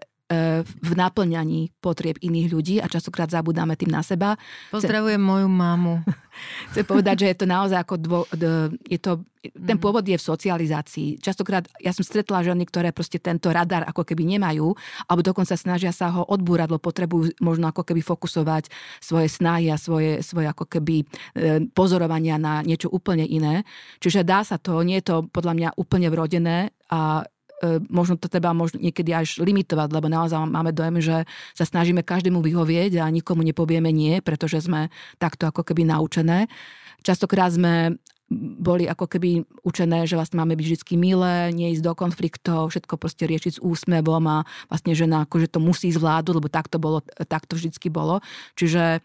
v 0.83 0.93
naplňaní 0.99 1.71
potrieb 1.79 2.19
iných 2.19 2.49
ľudí 2.51 2.77
a 2.83 2.91
častokrát 2.91 3.31
zabudáme 3.31 3.79
tým 3.79 3.95
na 3.95 4.03
seba. 4.03 4.35
Pozdravujem 4.75 5.23
Chce... 5.23 5.31
moju 5.31 5.47
mamu. 5.47 5.95
Chcem 6.75 6.85
povedať, 6.85 7.17
že 7.23 7.27
je 7.31 7.37
to 7.39 7.47
naozaj 7.47 7.79
ako 7.79 7.95
dvo, 7.97 8.21
je 8.91 8.99
to, 8.99 9.23
ten 9.55 9.79
mm. 9.79 9.83
pôvod 9.83 10.03
je 10.03 10.19
v 10.19 10.27
socializácii. 10.27 11.23
Častokrát 11.23 11.71
ja 11.79 11.95
som 11.95 12.03
stretla 12.03 12.43
ženy, 12.43 12.67
ktoré 12.67 12.91
proste 12.91 13.23
tento 13.23 13.55
radar 13.55 13.87
ako 13.87 14.03
keby 14.03 14.37
nemajú, 14.37 14.75
alebo 15.07 15.23
dokonca 15.23 15.55
snažia 15.55 15.95
sa 15.95 16.11
ho 16.11 16.27
odbúrať, 16.27 16.75
lebo 16.75 16.83
potrebujú 16.83 17.31
možno 17.39 17.71
ako 17.71 17.87
keby 17.87 18.03
fokusovať 18.03 18.69
svoje 18.99 19.31
snahy 19.31 19.71
a 19.71 19.79
svoje, 19.79 20.27
svoje 20.27 20.51
ako 20.51 20.67
keby 20.67 20.97
e, 21.01 21.05
pozorovania 21.71 22.35
na 22.37 22.67
niečo 22.67 22.91
úplne 22.91 23.23
iné. 23.23 23.63
Čiže 24.03 24.27
dá 24.27 24.43
sa 24.43 24.59
to, 24.59 24.83
nie 24.83 24.99
je 24.99 25.07
to 25.07 25.17
podľa 25.31 25.55
mňa 25.55 25.69
úplne 25.79 26.11
vrodené 26.11 26.75
a 26.91 27.23
E, 27.23 27.36
možno 27.89 28.21
to 28.21 28.29
treba 28.29 28.53
možno 28.53 28.81
niekedy 28.81 29.17
až 29.17 29.41
limitovať, 29.41 29.89
lebo 29.89 30.13
naozaj 30.13 30.45
máme 30.45 30.77
dojem, 30.77 31.01
že 31.01 31.17
sa 31.57 31.65
snažíme 31.65 32.05
každému 32.05 32.45
vyhovieť 32.45 33.01
a 33.01 33.09
nikomu 33.09 33.41
nepovieme 33.41 33.89
nie, 33.89 34.21
pretože 34.21 34.61
sme 34.65 34.93
takto 35.17 35.49
ako 35.49 35.65
keby 35.65 35.89
naučené. 35.89 36.53
Častokrát 37.01 37.55
sme 37.55 37.97
boli 38.35 38.91
ako 38.91 39.07
keby 39.07 39.47
učené, 39.63 40.03
že 40.11 40.19
vlastne 40.19 40.43
máme 40.43 40.59
byť 40.59 40.67
vždy 40.67 40.95
milé, 40.99 41.55
neísť 41.55 41.83
do 41.87 41.93
konfliktov, 41.95 42.75
všetko 42.75 42.99
proste 42.99 43.23
riešiť 43.23 43.53
s 43.57 43.63
úsmevom 43.63 44.25
a 44.27 44.43
vlastne 44.67 44.99
žena 44.99 45.23
akože 45.23 45.47
to 45.47 45.63
musí 45.63 45.95
zvládnuť, 45.95 46.35
lebo 46.35 46.51
tak 46.51 46.67
to, 46.67 46.83
bolo, 46.83 47.07
tak 47.07 47.47
to 47.47 47.55
vždycky 47.55 47.87
bolo. 47.87 48.19
Čiže 48.59 48.99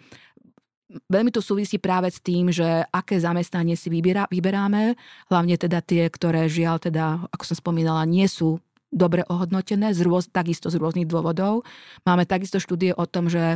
veľmi 1.07 1.31
to 1.31 1.39
súvisí 1.39 1.79
práve 1.79 2.11
s 2.11 2.19
tým, 2.19 2.51
že 2.51 2.83
aké 2.91 3.17
zamestnanie 3.17 3.79
si 3.79 3.87
vyberá, 3.87 4.27
vyberáme, 4.27 4.95
hlavne 5.31 5.55
teda 5.55 5.79
tie, 5.79 6.07
ktoré 6.11 6.51
žiaľ 6.51 6.83
teda, 6.83 7.25
ako 7.31 7.43
som 7.47 7.57
spomínala, 7.57 8.03
nie 8.03 8.27
sú 8.27 8.59
dobre 8.91 9.23
ohodnotené, 9.31 9.95
z 9.95 10.03
rôz, 10.03 10.27
takisto 10.27 10.67
z 10.67 10.75
rôznych 10.75 11.07
dôvodov. 11.07 11.63
Máme 12.03 12.27
takisto 12.27 12.59
štúdie 12.59 12.91
o 12.91 13.07
tom, 13.07 13.31
že 13.31 13.55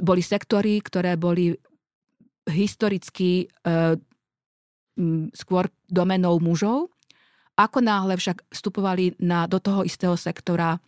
boli 0.00 0.24
sektory, 0.24 0.80
ktoré 0.80 1.20
boli 1.20 1.52
historicky 2.48 3.44
e, 3.44 3.96
skôr 5.36 5.68
domenou 5.92 6.40
mužov. 6.40 6.88
Ako 7.60 7.84
náhle 7.84 8.16
však 8.16 8.48
vstupovali 8.48 9.20
na, 9.20 9.44
do 9.44 9.60
toho 9.60 9.84
istého 9.84 10.16
sektora 10.16 10.80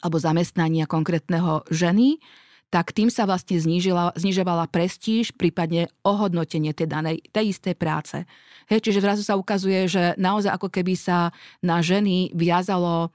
alebo 0.00 0.16
zamestnania 0.16 0.88
konkrétneho 0.88 1.66
ženy, 1.68 2.16
tak 2.72 2.96
tým 2.96 3.12
sa 3.12 3.28
vlastne 3.28 3.60
znižila, 3.60 4.16
znižovala 4.16 4.72
prestíž, 4.72 5.36
prípadne 5.36 5.92
ohodnotenie 6.08 6.72
tej 6.72 6.88
danej, 6.88 7.20
tej 7.28 7.52
istej 7.52 7.76
práce. 7.76 8.24
Hej, 8.72 8.88
čiže 8.88 9.04
zrazu 9.04 9.20
sa 9.20 9.36
ukazuje, 9.36 9.84
že 9.92 10.16
naozaj 10.16 10.56
ako 10.56 10.72
keby 10.72 10.96
sa 10.96 11.36
na 11.60 11.84
ženy 11.84 12.32
viazalo 12.32 13.12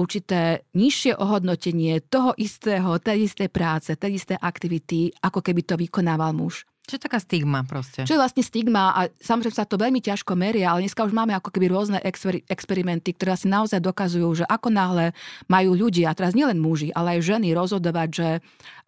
určité 0.00 0.64
nižšie 0.72 1.20
ohodnotenie 1.20 2.00
toho 2.08 2.32
istého, 2.40 2.96
tej 2.96 3.28
istej 3.28 3.52
práce, 3.52 3.92
tej 3.92 4.16
istej 4.16 4.40
aktivity, 4.40 5.12
ako 5.20 5.44
keby 5.44 5.60
to 5.68 5.76
vykonával 5.76 6.32
muž. 6.32 6.64
Čo 6.82 6.98
je 6.98 7.02
taká 7.06 7.22
stigma 7.22 7.62
proste? 7.62 8.02
Čo 8.02 8.18
je 8.18 8.22
vlastne 8.22 8.42
stigma 8.42 8.90
a 8.90 9.06
samozrejme 9.22 9.54
sa 9.54 9.62
to 9.62 9.78
veľmi 9.78 10.02
ťažko 10.02 10.34
meria, 10.34 10.74
ale 10.74 10.82
dneska 10.82 11.06
už 11.06 11.14
máme 11.14 11.30
ako 11.30 11.54
keby 11.54 11.70
rôzne 11.70 12.02
exper- 12.02 12.42
experimenty, 12.50 13.14
ktoré 13.14 13.38
asi 13.38 13.46
naozaj 13.46 13.78
dokazujú, 13.78 14.42
že 14.42 14.44
ako 14.50 14.68
náhle 14.74 15.14
majú 15.46 15.78
ľudia, 15.78 16.10
a 16.10 16.16
teraz 16.18 16.34
nielen 16.34 16.58
muži, 16.58 16.90
ale 16.90 17.18
aj 17.18 17.38
ženy 17.38 17.54
rozhodovať, 17.54 18.08
že 18.10 18.28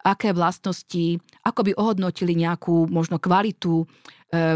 aké 0.03 0.35
vlastnosti, 0.35 1.23
ako 1.47 1.61
by 1.71 1.73
ohodnotili 1.79 2.35
nejakú 2.35 2.91
možno 2.91 3.23
kvalitu 3.23 3.87
e, 3.87 3.87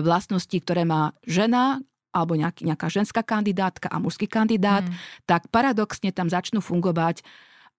vlastností, 0.03 0.59
ktoré 0.59 0.83
má 0.83 1.15
žena, 1.23 1.79
alebo 2.11 2.35
nejaký, 2.35 2.67
nejaká 2.67 2.91
ženská 2.91 3.23
kandidátka 3.23 3.87
a 3.87 4.03
mužský 4.03 4.27
kandidát, 4.27 4.83
mm. 4.83 5.25
tak 5.31 5.47
paradoxne 5.55 6.11
tam 6.11 6.27
začnú 6.27 6.59
fungovať 6.59 7.23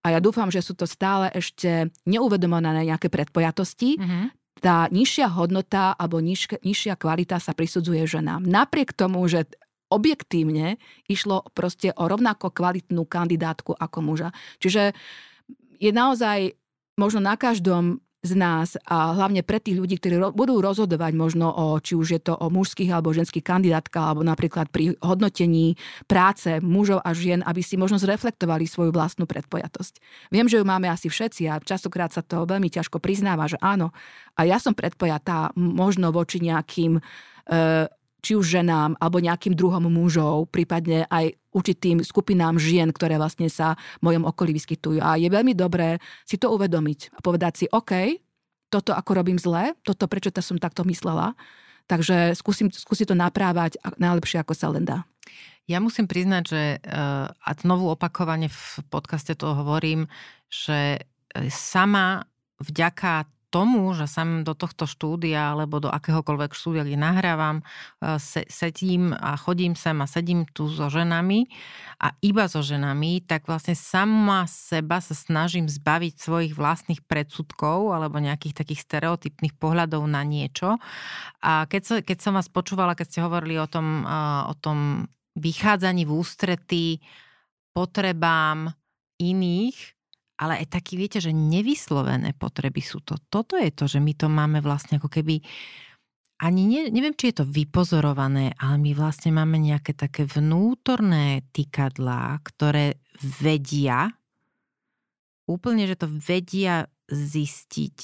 a 0.00 0.16
ja 0.16 0.20
dúfam, 0.24 0.48
že 0.48 0.64
sú 0.64 0.72
to 0.72 0.88
stále 0.88 1.28
ešte 1.36 1.92
neuvedomované 2.08 2.88
nejaké 2.88 3.12
predpojatosti, 3.12 4.00
mm-hmm 4.00 4.39
tá 4.58 4.90
nižšia 4.90 5.30
hodnota 5.30 5.94
alebo 5.94 6.18
niž, 6.18 6.58
nižšia 6.60 6.98
kvalita 6.98 7.38
sa 7.38 7.54
prisudzuje 7.54 8.04
ženám. 8.04 8.42
Napriek 8.42 8.92
tomu, 8.92 9.22
že 9.30 9.46
objektívne 9.90 10.78
išlo 11.10 11.46
proste 11.54 11.90
o 11.94 12.06
rovnako 12.06 12.50
kvalitnú 12.54 13.06
kandidátku 13.06 13.74
ako 13.74 13.98
muža. 14.02 14.28
Čiže 14.62 14.94
je 15.80 15.90
naozaj 15.90 16.54
možno 17.00 17.24
na 17.24 17.34
každom 17.34 18.04
z 18.20 18.32
nás 18.36 18.76
a 18.84 19.16
hlavne 19.16 19.40
pre 19.40 19.56
tých 19.56 19.80
ľudí, 19.80 19.96
ktorí 19.96 20.20
ro- 20.20 20.34
budú 20.36 20.60
rozhodovať 20.60 21.12
možno 21.16 21.48
o, 21.48 21.80
či 21.80 21.96
už 21.96 22.08
je 22.16 22.20
to 22.20 22.36
o 22.36 22.52
mužských 22.52 22.92
alebo 22.92 23.16
ženských 23.16 23.40
kandidátkach, 23.40 24.12
alebo 24.12 24.20
napríklad 24.20 24.68
pri 24.68 24.92
hodnotení 25.00 25.80
práce 26.04 26.60
mužov 26.60 27.00
a 27.00 27.16
žien, 27.16 27.40
aby 27.40 27.64
si 27.64 27.80
možno 27.80 27.96
zreflektovali 27.96 28.68
svoju 28.68 28.92
vlastnú 28.92 29.24
predpojatosť. 29.24 30.04
Viem, 30.28 30.52
že 30.52 30.60
ju 30.60 30.64
máme 30.68 30.92
asi 30.92 31.08
všetci 31.08 31.48
a 31.48 31.64
častokrát 31.64 32.12
sa 32.12 32.20
to 32.20 32.44
veľmi 32.44 32.68
ťažko 32.68 33.00
priznáva, 33.00 33.48
že 33.48 33.56
áno. 33.64 33.88
A 34.36 34.44
ja 34.44 34.60
som 34.60 34.76
predpojatá 34.76 35.56
možno 35.56 36.12
voči 36.12 36.44
nejakým 36.44 37.00
e, 37.00 37.02
či 38.20 38.36
už 38.36 38.60
ženám 38.60 38.96
alebo 39.00 39.18
nejakým 39.18 39.56
druhom 39.56 39.88
mužov, 39.88 40.52
prípadne 40.52 41.08
aj 41.08 41.34
určitým 41.50 42.04
skupinám 42.04 42.60
žien, 42.60 42.92
ktoré 42.94 43.18
vlastne 43.18 43.50
sa 43.50 43.74
v 43.98 44.12
mojom 44.12 44.28
okolí 44.28 44.54
vyskytujú. 44.54 45.02
A 45.02 45.18
je 45.18 45.26
veľmi 45.26 45.56
dobré 45.56 45.98
si 46.28 46.38
to 46.38 46.52
uvedomiť 46.54 47.16
a 47.16 47.18
povedať 47.18 47.52
si, 47.56 47.66
OK, 47.66 48.20
toto 48.70 48.94
ako 48.94 49.10
robím 49.18 49.36
zle, 49.40 49.74
toto 49.82 50.06
prečo 50.06 50.30
to 50.30 50.38
som 50.38 50.60
takto 50.60 50.86
myslela. 50.86 51.34
Takže 51.90 52.38
skúsim, 52.38 52.70
skúsim 52.70 53.02
to 53.02 53.18
naprávať 53.18 53.82
najlepšie, 53.98 54.38
ako 54.38 54.54
sa 54.54 54.70
len 54.70 54.86
dá. 54.86 55.02
Ja 55.66 55.82
musím 55.82 56.06
priznať, 56.06 56.42
že 56.46 56.62
uh, 56.78 57.30
a 57.30 57.50
znovu 57.58 57.90
opakovane 57.90 58.46
v 58.46 58.62
podcaste 58.90 59.34
to 59.34 59.54
hovorím, 59.54 60.10
že 60.50 60.98
e, 60.98 61.46
sama 61.46 62.26
vďaka 62.58 63.30
tomu, 63.50 63.90
že 63.98 64.06
sam 64.06 64.46
do 64.46 64.54
tohto 64.54 64.86
štúdia 64.86 65.52
alebo 65.52 65.82
do 65.82 65.90
akéhokoľvek 65.90 66.54
štúdia, 66.54 66.86
kde 66.86 66.94
nahrávam, 66.94 67.66
e, 67.98 68.16
sedím 68.46 69.10
a 69.10 69.34
chodím 69.34 69.74
sem 69.74 69.98
a 69.98 70.06
sedím 70.06 70.46
tu 70.46 70.70
so 70.70 70.86
ženami 70.86 71.50
a 71.98 72.14
iba 72.22 72.46
so 72.46 72.62
ženami, 72.62 73.26
tak 73.26 73.50
vlastne 73.50 73.74
sama 73.74 74.46
seba 74.46 75.02
sa 75.02 75.12
snažím 75.12 75.66
zbaviť 75.66 76.14
svojich 76.16 76.54
vlastných 76.54 77.02
predsudkov 77.04 77.90
alebo 77.90 78.22
nejakých 78.22 78.54
takých 78.62 78.86
stereotypných 78.86 79.58
pohľadov 79.58 80.06
na 80.06 80.22
niečo. 80.22 80.78
A 81.42 81.66
keď, 81.66 81.82
sa, 81.82 81.94
keď 82.00 82.18
som 82.22 82.38
vás 82.38 82.46
počúvala, 82.46 82.94
keď 82.94 83.06
ste 83.10 83.20
hovorili 83.26 83.58
o 83.58 83.66
tom, 83.66 84.06
e, 84.06 84.14
o 84.46 84.54
tom 84.54 85.10
vychádzaní 85.34 86.06
v 86.06 86.14
ústretí 86.14 86.86
potrebám 87.74 88.74
iných, 89.20 89.99
ale 90.40 90.64
aj 90.64 90.72
taký, 90.72 90.96
viete, 90.96 91.20
že 91.20 91.36
nevyslovené 91.36 92.32
potreby 92.32 92.80
sú 92.80 93.04
to. 93.04 93.20
Toto 93.28 93.60
je 93.60 93.68
to, 93.68 93.84
že 93.84 94.00
my 94.00 94.16
to 94.16 94.32
máme 94.32 94.64
vlastne 94.64 94.96
ako 94.96 95.12
keby 95.12 95.44
ani 96.40 96.64
ne, 96.64 96.88
neviem, 96.88 97.12
či 97.12 97.30
je 97.30 97.44
to 97.44 97.46
vypozorované, 97.52 98.56
ale 98.56 98.80
my 98.80 98.96
vlastne 98.96 99.28
máme 99.28 99.60
nejaké 99.60 99.92
také 99.92 100.24
vnútorné 100.24 101.44
tykadlá, 101.52 102.40
ktoré 102.40 102.96
vedia, 103.20 104.08
úplne, 105.44 105.84
že 105.84 106.00
to 106.00 106.08
vedia 106.08 106.88
zistiť, 107.12 107.98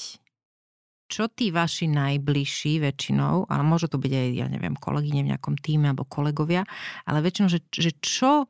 čo 1.09 1.23
tí 1.33 1.49
vaši 1.49 1.89
najbližší 1.89 2.83
väčšinou, 2.83 3.49
ale 3.49 3.63
môže 3.65 3.89
to 3.89 3.97
byť 3.97 4.11
aj, 4.13 4.27
ja 4.37 4.47
neviem, 4.51 4.77
kolegyne 4.77 5.25
v 5.25 5.31
nejakom 5.33 5.57
týme 5.57 5.89
alebo 5.89 6.05
kolegovia, 6.05 6.61
ale 7.09 7.25
väčšinou, 7.25 7.49
že, 7.49 7.65
že 7.73 7.95
čo 7.97 8.45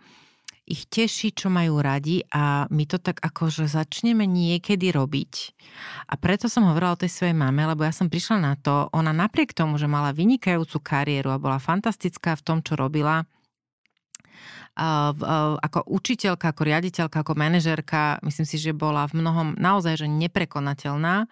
ich 0.68 0.84
teší, 0.92 1.32
čo 1.32 1.48
majú 1.48 1.80
radi 1.80 2.28
a 2.28 2.68
my 2.68 2.84
to 2.84 3.00
tak 3.00 3.24
akože 3.24 3.72
začneme 3.72 4.28
niekedy 4.28 4.92
robiť. 4.92 5.34
A 6.12 6.20
preto 6.20 6.52
som 6.52 6.68
hovorila 6.68 6.94
o 6.94 7.02
tej 7.02 7.08
svojej 7.08 7.36
mame, 7.36 7.64
lebo 7.64 7.88
ja 7.88 7.96
som 7.96 8.12
prišla 8.12 8.38
na 8.44 8.54
to, 8.60 8.92
ona 8.92 9.16
napriek 9.16 9.56
tomu, 9.56 9.80
že 9.80 9.88
mala 9.88 10.12
vynikajúcu 10.12 10.84
kariéru 10.84 11.32
a 11.32 11.40
bola 11.40 11.64
fantastická 11.64 12.36
v 12.36 12.44
tom, 12.44 12.60
čo 12.60 12.76
robila, 12.76 13.24
ako 14.78 15.90
učiteľka, 15.90 16.54
ako 16.54 16.62
riaditeľka, 16.62 17.18
ako 17.26 17.34
manažerka, 17.34 18.22
myslím 18.22 18.46
si, 18.46 18.62
že 18.62 18.78
bola 18.78 19.10
v 19.10 19.26
mnohom 19.26 19.58
naozaj 19.58 20.06
že 20.06 20.08
neprekonateľná, 20.12 21.26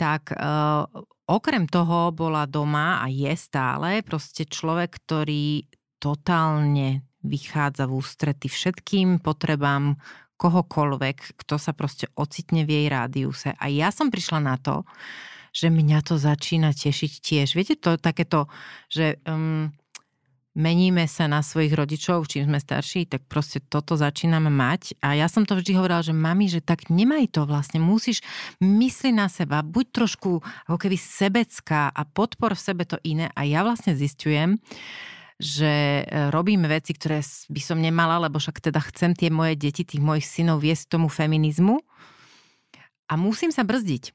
tak 0.00 0.32
uh, 0.32 0.88
okrem 1.28 1.68
toho 1.68 2.08
bola 2.10 2.48
doma 2.48 3.04
a 3.04 3.06
je 3.12 3.30
stále 3.36 4.00
proste 4.00 4.48
človek, 4.48 4.96
ktorý 4.96 5.68
totálne 6.00 7.04
vychádza 7.24 7.88
v 7.88 7.96
ústrety 7.98 8.46
všetkým 8.52 9.18
potrebám 9.24 9.96
kohokoľvek, 10.36 11.40
kto 11.40 11.56
sa 11.56 11.72
proste 11.72 12.10
ocitne 12.18 12.68
v 12.68 12.70
jej 12.70 12.86
rádiuse. 12.92 13.56
A 13.56 13.64
ja 13.72 13.88
som 13.88 14.12
prišla 14.12 14.40
na 14.44 14.56
to, 14.60 14.84
že 15.54 15.70
mňa 15.70 16.02
to 16.02 16.18
začína 16.18 16.74
tešiť 16.74 17.12
tiež. 17.22 17.48
Viete 17.54 17.78
to 17.78 17.94
takéto, 17.94 18.50
že 18.90 19.22
um, 19.22 19.70
meníme 20.58 21.06
sa 21.06 21.30
na 21.30 21.42
svojich 21.42 21.74
rodičov, 21.74 22.26
čím 22.26 22.50
sme 22.50 22.58
starší, 22.58 23.06
tak 23.06 23.26
proste 23.30 23.62
toto 23.62 23.94
začíname 23.94 24.50
mať. 24.50 24.98
A 24.98 25.14
ja 25.14 25.30
som 25.30 25.46
to 25.46 25.58
vždy 25.58 25.78
hovorila, 25.78 26.02
že 26.02 26.14
mami, 26.14 26.50
že 26.50 26.58
tak 26.58 26.90
nemaj 26.90 27.30
to 27.30 27.46
vlastne, 27.46 27.78
musíš 27.82 28.22
mysliť 28.62 29.14
na 29.14 29.30
seba, 29.30 29.62
buď 29.62 29.86
trošku 29.94 30.42
ako 30.70 30.78
keby 30.78 30.98
sebecká 30.98 31.90
a 31.94 32.02
podpor 32.02 32.58
v 32.58 32.64
sebe 32.64 32.82
to 32.82 32.98
iné. 33.06 33.30
A 33.38 33.46
ja 33.46 33.62
vlastne 33.62 33.94
zistujem, 33.94 34.58
že 35.38 36.02
e, 36.02 36.30
robíme 36.30 36.70
veci, 36.70 36.94
ktoré 36.94 37.22
by 37.50 37.60
som 37.62 37.82
nemala, 37.82 38.22
lebo 38.22 38.38
však 38.38 38.62
teda 38.62 38.80
chcem 38.94 39.18
tie 39.18 39.28
moje 39.30 39.58
deti, 39.58 39.82
tých 39.82 40.02
mojich 40.02 40.26
synov 40.26 40.62
viesť 40.62 40.94
tomu 40.94 41.10
feminizmu 41.10 41.82
a 43.10 43.14
musím 43.18 43.50
sa 43.50 43.66
brzdiť. 43.66 44.14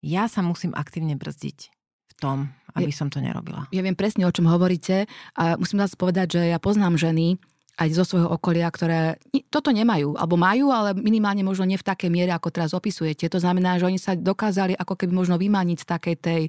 Ja 0.00 0.30
sa 0.30 0.40
musím 0.40 0.72
aktívne 0.72 1.18
brzdiť 1.18 1.80
tom, 2.20 2.52
aby 2.76 2.92
som 2.92 3.08
to 3.08 3.24
nerobila. 3.24 3.66
Ja 3.72 3.80
viem 3.80 3.96
presne, 3.96 4.28
o 4.28 4.34
čom 4.34 4.44
hovoríte 4.46 5.08
a 5.34 5.56
musím 5.56 5.80
vás 5.80 5.96
povedať, 5.96 6.36
že 6.36 6.42
ja 6.52 6.60
poznám 6.60 7.00
ženy, 7.00 7.40
aj 7.80 7.88
zo 7.96 8.04
svojho 8.04 8.28
okolia, 8.28 8.68
ktoré 8.68 9.16
toto 9.48 9.72
nemajú, 9.72 10.12
alebo 10.20 10.36
majú, 10.36 10.68
ale 10.68 10.92
minimálne 10.92 11.40
možno 11.40 11.64
nie 11.64 11.80
v 11.80 11.88
takej 11.88 12.12
miere, 12.12 12.36
ako 12.36 12.52
teraz 12.52 12.76
opisujete. 12.76 13.32
To 13.32 13.40
znamená, 13.40 13.80
že 13.80 13.88
oni 13.88 13.96
sa 13.96 14.12
dokázali 14.12 14.76
ako 14.76 15.00
keby 15.00 15.12
možno 15.16 15.40
vymaniť 15.40 15.78
z 15.80 15.86
takej 15.88 16.16
tej 16.20 16.42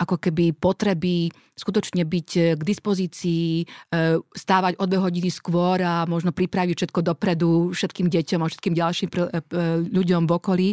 ako 0.00 0.16
keby 0.16 0.56
potreby 0.56 1.28
skutočne 1.52 2.08
byť 2.08 2.28
e, 2.40 2.40
k 2.56 2.62
dispozícii, 2.64 3.44
e, 3.60 3.64
stávať 4.32 4.80
o 4.80 4.88
dve 4.88 4.96
hodiny 4.96 5.28
skôr 5.28 5.76
a 5.84 6.08
možno 6.08 6.32
pripraviť 6.32 6.88
všetko 6.88 7.04
dopredu 7.04 7.76
všetkým 7.76 8.08
deťom 8.08 8.40
a 8.40 8.48
všetkým 8.48 8.72
ďalším 8.72 9.08
e, 9.12 9.20
ľuďom 9.92 10.24
v 10.24 10.32
okolí. 10.32 10.68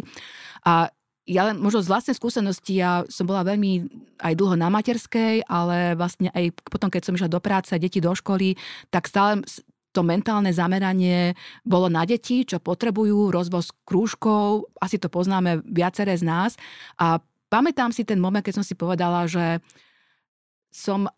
A 0.64 0.88
ja 1.28 1.44
len 1.44 1.60
možno 1.60 1.84
z 1.84 1.92
vlastnej 1.92 2.16
skúsenosti, 2.16 2.80
ja 2.80 3.04
som 3.12 3.28
bola 3.28 3.44
veľmi 3.44 3.84
aj 4.24 4.32
dlho 4.32 4.56
na 4.56 4.72
materskej, 4.72 5.44
ale 5.44 5.92
vlastne 5.92 6.32
aj 6.32 6.56
potom, 6.64 6.88
keď 6.88 7.04
som 7.04 7.14
išla 7.20 7.28
do 7.28 7.36
práce, 7.36 7.76
deti 7.76 8.00
do 8.00 8.16
školy, 8.16 8.56
tak 8.88 9.04
stále 9.04 9.44
to 9.92 10.04
mentálne 10.04 10.52
zameranie 10.52 11.32
bolo 11.64 11.88
na 11.88 12.04
deti, 12.04 12.44
čo 12.44 12.60
potrebujú, 12.60 13.32
rozvoz 13.32 13.72
krúžkov, 13.88 14.68
asi 14.78 15.00
to 15.00 15.08
poznáme 15.08 15.64
viaceré 15.64 16.14
z 16.14 16.24
nás. 16.28 16.52
A 17.00 17.18
pamätám 17.48 17.90
si 17.90 18.04
ten 18.04 18.20
moment, 18.20 18.44
keď 18.44 18.60
som 18.60 18.66
si 18.66 18.76
povedala, 18.76 19.24
že 19.24 19.64
som, 20.68 21.08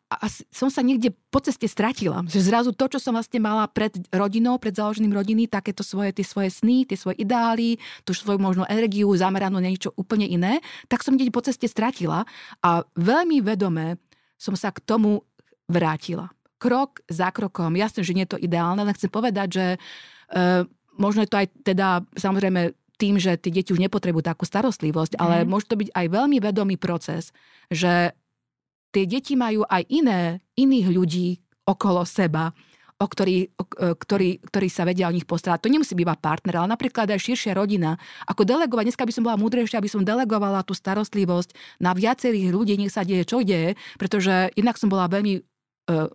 som 0.55 0.71
sa 0.71 0.81
niekde 0.81 1.11
po 1.29 1.43
ceste 1.43 1.67
stratila. 1.67 2.23
Že 2.23 2.41
zrazu 2.41 2.71
to, 2.71 2.87
čo 2.87 3.03
som 3.03 3.19
vlastne 3.19 3.43
mala 3.43 3.67
pred 3.67 3.91
rodinou, 4.15 4.57
pred 4.63 4.73
založením 4.73 5.11
rodiny, 5.11 5.51
takéto 5.51 5.83
svoje, 5.83 6.15
tie 6.15 6.25
svoje 6.25 6.55
sny, 6.55 6.87
tie 6.87 6.95
svoje 6.95 7.19
ideály, 7.21 7.77
tú 8.07 8.15
svoju 8.15 8.39
možno 8.39 8.63
energiu 8.71 9.11
zameranú 9.11 9.59
na 9.59 9.69
niečo 9.69 9.91
úplne 9.99 10.25
iné, 10.25 10.63
tak 10.87 11.03
som 11.03 11.19
niekde 11.19 11.35
po 11.35 11.43
ceste 11.43 11.67
stratila 11.67 12.23
a 12.63 12.87
veľmi 12.95 13.43
vedome 13.43 13.99
som 14.39 14.55
sa 14.55 14.71
k 14.71 14.81
tomu 14.87 15.27
vrátila. 15.67 16.31
Krok 16.61 17.01
za 17.09 17.33
krokom. 17.33 17.73
Jasne, 17.73 18.05
že 18.05 18.13
nie 18.13 18.29
je 18.29 18.37
to 18.37 18.43
ideálne, 18.45 18.85
ale 18.85 18.93
chcem 18.93 19.09
povedať, 19.09 19.49
že 19.49 19.67
e, 19.75 19.79
možno 21.01 21.25
je 21.25 21.31
to 21.33 21.41
aj 21.41 21.47
teda 21.65 22.05
samozrejme 22.13 22.77
tým, 23.01 23.17
že 23.17 23.41
tie 23.41 23.49
deti 23.49 23.73
už 23.73 23.81
nepotrebujú 23.81 24.21
takú 24.21 24.45
starostlivosť, 24.45 25.17
mm. 25.17 25.21
ale 25.25 25.37
mhm. 25.43 25.49
môže 25.49 25.73
to 25.73 25.81
byť 25.81 25.89
aj 25.97 26.07
veľmi 26.13 26.39
vedomý 26.39 26.77
proces, 26.77 27.33
že 27.73 28.13
tie 28.93 29.05
deti 29.09 29.41
majú 29.41 29.65
aj 29.65 29.89
iné, 29.89 30.45
iných 30.61 30.89
ľudí 30.93 31.29
okolo 31.65 32.05
seba, 32.05 32.53
o 33.01 33.07
ktorý, 33.09 33.49
o, 33.57 33.65
e, 33.65 33.97
ktorý, 33.97 34.45
ktorý 34.45 34.69
sa 34.69 34.85
vedia 34.85 35.09
o 35.09 35.15
nich 35.17 35.25
postarať. 35.25 35.65
To 35.65 35.73
nemusí 35.73 35.97
byť 35.97 36.05
iba 36.05 36.21
partner, 36.21 36.61
ale 36.61 36.69
napríklad 36.77 37.09
aj 37.09 37.25
širšia 37.25 37.57
rodina. 37.57 37.97
Ako 38.29 38.45
delegovať, 38.45 38.93
dneska 38.93 39.09
by 39.09 39.13
som 39.17 39.25
bola 39.25 39.41
múdrejšia, 39.41 39.81
aby 39.81 39.89
som 39.89 40.05
delegovala 40.05 40.61
tú 40.69 40.77
starostlivosť 40.77 41.81
na 41.81 41.97
viacerých 41.97 42.53
ľudí, 42.53 42.77
nech 42.77 42.93
sa 42.93 43.01
deje, 43.01 43.25
čo 43.25 43.41
deje, 43.41 43.81
pretože 43.97 44.53
inak 44.53 44.77
som 44.77 44.93
bola 44.93 45.09
veľmi 45.09 45.41
uh, 45.41 46.13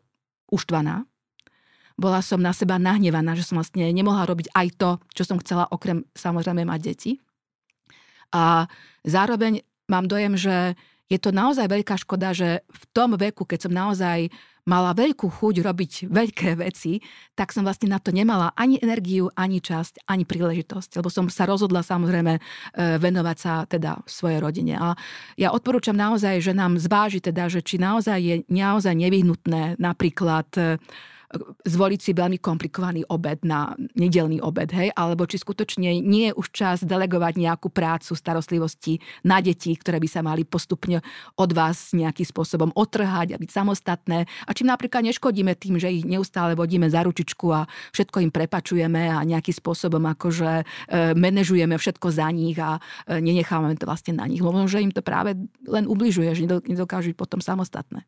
uštvaná. 0.51 1.05
Bola 1.95 2.19
som 2.19 2.43
na 2.43 2.51
seba 2.51 2.75
nahnevaná, 2.75 3.39
že 3.39 3.47
som 3.47 3.55
vlastne 3.55 3.87
nemohla 3.87 4.27
robiť 4.27 4.51
aj 4.51 4.67
to, 4.75 4.89
čo 5.15 5.23
som 5.23 5.39
chcela, 5.39 5.71
okrem 5.71 6.03
samozrejme 6.11 6.67
mať 6.67 6.79
deti. 6.83 7.11
A 8.35 8.67
zároveň 9.07 9.63
mám 9.87 10.11
dojem, 10.11 10.35
že 10.35 10.75
je 11.05 11.19
to 11.21 11.29
naozaj 11.29 11.69
veľká 11.69 11.95
škoda, 12.01 12.33
že 12.33 12.65
v 12.65 12.83
tom 12.93 13.13
veku, 13.13 13.45
keď 13.45 13.69
som 13.69 13.73
naozaj 13.73 14.33
mala 14.65 14.97
veľkú 14.97 15.29
chuť 15.29 15.61
robiť 15.61 15.91
veľké 16.09 16.57
veci, 16.57 16.97
tak 17.37 17.53
som 17.53 17.61
vlastne 17.61 17.85
na 17.85 18.01
to 18.01 18.09
nemala 18.09 18.49
ani 18.57 18.81
energiu, 18.81 19.29
ani 19.37 19.61
časť, 19.61 20.09
ani 20.09 20.25
príležitosť, 20.25 20.97
lebo 20.97 21.13
som 21.13 21.29
sa 21.29 21.45
rozhodla 21.45 21.85
samozrejme 21.85 22.33
e, 22.33 22.41
venovať 22.97 23.37
sa 23.37 23.53
teda 23.69 24.01
svojej 24.09 24.41
rodine. 24.41 24.73
A 24.73 24.97
ja 25.37 25.53
odporúčam 25.53 25.93
naozaj, 25.93 26.41
že 26.41 26.57
nám 26.57 26.81
zváži 26.81 27.21
teda, 27.21 27.45
že 27.45 27.61
či 27.61 27.77
naozaj 27.77 28.17
je 28.17 28.35
naozaj 28.49 28.97
nevyhnutné 28.97 29.77
napríklad 29.77 30.49
e, 30.57 30.81
zvoliť 31.65 31.99
si 31.99 32.11
veľmi 32.13 32.37
komplikovaný 32.39 33.05
obed 33.09 33.41
na 33.43 33.73
nedelný 33.97 34.39
obed, 34.39 34.69
hej, 34.71 34.93
alebo 34.93 35.25
či 35.25 35.41
skutočne 35.41 36.01
nie 36.01 36.31
je 36.31 36.37
už 36.37 36.47
čas 36.53 36.77
delegovať 36.85 37.41
nejakú 37.41 37.73
prácu 37.73 38.13
starostlivosti 38.13 39.01
na 39.25 39.41
deti, 39.41 39.73
ktoré 39.73 39.97
by 39.97 40.09
sa 40.09 40.21
mali 40.21 40.45
postupne 40.45 41.01
od 41.35 41.49
vás 41.51 41.91
nejakým 41.91 42.25
spôsobom 42.25 42.69
otrhať 42.77 43.35
a 43.35 43.41
byť 43.41 43.49
samostatné. 43.51 44.29
A 44.45 44.51
či 44.53 44.63
napríklad 44.63 45.01
neškodíme 45.05 45.57
tým, 45.57 45.81
že 45.81 45.91
ich 45.91 46.05
neustále 46.05 46.53
vodíme 46.53 46.87
za 46.87 47.01
ručičku 47.01 47.47
a 47.51 47.65
všetko 47.91 48.21
im 48.21 48.31
prepačujeme 48.31 49.09
a 49.11 49.25
nejakým 49.25 49.55
spôsobom 49.55 50.01
akože 50.15 50.51
e, 50.61 50.63
manažujeme 51.17 51.75
všetko 51.75 52.07
za 52.13 52.29
nich 52.29 52.57
a 52.61 52.77
e, 53.09 53.19
nenechávame 53.19 53.75
to 53.75 53.89
vlastne 53.89 54.17
na 54.17 54.29
nich. 54.29 54.39
Možno, 54.39 54.69
že 54.69 54.83
im 54.83 54.93
to 54.93 55.01
práve 55.01 55.35
len 55.65 55.85
ubližuje, 55.89 56.31
že 56.37 56.45
nedokážu 56.45 57.11
byť 57.11 57.17
potom 57.17 57.41
samostatné. 57.41 58.05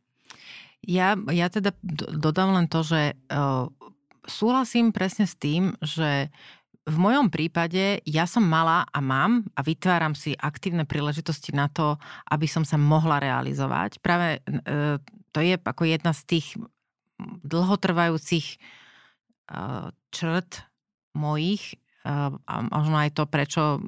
Ja, 0.88 1.20
ja 1.30 1.52
teda 1.52 1.76
dodám 2.16 2.56
len 2.56 2.72
to, 2.72 2.80
že 2.80 3.20
uh, 3.28 3.68
súhlasím 4.24 4.96
presne 4.96 5.28
s 5.28 5.36
tým, 5.36 5.76
že 5.84 6.32
v 6.88 6.96
mojom 6.96 7.28
prípade 7.28 8.00
ja 8.08 8.24
som 8.24 8.48
mala 8.48 8.88
a 8.88 9.00
mám 9.04 9.44
a 9.52 9.60
vytváram 9.60 10.16
si 10.16 10.32
aktívne 10.40 10.88
príležitosti 10.88 11.52
na 11.52 11.68
to, 11.68 12.00
aby 12.32 12.48
som 12.48 12.64
sa 12.64 12.80
mohla 12.80 13.20
realizovať. 13.20 14.00
Práve 14.00 14.40
uh, 14.40 14.96
to 15.36 15.44
je 15.44 15.60
ako 15.60 15.84
jedna 15.84 16.16
z 16.16 16.22
tých 16.24 16.56
dlhotrvajúcich 17.44 18.48
uh, 19.52 19.92
črt 20.16 20.64
mojich 21.12 21.76
a 22.08 22.54
možno 22.72 23.04
aj 23.04 23.20
to, 23.20 23.28
prečo 23.28 23.84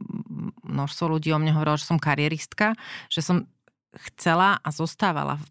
množstvo 0.67 1.05
ľudí 1.07 1.31
o 1.31 1.39
mne 1.39 1.55
hovorilo, 1.55 1.79
že 1.79 1.87
som 1.87 2.01
karieristka, 2.01 2.75
že 3.07 3.23
som 3.23 3.47
chcela 3.95 4.59
a 4.59 4.69
zostávala 4.75 5.39
v 5.39 5.45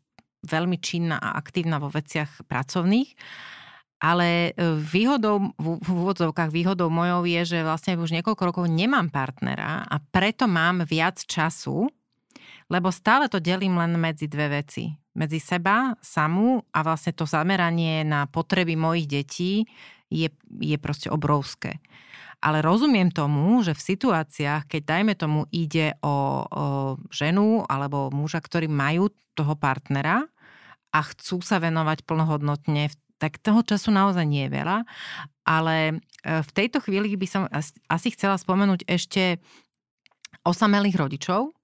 veľmi 0.45 0.79
činná 0.79 1.19
a 1.19 1.35
aktívna 1.39 1.83
vo 1.83 1.91
veciach 1.91 2.47
pracovných. 2.47 3.15
Ale 3.99 4.55
e, 4.55 4.79
výhodou, 4.79 5.51
v 5.59 5.89
úvodzovkách 5.91 6.55
výhodou 6.55 6.87
mojou 6.87 7.27
je, 7.27 7.59
že 7.59 7.67
vlastne 7.67 7.99
už 7.99 8.15
niekoľko 8.15 8.43
rokov 8.47 8.65
nemám 8.71 9.11
partnera 9.11 9.83
a 9.83 9.99
preto 9.99 10.47
mám 10.47 10.87
viac 10.87 11.19
času, 11.27 11.91
lebo 12.71 12.95
stále 12.95 13.27
to 13.27 13.43
delím 13.43 13.75
len 13.75 13.99
medzi 13.99 14.31
dve 14.31 14.63
veci. 14.63 14.95
Medzi 15.19 15.43
seba, 15.43 15.99
samú 15.99 16.63
a 16.71 16.87
vlastne 16.87 17.11
to 17.11 17.27
zameranie 17.27 18.07
na 18.07 18.31
potreby 18.31 18.79
mojich 18.79 19.11
detí 19.11 19.67
je, 20.07 20.31
je 20.63 20.77
proste 20.79 21.11
obrovské. 21.11 21.83
Ale 22.39 22.63
rozumiem 22.63 23.11
tomu, 23.11 23.67
že 23.67 23.75
v 23.75 23.83
situáciách, 23.83 24.71
keď 24.71 24.83
dajme 24.87 25.15
tomu 25.19 25.41
ide 25.51 25.99
o, 25.99 26.07
o 26.07 26.15
ženu 27.11 27.67
alebo 27.67 28.15
muža, 28.15 28.39
ktorí 28.39 28.71
majú 28.71 29.11
toho 29.35 29.59
partnera 29.59 30.23
a 30.95 31.01
chcú 31.03 31.43
sa 31.43 31.59
venovať 31.59 32.07
plnohodnotne, 32.07 32.95
tak 33.19 33.43
toho 33.43 33.67
času 33.67 33.91
naozaj 33.91 34.23
nie 34.23 34.47
je 34.47 34.55
veľa. 34.55 34.87
Ale 35.43 35.77
e, 35.91 35.95
v 36.23 36.51
tejto 36.55 36.79
chvíli 36.79 37.19
by 37.19 37.27
som 37.27 37.43
asi 37.91 38.09
chcela 38.15 38.39
spomenúť 38.39 38.87
ešte 38.87 39.43
osamelých 40.47 40.95
rodičov, 40.95 41.58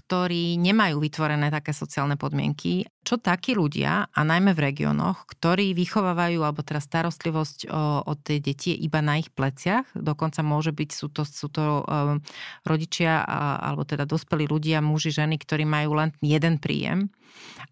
ktorí 0.00 0.56
nemajú 0.56 0.96
vytvorené 0.96 1.52
také 1.52 1.76
sociálne 1.76 2.16
podmienky. 2.16 2.88
Čo 3.04 3.20
takí 3.20 3.52
ľudia, 3.52 4.08
a 4.08 4.20
najmä 4.24 4.56
v 4.56 4.72
regiónoch, 4.72 5.28
ktorí 5.28 5.76
vychovávajú, 5.76 6.40
alebo 6.40 6.64
teraz 6.64 6.88
starostlivosť 6.88 7.68
o, 7.68 8.08
o 8.08 8.12
tie 8.16 8.40
deti 8.40 8.72
iba 8.72 9.04
na 9.04 9.20
ich 9.20 9.28
pleciach, 9.28 9.92
dokonca 9.92 10.40
môže 10.40 10.72
byť, 10.72 10.90
sú 10.90 11.12
to, 11.12 11.28
sú 11.28 11.52
to 11.52 11.84
um, 11.84 12.24
rodičia, 12.64 13.20
a, 13.20 13.60
alebo 13.60 13.84
teda 13.84 14.08
dospelí 14.08 14.48
ľudia, 14.48 14.80
muži, 14.80 15.12
ženy, 15.12 15.36
ktorí 15.36 15.68
majú 15.68 16.00
len 16.00 16.16
jeden 16.24 16.56
príjem. 16.56 17.12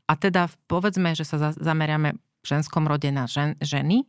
A 0.05 0.12
teda 0.16 0.53
povedzme, 0.68 1.16
že 1.16 1.24
sa 1.24 1.57
zameriame 1.57 2.16
v 2.16 2.45
ženskom 2.45 2.85
rode 2.85 3.09
na 3.09 3.29
žen, 3.29 3.57
ženy, 3.61 4.05
e, 4.05 4.07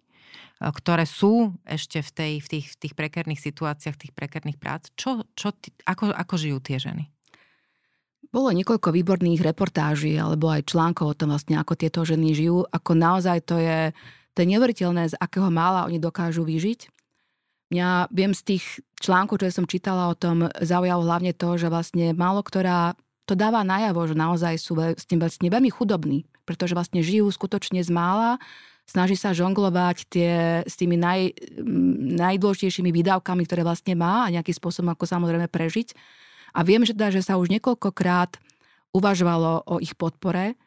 ktoré 0.61 1.03
sú 1.03 1.55
ešte 1.67 2.03
v, 2.03 2.11
tej, 2.11 2.33
v, 2.43 2.47
tých, 2.47 2.65
v 2.73 2.75
tých 2.87 2.93
prekerných 2.95 3.41
situáciách, 3.41 3.95
tých 3.95 4.13
prekerných 4.15 4.59
prác. 4.59 4.91
Čo, 4.95 5.27
čo 5.35 5.55
ako, 5.87 6.11
ako 6.13 6.35
žijú 6.35 6.59
tie 6.63 6.79
ženy? 6.79 7.11
Bolo 8.29 8.53
niekoľko 8.53 8.93
výborných 8.93 9.41
reportáží 9.41 10.13
alebo 10.13 10.53
aj 10.53 10.69
článkov 10.69 11.05
o 11.13 11.17
tom 11.17 11.33
vlastne, 11.33 11.57
ako 11.57 11.73
tieto 11.73 12.05
ženy 12.05 12.37
žijú. 12.37 12.61
Ako 12.69 12.93
naozaj 12.93 13.41
to 13.49 13.57
je, 13.57 13.89
to 14.37 14.45
je 14.45 14.47
neuveriteľné, 14.53 15.09
z 15.09 15.17
akého 15.17 15.49
mála 15.49 15.89
oni 15.89 15.97
dokážu 15.97 16.45
vyžiť. 16.45 16.93
Mňa 17.69 18.09
viem 18.13 18.33
z 18.33 18.41
tých 18.53 18.63
článkov, 19.01 19.41
čo 19.41 19.53
som 19.53 19.69
čítala 19.69 20.09
o 20.09 20.17
tom, 20.17 20.49
zaujalo 20.61 21.05
hlavne 21.05 21.33
to, 21.37 21.57
že 21.57 21.69
vlastne 21.69 22.17
málo 22.17 22.41
ktorá 22.41 22.97
to 23.29 23.37
dáva 23.37 23.61
najavo, 23.61 24.09
že 24.09 24.17
naozaj 24.17 24.57
sú 24.57 24.73
vlastne, 24.73 25.21
vlastne 25.21 25.53
veľmi 25.53 25.69
chudobní, 25.69 26.25
pretože 26.49 26.73
vlastne 26.73 27.05
žijú 27.05 27.29
skutočne 27.29 27.85
z 27.85 27.93
mála, 27.93 28.41
snaží 28.89 29.13
sa 29.13 29.37
žonglovať 29.37 29.97
tie, 30.09 30.31
s 30.65 30.73
tými 30.73 30.97
naj, 30.97 31.37
najdôležitejšími 32.17 32.89
výdavkami, 32.89 33.45
ktoré 33.45 33.61
vlastne 33.61 33.93
má 33.93 34.25
a 34.25 34.33
nejakým 34.33 34.57
spôsobom 34.57 34.89
ako 34.97 35.05
samozrejme 35.05 35.45
prežiť. 35.45 35.93
A 36.53 36.59
viem, 36.65 36.81
že, 36.83 36.93
teda, 36.93 37.13
že 37.13 37.21
sa 37.25 37.37
už 37.37 37.51
niekoľkokrát 37.53 38.39
uvažovalo 38.95 39.65
o 39.69 39.75
ich 39.77 39.93
podpore. 39.93 40.57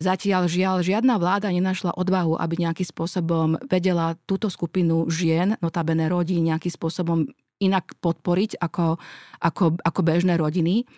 Zatiaľ 0.00 0.48
žiaľ, 0.48 0.80
žiadna 0.80 1.20
vláda 1.20 1.52
nenašla 1.52 1.92
odvahu, 1.92 2.40
aby 2.40 2.64
nejakým 2.64 2.88
spôsobom 2.88 3.60
vedela 3.68 4.16
túto 4.24 4.48
skupinu 4.48 5.04
žien, 5.12 5.60
notabene 5.60 6.08
rodín, 6.08 6.48
nejakým 6.48 6.72
spôsobom 6.72 7.28
inak 7.60 7.92
podporiť 8.00 8.56
ako, 8.56 8.96
ako, 9.44 9.76
ako 9.76 10.00
bežné 10.00 10.40
rodiny. 10.40 10.88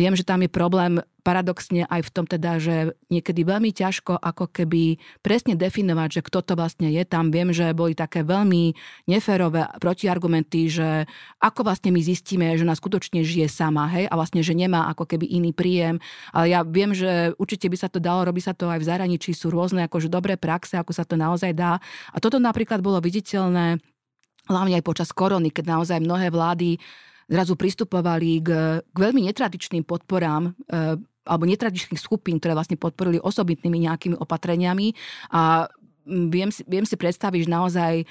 Viem, 0.00 0.16
že 0.16 0.24
tam 0.24 0.40
je 0.40 0.48
problém 0.48 1.04
paradoxne 1.20 1.84
aj 1.84 2.08
v 2.08 2.12
tom 2.16 2.24
teda, 2.24 2.56
že 2.56 2.96
niekedy 3.12 3.44
veľmi 3.44 3.68
ťažko 3.76 4.16
ako 4.16 4.48
keby 4.48 4.96
presne 5.20 5.52
definovať, 5.52 6.08
že 6.08 6.24
kto 6.24 6.40
to 6.40 6.52
vlastne 6.56 6.88
je. 6.88 7.04
Tam 7.04 7.28
viem, 7.28 7.52
že 7.52 7.76
boli 7.76 7.92
také 7.92 8.24
veľmi 8.24 8.72
neférové 9.04 9.68
protiargumenty, 9.76 10.72
že 10.72 11.04
ako 11.44 11.68
vlastne 11.68 11.92
my 11.92 12.00
zistíme, 12.00 12.48
že 12.56 12.64
ona 12.64 12.72
skutočne 12.72 13.20
žije 13.20 13.52
sama, 13.52 13.92
hej, 13.92 14.08
a 14.08 14.14
vlastne, 14.16 14.40
že 14.40 14.56
nemá 14.56 14.88
ako 14.88 15.04
keby 15.04 15.28
iný 15.28 15.52
príjem. 15.52 16.00
Ale 16.32 16.48
ja 16.48 16.64
viem, 16.64 16.96
že 16.96 17.36
určite 17.36 17.68
by 17.68 17.76
sa 17.76 17.92
to 17.92 18.00
dalo, 18.00 18.24
robí 18.24 18.40
sa 18.40 18.56
to 18.56 18.72
aj 18.72 18.80
v 18.80 18.88
zahraničí, 18.88 19.36
sú 19.36 19.52
rôzne 19.52 19.84
akože 19.84 20.08
dobré 20.08 20.40
praxe, 20.40 20.80
ako 20.80 20.96
sa 20.96 21.04
to 21.04 21.20
naozaj 21.20 21.52
dá. 21.52 21.76
A 22.16 22.16
toto 22.16 22.40
napríklad 22.40 22.80
bolo 22.80 23.04
viditeľné 23.04 23.76
hlavne 24.48 24.80
aj 24.80 24.84
počas 24.88 25.12
korony, 25.12 25.52
keď 25.52 25.76
naozaj 25.76 26.00
mnohé 26.00 26.32
vlády 26.32 26.80
zrazu 27.30 27.54
pristupovali 27.54 28.42
k, 28.42 28.50
k 28.82 28.96
veľmi 28.98 29.22
netradičným 29.30 29.86
podporám 29.86 30.50
e, 30.50 30.98
alebo 31.22 31.44
netradičných 31.46 32.02
skupín, 32.02 32.42
ktoré 32.42 32.58
vlastne 32.58 32.74
podporili 32.74 33.22
osobitnými 33.22 33.86
nejakými 33.86 34.18
opatreniami. 34.18 34.90
A 35.30 35.70
viem 36.10 36.50
si, 36.50 36.66
viem 36.66 36.82
si 36.82 36.98
predstaviť, 36.98 37.46
že 37.46 37.54
naozaj 37.54 37.94
e, 38.02 38.04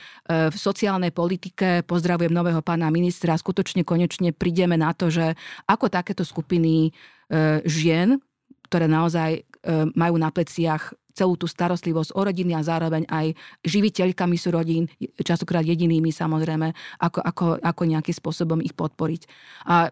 v 0.47 0.55
sociálnej 0.55 1.11
politike, 1.11 1.83
pozdravujem 1.83 2.31
nového 2.31 2.63
pána 2.63 2.87
ministra, 2.87 3.35
skutočne 3.35 3.83
konečne 3.83 4.31
prídeme 4.31 4.79
na 4.79 4.95
to, 4.95 5.11
že 5.11 5.35
ako 5.67 5.91
takéto 5.91 6.23
skupiny 6.23 6.87
e, 6.87 7.59
žien, 7.67 8.23
ktoré 8.71 8.87
naozaj 8.87 9.43
majú 9.99 10.15
na 10.15 10.31
pleciach 10.31 10.95
celú 11.19 11.35
tú 11.35 11.51
starostlivosť 11.51 12.15
o 12.15 12.21
rodiny 12.23 12.55
a 12.55 12.63
zároveň 12.63 13.03
aj 13.11 13.35
živiteľkami 13.67 14.35
sú 14.39 14.55
rodín, 14.55 14.87
častokrát 15.19 15.67
jedinými 15.67 16.15
samozrejme, 16.15 16.71
ako, 17.03 17.19
ako, 17.19 17.45
ako 17.59 17.81
nejakým 17.83 18.15
spôsobom 18.15 18.63
ich 18.63 18.71
podporiť. 18.71 19.21
A 19.67 19.91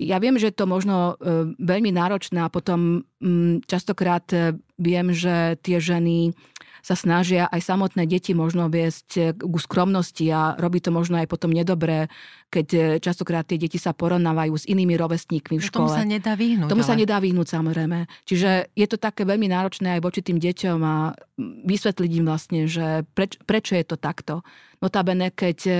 ja 0.00 0.16
viem, 0.16 0.40
že 0.40 0.48
to 0.48 0.64
možno 0.64 1.20
e, 1.20 1.52
veľmi 1.60 1.92
náročné 1.92 2.40
a 2.40 2.48
potom 2.48 3.04
m, 3.20 3.60
častokrát 3.68 4.24
e, 4.32 4.56
viem, 4.80 5.12
že 5.12 5.60
tie 5.60 5.76
ženy 5.76 6.32
sa 6.80 6.96
snažia 6.96 7.46
aj 7.48 7.60
samotné 7.64 8.08
deti 8.08 8.32
možno 8.32 8.68
viesť 8.68 9.38
ku 9.38 9.58
skromnosti 9.60 10.24
a 10.32 10.56
robí 10.56 10.80
to 10.80 10.92
možno 10.92 11.20
aj 11.20 11.28
potom 11.28 11.52
nedobré, 11.52 12.08
keď 12.50 12.66
e, 12.74 12.80
častokrát 12.98 13.46
tie 13.46 13.56
deti 13.56 13.78
sa 13.78 13.94
porovnávajú 13.94 14.54
s 14.58 14.64
inými 14.66 14.98
rovestníkmi 14.98 15.60
v 15.60 15.64
škole. 15.64 15.86
Tomu 15.86 15.94
sa 15.94 16.04
nedá 16.04 16.34
vyhnúť. 16.34 16.68
Tomu 16.68 16.82
ale... 16.82 16.90
sa 16.90 16.94
nedá 16.98 17.16
vyhnúť 17.22 17.48
samozrejme. 17.48 17.98
Čiže 18.26 18.74
je 18.74 18.86
to 18.90 18.96
také 18.98 19.22
veľmi 19.22 19.46
náročné 19.46 19.96
aj 19.96 20.00
voči 20.02 20.20
tým 20.20 20.42
deťom 20.42 20.78
a 20.82 21.14
vysvetliť 21.40 22.10
im 22.20 22.24
vlastne, 22.26 22.60
že 22.66 23.06
preč, 23.14 23.38
prečo 23.46 23.78
je 23.78 23.84
to 23.86 23.96
takto. 23.96 24.42
Notabene, 24.80 25.28
keď 25.28 25.58
e, 25.68 25.72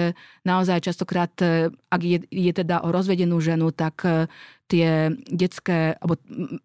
naozaj 0.45 0.85
častokrát, 0.85 1.33
e, 1.41 1.73
ak 1.73 2.01
je, 2.05 2.21
je 2.29 2.53
teda 2.53 2.85
o 2.85 2.93
rozvedenú 2.93 3.41
ženu, 3.41 3.73
tak 3.73 4.05
tie 4.71 5.11
detské 5.27 5.99
alebo 5.99 6.15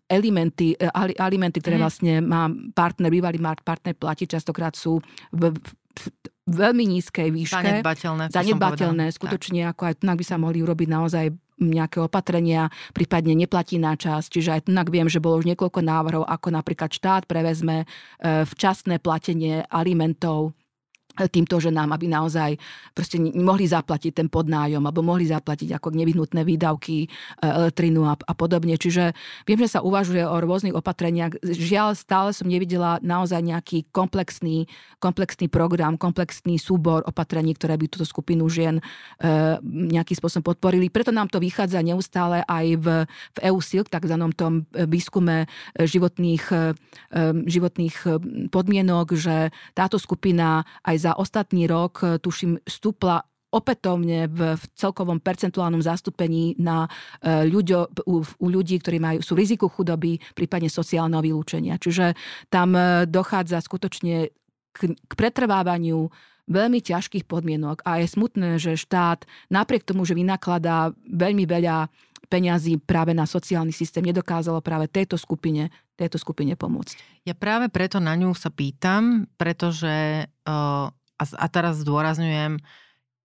elementy, 0.05 0.77
e, 0.77 0.85
alimenty, 1.17 1.57
ktoré 1.57 1.79
mm. 1.79 1.83
vlastne 1.83 2.13
má 2.21 2.45
partner, 2.77 3.09
bývalý 3.09 3.41
partner 3.41 3.97
platiť, 3.97 4.37
častokrát 4.37 4.77
sú 4.77 5.01
v, 5.33 5.49
v, 5.49 6.05
veľmi 6.45 6.85
nízkej 6.85 7.33
výške. 7.33 7.57
Zanedbateľné. 7.57 8.23
Zanedbateľné, 8.29 9.05
skutočne, 9.09 9.65
tak. 9.65 9.71
ako 9.73 9.81
aj 9.89 9.93
tu 9.97 10.03
by 10.05 10.25
sa 10.27 10.37
mohli 10.37 10.61
urobiť 10.61 10.87
naozaj 10.91 11.25
nejaké 11.55 12.03
opatrenia, 12.03 12.67
prípadne 12.91 13.31
neplatí 13.31 13.79
na 13.79 13.95
čas. 13.95 14.27
Čiže 14.27 14.59
aj 14.59 14.61
tu 14.67 14.75
viem, 14.91 15.07
že 15.07 15.23
bolo 15.23 15.39
už 15.39 15.47
niekoľko 15.47 15.79
návrhov, 15.81 16.23
ako 16.27 16.51
napríklad 16.51 16.91
štát 16.91 17.23
prevezme 17.25 17.87
e, 18.19 18.43
včasné 18.43 18.99
platenie 18.99 19.63
alimentov 19.71 20.51
týmto 21.31 21.57
ženám, 21.63 21.95
aby 21.95 22.11
naozaj 22.11 22.59
proste 22.91 23.17
mohli 23.19 23.65
zaplatiť 23.65 24.11
ten 24.11 24.27
podnájom 24.27 24.83
alebo 24.83 24.99
mohli 25.03 25.27
zaplatiť 25.27 25.79
ako 25.79 25.95
nevyhnutné 25.95 26.43
výdavky, 26.43 27.05
e, 27.05 27.07
elektrinu 27.39 28.03
a, 28.07 28.19
a 28.19 28.33
podobne. 28.35 28.75
Čiže 28.75 29.15
viem, 29.47 29.59
že 29.59 29.79
sa 29.79 29.79
uvažuje 29.79 30.23
o 30.27 30.35
rôznych 30.43 30.75
opatreniach. 30.75 31.39
Žiaľ, 31.41 31.95
stále 31.95 32.29
som 32.35 32.51
nevidela 32.51 32.99
naozaj 32.99 33.39
nejaký 33.39 33.87
komplexný, 33.95 34.67
komplexný 34.99 35.47
program, 35.47 35.95
komplexný 35.95 36.59
súbor 36.59 37.03
opatrení, 37.07 37.55
ktoré 37.55 37.79
by 37.79 37.85
túto 37.87 38.03
skupinu 38.03 38.47
žien 38.51 38.79
e, 38.79 38.83
nejakým 39.63 40.17
spôsobom 40.19 40.51
podporili. 40.51 40.91
Preto 40.91 41.15
nám 41.15 41.31
to 41.31 41.39
vychádza 41.39 41.79
neustále 41.79 42.43
aj 42.43 42.65
v, 42.79 42.87
v 43.07 43.37
EU 43.51 43.59
Silk, 43.63 43.87
takzvanom 43.87 44.35
tom 44.35 44.67
výskume 44.73 45.47
životných, 45.79 46.45
e, 46.51 46.63
životných 47.47 47.95
podmienok, 48.49 49.07
že 49.15 49.49
táto 49.77 49.95
skupina 50.01 50.65
aj 50.83 50.95
za 51.05 51.13
ostatný 51.13 51.69
rok, 51.69 52.01
e, 52.01 52.17
tuším, 52.17 52.65
stúpla 52.65 53.21
opätovne 53.53 54.27
v, 54.27 54.59
v 54.59 54.63
celkovom 54.75 55.21
percentuálnom 55.21 55.79
zastúpení 55.79 56.57
na 56.59 56.89
e, 57.23 57.47
ľuďo, 57.47 58.03
u, 58.09 58.25
u 58.25 58.47
ľudí, 58.49 58.81
ktorí 58.81 58.97
majú, 58.99 59.19
sú 59.21 59.37
riziku 59.37 59.69
chudoby, 59.69 60.17
prípadne 60.33 60.67
sociálneho 60.67 61.23
vylúčenia. 61.23 61.77
Čiže 61.77 62.17
tam 62.49 62.75
e, 62.75 63.05
dochádza 63.07 63.61
skutočne 63.63 64.33
k, 64.75 64.79
k 64.91 65.13
pretrvávaniu 65.15 66.11
veľmi 66.45 66.83
ťažkých 66.83 67.25
podmienok 67.25 67.81
a 67.87 68.03
je 68.03 68.07
smutné, 68.11 68.49
že 68.61 68.77
štát 68.77 69.25
napriek 69.49 69.87
tomu, 69.87 70.05
že 70.05 70.13
vynakladá 70.13 70.93
veľmi 71.09 71.47
veľa 71.47 71.89
peňazí 72.25 72.81
práve 72.81 73.13
na 73.13 73.29
sociálny 73.29 73.71
systém, 73.71 74.01
nedokázalo 74.01 74.61
práve 74.61 74.89
tejto 74.89 75.15
skupine, 75.15 75.69
tejto 75.95 76.19
skupine 76.19 76.53
pomôcť. 76.59 77.23
Ja 77.23 77.33
práve 77.33 77.71
preto 77.71 78.03
na 78.03 78.13
ňu 78.15 78.35
sa 78.35 78.51
pýtam, 78.51 79.31
pretože 79.39 80.27
uh, 80.27 80.87
a, 80.91 81.23
a 81.23 81.45
teraz 81.47 81.81
zdôrazňujem, 81.81 82.59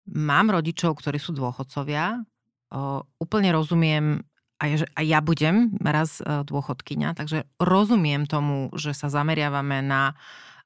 mám 0.07 0.47
rodičov, 0.49 0.97
ktorí 0.97 1.21
sú 1.21 1.37
dôchodcovia, 1.37 2.21
uh, 2.21 3.01
úplne 3.21 3.53
rozumiem 3.53 4.25
aj, 4.57 4.89
aj 4.97 5.05
ja 5.05 5.21
budem 5.21 5.77
raz 5.85 6.17
uh, 6.17 6.41
dôchodkyňa, 6.41 7.13
takže 7.13 7.45
rozumiem 7.61 8.25
tomu, 8.25 8.73
že 8.73 8.97
sa 8.97 9.13
zameriavame 9.13 9.85
na 9.85 10.17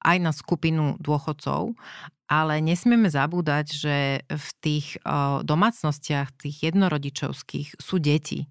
aj 0.02 0.18
na 0.18 0.32
skupinu 0.34 0.98
dôchodcov, 0.98 1.78
ale 2.26 2.58
nesmieme 2.58 3.06
zabúdať, 3.06 3.66
že 3.70 3.98
v 4.26 4.48
tých 4.58 4.98
domácnostiach, 5.46 6.34
tých 6.42 6.74
jednorodičovských 6.74 7.78
sú 7.78 8.02
deti. 8.02 8.50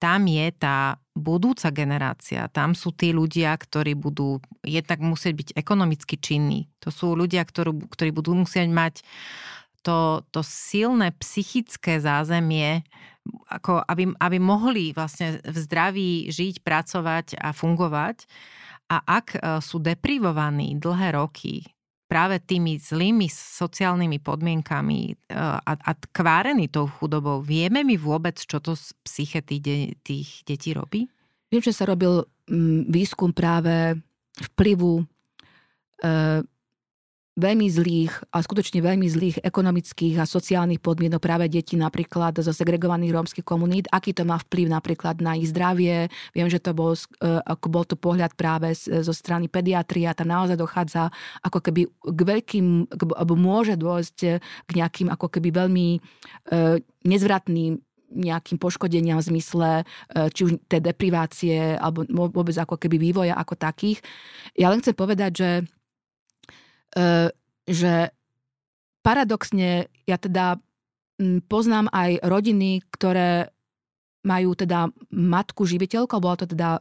Tam 0.00 0.24
je 0.24 0.48
tá 0.56 0.96
budúca 1.12 1.68
generácia, 1.68 2.48
tam 2.48 2.72
sú 2.72 2.96
tí 2.96 3.12
ľudia, 3.12 3.52
ktorí 3.52 3.92
budú 3.92 4.40
jednak 4.64 5.04
musieť 5.04 5.36
byť 5.36 5.48
ekonomicky 5.60 6.16
činní. 6.16 6.72
To 6.80 6.88
sú 6.88 7.12
ľudia, 7.12 7.44
ktorí, 7.44 7.84
ktorí 7.84 8.10
budú 8.10 8.32
musieť 8.32 8.72
mať 8.72 9.04
to, 9.84 10.24
to 10.32 10.40
silné 10.40 11.12
psychické 11.20 12.00
zázemie, 12.00 12.80
ako 13.52 13.84
aby, 13.84 14.16
aby 14.16 14.38
mohli 14.40 14.96
vlastne 14.96 15.40
v 15.44 15.56
zdraví 15.60 16.10
žiť, 16.32 16.64
pracovať 16.64 17.36
a 17.36 17.52
fungovať. 17.52 18.24
A 18.90 19.04
ak 19.04 19.26
e, 19.36 19.38
sú 19.60 19.78
deprivovaní 19.78 20.80
dlhé 20.80 21.14
roky 21.14 21.68
práve 22.10 22.42
tými 22.42 22.82
zlými 22.82 23.30
sociálnymi 23.30 24.18
podmienkami 24.18 24.98
e, 25.06 25.14
a, 25.38 25.72
a 25.78 25.92
kvárení 26.10 26.66
tou 26.66 26.90
chudobou, 26.90 27.38
vieme 27.38 27.86
mi 27.86 27.94
vôbec, 27.94 28.34
čo 28.34 28.58
to 28.58 28.74
z 28.74 28.90
psyche 29.06 29.38
tých, 29.46 29.62
de, 29.62 29.78
tých 30.02 30.42
detí 30.42 30.74
robí? 30.74 31.06
Viem, 31.54 31.62
že 31.62 31.70
sa 31.70 31.86
robil 31.86 32.26
mm, 32.50 32.90
výskum 32.90 33.30
práve 33.30 33.94
vplyvu 34.50 35.06
e, 36.02 36.42
veľmi 37.40 37.66
zlých 37.66 38.12
a 38.30 38.44
skutočne 38.44 38.84
veľmi 38.84 39.08
zlých 39.08 39.36
ekonomických 39.40 40.20
a 40.20 40.28
sociálnych 40.28 40.78
podmienok 40.84 41.18
práve 41.18 41.48
detí 41.48 41.74
napríklad 41.74 42.38
zo 42.38 42.52
segregovaných 42.52 43.16
rómskych 43.16 43.46
komunít, 43.46 43.88
aký 43.88 44.12
to 44.12 44.28
má 44.28 44.36
vplyv 44.36 44.68
napríklad 44.68 45.24
na 45.24 45.34
ich 45.40 45.48
zdravie. 45.48 46.12
Viem, 46.36 46.48
že 46.52 46.60
to 46.60 46.76
bol, 46.76 46.92
e, 46.92 47.00
ako 47.24 47.66
bol 47.72 47.84
to 47.88 47.96
pohľad 47.96 48.36
práve 48.36 48.76
zo 48.76 49.14
strany 49.16 49.48
pediatrie 49.48 50.04
a 50.04 50.14
tam 50.14 50.28
naozaj 50.28 50.60
dochádza 50.60 51.08
ako 51.40 51.58
keby 51.64 51.88
k 51.88 52.20
veľkým, 52.20 52.66
alebo 53.16 53.34
môže 53.34 53.74
dôjsť 53.80 54.18
k 54.68 54.70
nejakým 54.76 55.08
ako 55.08 55.26
keby 55.32 55.48
veľmi 55.50 55.88
e, 55.96 55.98
nezvratným 57.08 57.80
nejakým 58.10 58.58
poškodeniam 58.58 59.22
v 59.22 59.28
zmysle 59.30 59.70
či 60.34 60.40
už 60.42 60.66
tej 60.66 60.82
deprivácie 60.82 61.78
alebo 61.78 62.02
vôbec 62.10 62.58
ako 62.58 62.74
keby 62.74 62.98
vývoja 62.98 63.38
ako 63.38 63.54
takých. 63.54 64.02
Ja 64.58 64.66
len 64.66 64.82
chcem 64.82 64.98
povedať, 64.98 65.30
že, 65.38 65.50
že 67.66 67.94
paradoxne 69.00 69.88
ja 70.04 70.16
teda 70.18 70.58
poznám 71.46 71.92
aj 71.92 72.24
rodiny, 72.24 72.82
ktoré 72.90 73.52
majú 74.20 74.52
teda 74.52 74.92
matku 75.16 75.64
živiteľku, 75.64 76.20
bola 76.20 76.36
to 76.36 76.44
teda, 76.44 76.76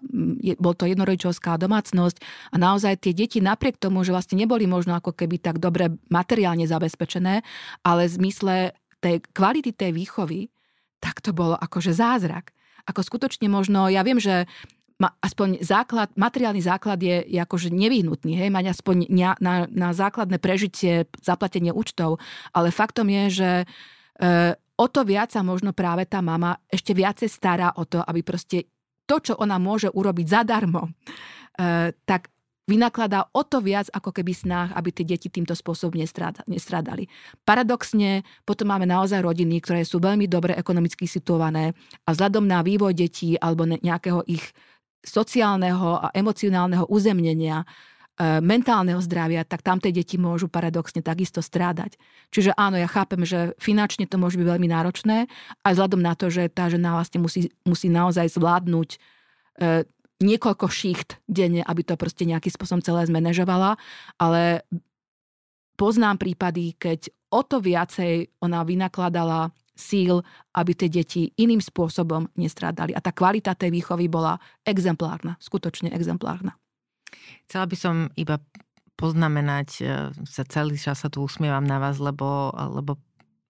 bol 0.60 0.76
to 0.76 0.84
jednorodičovská 0.84 1.56
domácnosť 1.56 2.20
a 2.52 2.56
naozaj 2.60 3.00
tie 3.00 3.16
deti 3.16 3.40
napriek 3.40 3.80
tomu, 3.80 4.04
že 4.04 4.12
vlastne 4.12 4.36
neboli 4.36 4.68
možno 4.68 4.92
ako 5.00 5.16
keby 5.16 5.40
tak 5.40 5.56
dobre 5.56 5.88
materiálne 6.12 6.68
zabezpečené, 6.68 7.40
ale 7.88 8.02
v 8.12 8.16
zmysle 8.20 8.56
tej 9.00 9.24
kvality 9.32 9.72
tej 9.72 9.96
výchovy, 9.96 10.52
tak 11.00 11.24
to 11.24 11.32
bolo 11.32 11.56
akože 11.56 11.96
zázrak. 11.96 12.52
Ako 12.84 13.08
skutočne 13.08 13.48
možno, 13.48 13.88
ja 13.88 14.04
viem, 14.04 14.20
že 14.20 14.44
ma, 15.00 15.16
aspoň 15.24 15.64
základ, 15.64 16.12
materiálny 16.20 16.60
základ 16.60 17.00
je, 17.00 17.24
je 17.24 17.40
akože 17.40 17.72
nevyhnutný, 17.72 18.36
hej, 18.36 18.52
mať 18.52 18.76
aspoň 18.76 19.08
na, 19.08 19.32
na, 19.40 19.66
na 19.72 19.90
základné 19.96 20.38
prežitie, 20.44 21.08
zaplatenie 21.24 21.72
účtov, 21.72 22.20
ale 22.52 22.76
faktom 22.76 23.08
je, 23.08 23.24
že 23.32 23.52
e, 23.64 23.66
o 24.76 24.86
to 24.92 25.08
viac 25.08 25.32
sa 25.32 25.40
možno 25.40 25.72
práve 25.72 26.04
tá 26.04 26.20
mama 26.20 26.60
ešte 26.68 26.92
viacej 26.92 27.32
stará 27.32 27.72
o 27.80 27.88
to, 27.88 28.04
aby 28.04 28.20
proste 28.28 28.68
to, 29.08 29.24
čo 29.24 29.34
ona 29.40 29.56
môže 29.56 29.88
urobiť 29.88 30.28
zadarmo, 30.28 30.92
e, 30.92 30.92
tak 32.04 32.28
vynakladá 32.70 33.26
o 33.34 33.42
to 33.42 33.64
viac 33.64 33.90
ako 33.90 34.14
keby 34.14 34.36
snách, 34.36 34.70
aby 34.78 34.94
tie 34.94 35.08
deti 35.08 35.32
týmto 35.32 35.58
spôsobom 35.58 35.98
nestradali. 36.46 37.10
Paradoxne 37.42 38.22
potom 38.46 38.70
máme 38.70 38.86
naozaj 38.86 39.26
rodiny, 39.26 39.58
ktoré 39.64 39.82
sú 39.82 39.98
veľmi 39.98 40.30
dobre 40.30 40.54
ekonomicky 40.54 41.10
situované 41.10 41.74
a 42.06 42.14
vzhľadom 42.14 42.46
na 42.46 42.62
vývoj 42.62 42.94
detí 42.94 43.34
alebo 43.42 43.66
nejakého 43.66 44.22
ich 44.30 44.54
sociálneho 45.04 46.00
a 46.00 46.08
emocionálneho 46.14 46.88
uzemnenia 46.92 47.64
E, 48.20 48.44
mentálneho 48.44 49.00
zdravia, 49.00 49.48
tak 49.48 49.64
tam 49.64 49.80
tie 49.80 49.96
deti 49.96 50.20
môžu 50.20 50.52
paradoxne 50.52 51.00
takisto 51.00 51.40
strádať. 51.40 51.96
Čiže 52.36 52.52
áno, 52.60 52.76
ja 52.76 52.84
chápem, 52.84 53.24
že 53.24 53.56
finančne 53.64 54.12
to 54.12 54.20
môže 54.20 54.36
byť 54.36 54.44
veľmi 54.44 54.68
náročné, 54.68 55.32
aj 55.64 55.72
vzhľadom 55.72 56.04
na 56.04 56.20
to, 56.20 56.28
že 56.28 56.52
tá 56.52 56.68
žena 56.68 57.00
vlastne 57.00 57.24
musí, 57.24 57.48
musí 57.64 57.88
naozaj 57.88 58.28
zvládnuť 58.36 58.90
e, 58.92 58.98
niekoľko 60.20 60.68
šicht 60.68 61.24
denne, 61.32 61.64
aby 61.64 61.80
to 61.88 61.96
proste 61.96 62.28
nejakým 62.28 62.52
spôsobom 62.52 62.84
celé 62.84 63.08
zmanéžovala, 63.08 63.80
ale 64.20 64.68
poznám 65.80 66.20
prípady, 66.20 66.76
keď 66.76 67.08
o 67.32 67.40
to 67.48 67.64
viacej 67.64 68.36
ona 68.44 68.68
vynakladala 68.68 69.56
síl, 69.80 70.20
aby 70.52 70.76
tie 70.76 70.92
deti 70.92 71.32
iným 71.40 71.64
spôsobom 71.64 72.28
nestrádali. 72.36 72.92
A 72.92 73.00
tá 73.00 73.16
kvalita 73.16 73.56
tej 73.56 73.72
výchovy 73.72 74.12
bola 74.12 74.36
exemplárna, 74.68 75.40
skutočne 75.40 75.96
exemplárna. 75.96 76.60
Chcela 77.48 77.66
by 77.66 77.78
som 77.80 77.96
iba 78.20 78.44
poznamenať, 79.00 79.70
e, 79.80 79.84
sa 80.28 80.44
celý 80.44 80.76
čas 80.76 81.00
sa 81.00 81.08
tu 81.08 81.24
usmievam 81.24 81.64
na 81.64 81.80
vás, 81.80 82.04
lebo, 82.04 82.52
lebo 82.52 83.00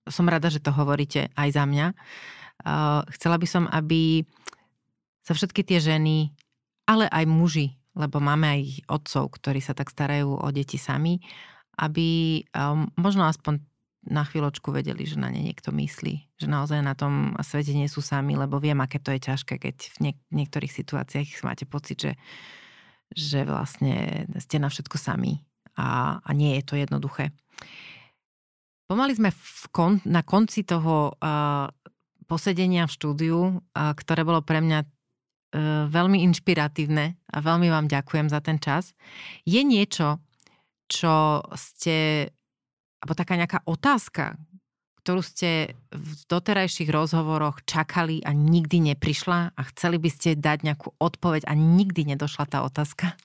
som 0.06 0.30
rada, 0.30 0.54
že 0.54 0.62
to 0.62 0.70
hovoríte 0.70 1.34
aj 1.34 1.50
za 1.50 1.66
mňa. 1.66 1.88
E, 1.90 1.96
chcela 3.18 3.42
by 3.42 3.48
som, 3.50 3.66
aby 3.74 4.22
sa 5.26 5.34
všetky 5.34 5.66
tie 5.66 5.82
ženy, 5.82 6.30
ale 6.86 7.10
aj 7.10 7.26
muži, 7.26 7.74
lebo 7.98 8.22
máme 8.22 8.46
aj 8.46 8.62
otcov, 8.86 9.34
ktorí 9.42 9.60
sa 9.60 9.74
tak 9.74 9.90
starajú 9.90 10.38
o 10.38 10.48
deti 10.54 10.78
sami, 10.78 11.18
aby 11.82 12.40
e, 12.40 12.62
možno 13.02 13.26
aspoň 13.26 13.66
na 14.10 14.26
chvíľočku 14.26 14.74
vedeli, 14.74 15.06
že 15.06 15.22
na 15.22 15.30
ne 15.30 15.40
niekto 15.40 15.70
myslí. 15.70 16.42
Že 16.42 16.48
naozaj 16.50 16.82
na 16.82 16.98
tom 16.98 17.38
svete 17.40 17.78
nie 17.78 17.86
sú 17.86 18.02
sami, 18.02 18.34
lebo 18.34 18.58
viem, 18.58 18.82
aké 18.82 18.98
to 18.98 19.14
je 19.14 19.22
ťažké, 19.22 19.62
keď 19.62 19.76
v 19.96 19.98
niek- 20.10 20.26
niektorých 20.34 20.74
situáciách 20.74 21.46
máte 21.46 21.70
pocit, 21.70 22.02
že 22.02 22.14
že 23.10 23.42
vlastne 23.42 24.26
ste 24.38 24.62
na 24.62 24.70
všetko 24.70 25.02
sami 25.02 25.42
a, 25.74 26.22
a 26.22 26.30
nie 26.30 26.62
je 26.62 26.64
to 26.66 26.78
jednoduché. 26.78 27.34
Pomaly 28.86 29.18
sme 29.18 29.34
v 29.34 29.66
kon, 29.74 29.98
na 30.06 30.22
konci 30.22 30.62
toho 30.62 31.18
uh, 31.18 31.70
posedenia 32.26 32.86
v 32.86 32.94
štúdiu, 32.94 33.40
uh, 33.42 33.94
ktoré 33.98 34.22
bolo 34.22 34.46
pre 34.46 34.62
mňa 34.62 34.80
uh, 34.82 34.90
veľmi 35.90 36.22
inšpiratívne 36.30 37.18
a 37.18 37.38
veľmi 37.42 37.70
vám 37.70 37.90
ďakujem 37.90 38.30
za 38.30 38.46
ten 38.46 38.62
čas. 38.62 38.94
Je 39.42 39.62
niečo, 39.66 40.22
čo 40.90 41.42
ste, 41.54 42.30
alebo 43.00 43.14
taká 43.16 43.40
nejaká 43.40 43.64
otázka, 43.64 44.36
ktorú 45.04 45.24
ste 45.24 45.74
v 45.90 46.10
doterajších 46.28 46.92
rozhovoroch 46.92 47.64
čakali 47.64 48.20
a 48.22 48.36
nikdy 48.36 48.94
neprišla 48.94 49.56
a 49.56 49.62
chceli 49.74 49.98
by 49.98 50.10
ste 50.12 50.36
dať 50.36 50.68
nejakú 50.68 50.94
odpoveď 51.00 51.48
a 51.48 51.56
nikdy 51.56 52.14
nedošla 52.14 52.46
tá 52.46 52.62
otázka? 52.68 53.16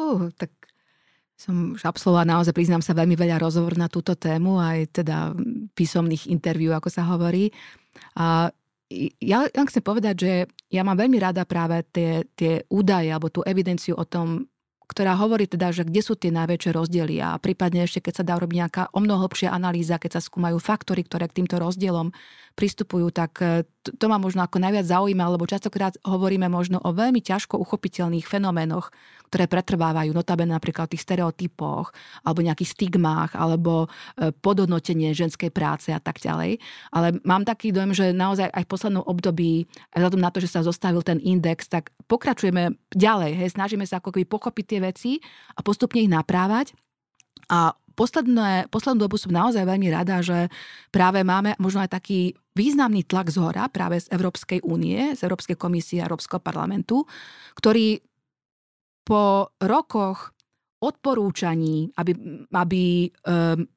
Uh, 0.00 0.32
tak 0.34 0.50
som 1.40 1.72
už 1.72 1.88
absolvovala 1.88 2.36
naozaj, 2.36 2.52
priznám 2.52 2.84
sa, 2.84 2.92
veľmi 2.92 3.16
veľa 3.16 3.40
rozhovor 3.40 3.72
na 3.72 3.88
túto 3.88 4.12
tému, 4.12 4.60
aj 4.60 5.00
teda 5.00 5.32
písomných 5.72 6.28
interviú, 6.28 6.76
ako 6.76 6.92
sa 6.92 7.08
hovorí. 7.08 7.48
A 8.20 8.52
ja 9.22 9.46
len 9.46 9.66
chcem 9.70 9.80
povedať, 9.86 10.14
že 10.18 10.32
ja 10.68 10.82
mám 10.82 10.98
veľmi 10.98 11.16
rada 11.22 11.46
práve 11.46 11.80
tie, 11.94 12.26
tie 12.34 12.66
údaje 12.68 13.08
alebo 13.08 13.30
tú 13.30 13.40
evidenciu 13.46 13.94
o 13.94 14.02
tom, 14.02 14.49
ktorá 14.90 15.14
hovorí 15.14 15.46
teda, 15.46 15.70
že 15.70 15.86
kde 15.86 16.02
sú 16.02 16.18
tie 16.18 16.34
najväčšie 16.34 16.74
rozdiely 16.74 17.22
a 17.22 17.38
prípadne 17.38 17.86
ešte, 17.86 18.02
keď 18.02 18.14
sa 18.18 18.24
dá 18.26 18.34
robiť 18.34 18.56
nejaká 18.66 18.82
o 18.90 18.98
mnoho 18.98 19.30
hlbšia 19.30 19.54
analýza, 19.54 20.02
keď 20.02 20.18
sa 20.18 20.20
skúmajú 20.26 20.58
faktory, 20.58 21.06
ktoré 21.06 21.30
k 21.30 21.38
týmto 21.38 21.62
rozdielom 21.62 22.10
pristupujú, 22.60 23.08
tak 23.08 23.40
e, 23.40 23.64
to, 23.80 24.06
ma 24.12 24.20
možno 24.20 24.44
ako 24.44 24.60
najviac 24.60 24.84
zaujíma, 24.84 25.32
lebo 25.32 25.48
častokrát 25.48 25.96
hovoríme 26.04 26.44
možno 26.52 26.76
o 26.84 26.92
veľmi 26.92 27.24
ťažko 27.24 27.56
uchopiteľných 27.56 28.28
fenoménoch, 28.28 28.92
ktoré 29.32 29.48
pretrvávajú, 29.48 30.12
notabene 30.12 30.52
napríklad 30.52 30.84
o 30.84 30.92
tých 30.92 31.08
stereotypoch, 31.08 31.96
alebo 32.20 32.44
nejakých 32.44 32.76
stigmách, 32.76 33.32
alebo 33.32 33.88
e, 33.88 34.28
podhodnotenie 34.36 35.16
ženskej 35.16 35.48
práce 35.48 35.88
a 35.88 36.02
tak 36.04 36.20
ďalej. 36.20 36.60
Ale 36.92 37.16
mám 37.24 37.48
taký 37.48 37.72
dojem, 37.72 37.96
že 37.96 38.12
naozaj 38.12 38.52
aj 38.52 38.62
v 38.68 38.72
poslednom 38.76 39.04
období, 39.08 39.64
vzhľadom 39.96 40.20
na 40.20 40.28
to, 40.28 40.44
že 40.44 40.52
sa 40.52 40.60
zostavil 40.60 41.00
ten 41.00 41.16
index, 41.24 41.72
tak 41.72 41.96
pokračujeme 42.04 42.76
ďalej, 42.92 43.40
hej, 43.40 43.56
snažíme 43.56 43.88
sa 43.88 44.04
ako 44.04 44.12
keby 44.12 44.28
pochopiť 44.28 44.64
tie 44.68 44.80
veci 44.84 45.10
a 45.56 45.64
postupne 45.64 46.04
ich 46.04 46.12
naprávať. 46.12 46.76
A 47.48 47.72
posledné, 48.00 48.72
poslednú 48.72 49.04
dobu 49.04 49.20
som 49.20 49.28
naozaj 49.28 49.68
veľmi 49.68 49.92
rada, 49.92 50.24
že 50.24 50.48
práve 50.88 51.20
máme 51.20 51.52
možno 51.60 51.84
aj 51.84 52.00
taký 52.00 52.32
významný 52.56 53.04
tlak 53.04 53.28
z 53.28 53.36
hora 53.36 53.68
práve 53.68 54.00
z 54.00 54.08
Európskej 54.08 54.64
únie, 54.64 55.12
z 55.12 55.20
Európskej 55.28 55.60
komisie 55.60 56.00
a 56.00 56.08
Európskeho 56.08 56.40
parlamentu, 56.40 57.04
ktorý 57.60 58.00
po 59.04 59.52
rokoch 59.60 60.32
odporúčaní, 60.80 61.92
aby, 62.00 62.16
aby 62.56 63.12
um, 63.28 63.68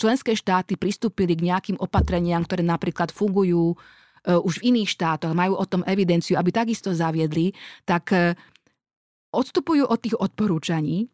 členské 0.00 0.32
štáty 0.32 0.80
pristúpili 0.80 1.36
k 1.36 1.52
nejakým 1.52 1.76
opatreniam, 1.76 2.40
ktoré 2.48 2.64
napríklad 2.64 3.12
fungujú 3.12 3.76
uh, 3.76 4.40
už 4.40 4.64
v 4.64 4.72
iných 4.72 4.96
štátoch, 4.96 5.36
majú 5.36 5.60
o 5.60 5.68
tom 5.68 5.84
evidenciu, 5.84 6.40
aby 6.40 6.48
takisto 6.48 6.96
zaviedli, 6.96 7.52
tak 7.84 8.16
uh, 8.16 8.32
odstupujú 9.28 9.84
od 9.84 9.98
tých 10.00 10.16
odporúčaní 10.16 11.12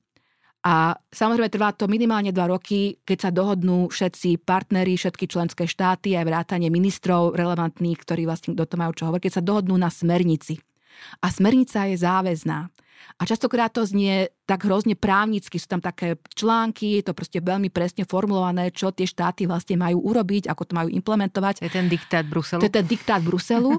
a 0.65 0.97
samozrejme 1.13 1.53
trvá 1.53 1.77
to 1.77 1.85
minimálne 1.93 2.33
dva 2.33 2.49
roky, 2.49 2.97
keď 3.05 3.29
sa 3.29 3.31
dohodnú 3.31 3.93
všetci 3.93 4.41
partneri, 4.49 4.97
všetky 4.97 5.29
členské 5.29 5.69
štáty, 5.69 6.17
aj 6.17 6.25
vrátanie 6.25 6.73
ministrov 6.73 7.37
relevantných, 7.37 8.01
ktorí 8.01 8.25
vlastne 8.25 8.57
do 8.57 8.65
toho 8.65 8.81
majú 8.81 8.97
čo 8.97 9.05
hovoriť, 9.13 9.29
keď 9.29 9.35
sa 9.37 9.45
dohodnú 9.45 9.77
na 9.77 9.93
smernici. 9.93 10.57
A 11.21 11.29
smernica 11.29 11.85
je 11.85 12.01
záväzná. 12.01 12.73
A 13.21 13.23
častokrát 13.29 13.69
to 13.69 13.85
znie 13.85 14.33
tak 14.49 14.65
hrozne 14.65 14.97
právnicky, 14.97 15.61
sú 15.61 15.69
tam 15.69 15.85
také 15.85 16.17
články, 16.33 16.97
je 16.97 17.05
to 17.05 17.13
proste 17.13 17.45
veľmi 17.45 17.69
presne 17.69 18.09
formulované, 18.09 18.73
čo 18.73 18.89
tie 18.89 19.05
štáty 19.05 19.45
vlastne 19.45 19.77
majú 19.77 20.01
urobiť, 20.01 20.49
ako 20.49 20.63
to 20.65 20.73
majú 20.73 20.89
implementovať. 20.89 21.61
To 21.61 21.69
je 21.69 21.75
ten 21.77 21.93
diktát 21.93 22.25
Bruselu. 22.25 22.65
To 22.65 22.69
je 22.73 22.77
ten 22.81 22.89
diktát 22.89 23.21
Bruselu, 23.21 23.77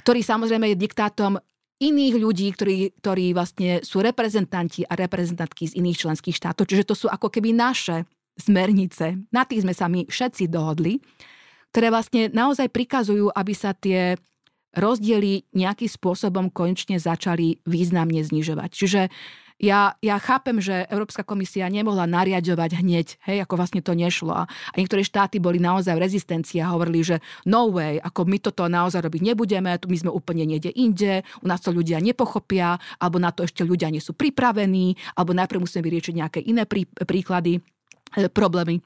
ktorý 0.00 0.24
samozrejme 0.24 0.72
je 0.72 0.76
diktátom 0.80 1.36
iných 1.82 2.14
ľudí, 2.14 2.46
ktorí, 2.54 2.94
ktorí 3.02 3.34
vlastne 3.34 3.82
sú 3.82 3.98
reprezentanti 3.98 4.86
a 4.86 4.94
reprezentantky 4.94 5.74
z 5.74 5.76
iných 5.82 6.06
členských 6.06 6.38
štátov. 6.38 6.70
Čiže 6.70 6.86
to 6.86 6.94
sú 6.94 7.06
ako 7.10 7.26
keby 7.26 7.50
naše 7.50 8.06
smernice. 8.38 9.18
Na 9.34 9.42
tých 9.42 9.66
sme 9.66 9.74
sa 9.74 9.90
my 9.90 10.06
všetci 10.06 10.46
dohodli, 10.46 11.02
ktoré 11.74 11.90
vlastne 11.90 12.30
naozaj 12.30 12.70
prikazujú, 12.70 13.34
aby 13.34 13.52
sa 13.52 13.74
tie 13.74 14.14
rozdiely 14.72 15.52
nejakým 15.52 15.90
spôsobom 15.90 16.48
konečne 16.48 16.96
začali 16.96 17.60
významne 17.68 18.24
znižovať. 18.24 18.70
Čiže 18.72 19.00
ja, 19.62 19.94
ja 20.02 20.18
chápem, 20.18 20.58
že 20.58 20.90
Európska 20.90 21.22
komisia 21.22 21.70
nemohla 21.70 22.10
nariadovať 22.10 22.82
hneď, 22.82 23.06
hej, 23.30 23.38
ako 23.46 23.54
vlastne 23.54 23.78
to 23.78 23.94
nešlo. 23.94 24.34
A 24.34 24.74
niektoré 24.74 25.06
štáty 25.06 25.38
boli 25.38 25.62
naozaj 25.62 25.94
v 25.94 26.02
rezistencii 26.02 26.58
a 26.58 26.74
hovorili, 26.74 27.06
že 27.06 27.16
no 27.46 27.70
way, 27.70 28.02
ako 28.02 28.26
my 28.26 28.42
toto 28.42 28.66
naozaj 28.66 28.98
robiť 28.98 29.22
nebudeme, 29.22 29.70
tu 29.78 29.86
my 29.86 29.94
sme 30.02 30.10
úplne 30.10 30.50
niekde 30.50 30.74
inde, 30.74 31.22
u 31.40 31.46
nás 31.46 31.62
to 31.62 31.70
ľudia 31.70 32.02
nepochopia, 32.02 32.74
alebo 32.98 33.22
na 33.22 33.30
to 33.30 33.46
ešte 33.46 33.62
ľudia 33.62 33.86
nie 33.94 34.02
sú 34.02 34.18
pripravení, 34.18 34.98
alebo 35.14 35.30
najprv 35.30 35.62
musíme 35.62 35.86
vyriešiť 35.86 36.14
nejaké 36.18 36.40
iné 36.42 36.66
prí, 36.66 36.82
príklady, 36.90 37.62
e, 38.18 38.26
problémy. 38.26 38.82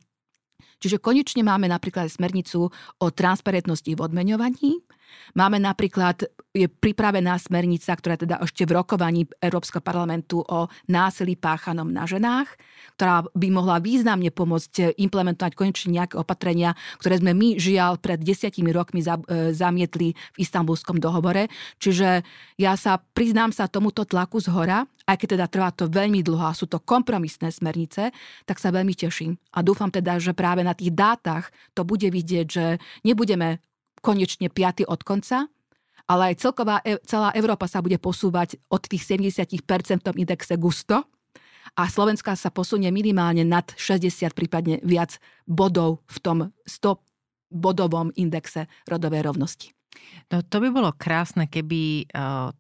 Čiže 0.82 1.00
konečne 1.00 1.42
máme 1.46 1.68
napríklad 1.70 2.12
smernicu 2.12 2.68
o 2.72 3.06
transparentnosti 3.12 3.92
v 3.92 4.02
odmeňovaní, 4.02 4.86
Máme 5.34 5.58
napríklad, 5.58 6.26
je 6.54 6.66
pripravená 6.70 7.36
smernica, 7.36 7.92
ktorá 7.92 8.16
teda 8.16 8.40
ešte 8.40 8.64
v 8.64 8.80
rokovaní 8.80 9.28
Európskeho 9.42 9.84
parlamentu 9.84 10.40
o 10.40 10.70
násilí 10.88 11.36
páchanom 11.36 11.88
na 11.90 12.08
ženách, 12.08 12.48
ktorá 12.96 13.28
by 13.36 13.48
mohla 13.52 13.76
významne 13.82 14.32
pomôcť 14.32 14.96
implementovať 14.96 15.52
konečne 15.52 16.00
nejaké 16.00 16.16
opatrenia, 16.16 16.72
ktoré 16.96 17.20
sme 17.20 17.36
my, 17.36 17.60
žiaľ, 17.60 18.00
pred 18.00 18.22
desiatimi 18.22 18.72
rokmi 18.72 19.04
e, 19.04 19.08
zamietli 19.52 20.16
v 20.16 20.36
istambulskom 20.40 20.96
dohovore. 20.96 21.52
Čiže 21.76 22.24
ja 22.56 22.72
sa 22.80 22.96
priznám 22.96 23.52
sa 23.52 23.68
tomuto 23.68 24.08
tlaku 24.08 24.40
z 24.40 24.48
hora, 24.48 24.88
aj 25.06 25.16
keď 25.22 25.28
teda 25.38 25.46
trvá 25.46 25.70
to 25.70 25.86
veľmi 25.86 26.18
dlho 26.24 26.50
a 26.50 26.56
sú 26.56 26.66
to 26.66 26.82
kompromisné 26.82 27.54
smernice, 27.54 28.10
tak 28.42 28.58
sa 28.58 28.74
veľmi 28.74 28.90
teším. 28.90 29.38
A 29.54 29.62
dúfam 29.62 29.86
teda, 29.86 30.18
že 30.18 30.34
práve 30.34 30.66
na 30.66 30.74
tých 30.76 30.92
dátach 30.92 31.50
to 31.72 31.82
bude 31.82 32.06
vidieť, 32.06 32.46
že 32.46 32.78
nebudeme 33.02 33.64
konečne 34.04 34.52
piaty 34.52 34.84
od 34.84 35.02
konca, 35.02 35.48
ale 36.06 36.22
aj 36.32 36.34
celková, 36.38 36.78
e, 36.86 37.02
celá 37.02 37.34
Európa 37.34 37.66
sa 37.66 37.82
bude 37.82 37.98
posúvať 37.98 38.60
od 38.70 38.84
tých 38.86 39.02
70% 39.02 40.14
indexe 40.14 40.54
gusto 40.54 41.02
a 41.74 41.82
Slovenska 41.90 42.38
sa 42.38 42.54
posunie 42.54 42.88
minimálne 42.94 43.42
nad 43.42 43.66
60, 43.74 44.30
prípadne 44.36 44.78
viac 44.86 45.18
bodov 45.48 46.06
v 46.06 46.18
tom 46.22 46.38
100 46.68 47.02
bodovom 47.50 48.14
indexe 48.14 48.70
rodovej 48.86 49.26
rovnosti. 49.26 49.74
No 50.30 50.44
to 50.46 50.62
by 50.62 50.68
bolo 50.70 50.90
krásne, 50.94 51.50
keby 51.50 52.10
uh, 52.12 52.52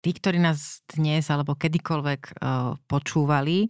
tí, 0.00 0.10
ktorí 0.16 0.40
nás 0.40 0.84
dnes 0.88 1.28
alebo 1.28 1.56
kedykoľvek 1.56 2.22
uh, 2.40 2.76
počúvali, 2.88 3.68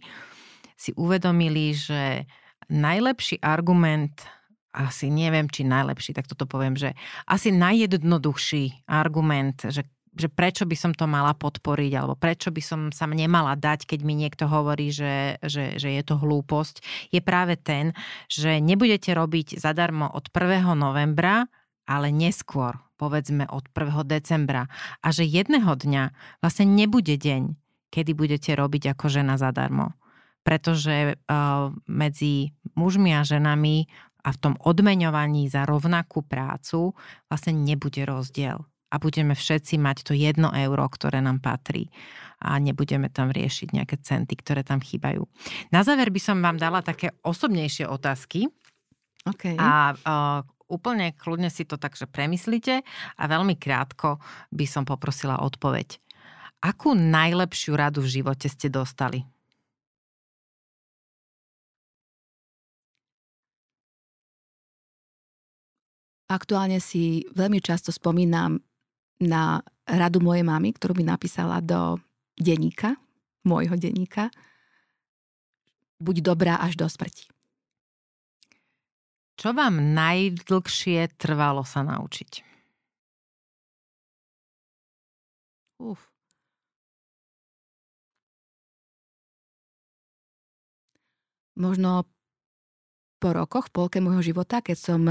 si 0.75 0.91
uvedomili, 0.97 1.77
že 1.77 2.25
najlepší 2.71 3.43
argument 3.43 4.23
asi 4.71 5.11
neviem, 5.11 5.51
či 5.51 5.67
najlepší, 5.67 6.15
tak 6.15 6.31
toto 6.31 6.47
poviem, 6.47 6.79
že 6.79 6.95
asi 7.27 7.51
najjednoduchší 7.51 8.87
argument, 8.87 9.67
že 9.67 9.83
že 10.11 10.27
prečo 10.27 10.67
by 10.67 10.75
som 10.75 10.91
to 10.91 11.07
mala 11.07 11.31
podporiť, 11.31 11.91
alebo 11.95 12.19
prečo 12.19 12.51
by 12.51 12.59
som 12.59 12.79
sa 12.91 13.07
nemala 13.07 13.55
dať, 13.55 13.87
keď 13.87 13.99
mi 14.03 14.19
niekto 14.19 14.43
hovorí, 14.43 14.91
že, 14.91 15.39
že, 15.39 15.79
že 15.79 15.87
je 15.87 16.03
to 16.03 16.19
hlúposť, 16.19 16.83
je 17.15 17.21
práve 17.23 17.55
ten, 17.55 17.95
že 18.27 18.59
nebudete 18.59 19.15
robiť 19.15 19.55
zadarmo 19.55 20.11
od 20.11 20.27
1. 20.27 20.67
novembra, 20.75 21.47
ale 21.87 22.11
neskôr, 22.11 22.75
povedzme 22.99 23.47
od 23.47 23.71
1. 23.71 24.03
decembra. 24.03 24.67
A 24.99 25.15
že 25.15 25.23
jedného 25.23 25.71
dňa 25.79 26.11
vlastne 26.43 26.67
nebude 26.67 27.15
deň, 27.15 27.55
kedy 27.91 28.11
budete 28.11 28.51
robiť 28.51 28.91
ako 28.95 29.05
žena 29.07 29.39
zadarmo. 29.39 29.95
Pretože 30.41 31.15
uh, 31.15 31.69
medzi 31.85 32.53
mužmi 32.73 33.13
a 33.13 33.21
ženami 33.21 33.85
a 34.21 34.29
v 34.33 34.37
tom 34.37 34.53
odmeňovaní 34.57 35.49
za 35.49 35.65
rovnakú 35.65 36.21
prácu 36.25 36.93
vlastne 37.29 37.53
nebude 37.57 38.05
rozdiel. 38.05 38.61
A 38.91 38.99
budeme 38.99 39.37
všetci 39.37 39.79
mať 39.79 40.03
to 40.03 40.13
jedno 40.13 40.51
euro, 40.51 40.83
ktoré 40.91 41.23
nám 41.23 41.39
patrí. 41.39 41.87
A 42.43 42.59
nebudeme 42.59 43.07
tam 43.07 43.31
riešiť 43.31 43.71
nejaké 43.71 43.95
centy, 44.03 44.35
ktoré 44.35 44.67
tam 44.67 44.83
chýbajú. 44.83 45.23
Na 45.71 45.85
záver 45.85 46.11
by 46.11 46.19
som 46.19 46.43
vám 46.43 46.59
dala 46.59 46.83
také 46.83 47.15
osobnejšie 47.23 47.87
otázky. 47.87 48.51
Okay. 49.23 49.55
A 49.55 49.93
uh, 49.95 50.41
úplne 50.71 51.13
kľudne 51.15 51.47
si 51.51 51.63
to 51.67 51.75
takže 51.77 52.09
premyslite 52.09 52.81
a 53.19 53.23
veľmi 53.27 53.55
krátko 53.59 54.17
by 54.49 54.65
som 54.65 54.83
poprosila 54.83 55.43
odpoveď. 55.43 55.99
Akú 56.61 56.93
najlepšiu 56.93 57.73
radu 57.73 58.05
v 58.05 58.21
živote 58.21 58.47
ste 58.51 58.69
dostali? 58.69 59.25
Aktuálne 66.31 66.79
si 66.79 67.27
veľmi 67.35 67.59
často 67.59 67.91
spomínam 67.91 68.55
na 69.19 69.59
radu 69.83 70.23
mojej 70.23 70.47
mamy, 70.47 70.71
ktorú 70.71 70.95
mi 70.95 71.03
napísala 71.03 71.59
do 71.59 71.99
denníka, 72.39 72.95
môjho 73.43 73.75
denníka. 73.75 74.31
Buď 75.99 76.23
dobrá 76.23 76.55
až 76.63 76.79
do 76.79 76.87
smrti. 76.87 77.27
Čo 79.35 79.51
vám 79.51 79.91
najdlhšie 79.91 81.19
trvalo 81.19 81.67
sa 81.67 81.83
naučiť? 81.83 82.47
Uf. 85.83 85.99
Možno 91.59 92.07
po 93.19 93.35
rokoch, 93.35 93.69
v 93.69 93.73
polke 93.75 93.97
môjho 93.99 94.33
života, 94.33 94.63
keď 94.63 94.77
som 94.79 95.01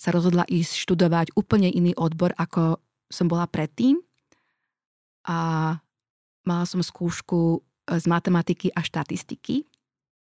sa 0.00 0.08
rozhodla 0.16 0.48
ísť 0.48 0.80
študovať 0.88 1.36
úplne 1.36 1.68
iný 1.68 1.92
odbor, 1.92 2.32
ako 2.40 2.80
som 3.12 3.28
bola 3.28 3.44
predtým. 3.44 4.00
A 5.28 5.76
mala 6.48 6.64
som 6.64 6.80
skúšku 6.80 7.60
e, 7.60 8.00
z 8.00 8.08
matematiky 8.08 8.72
a 8.72 8.80
štatistiky, 8.80 9.68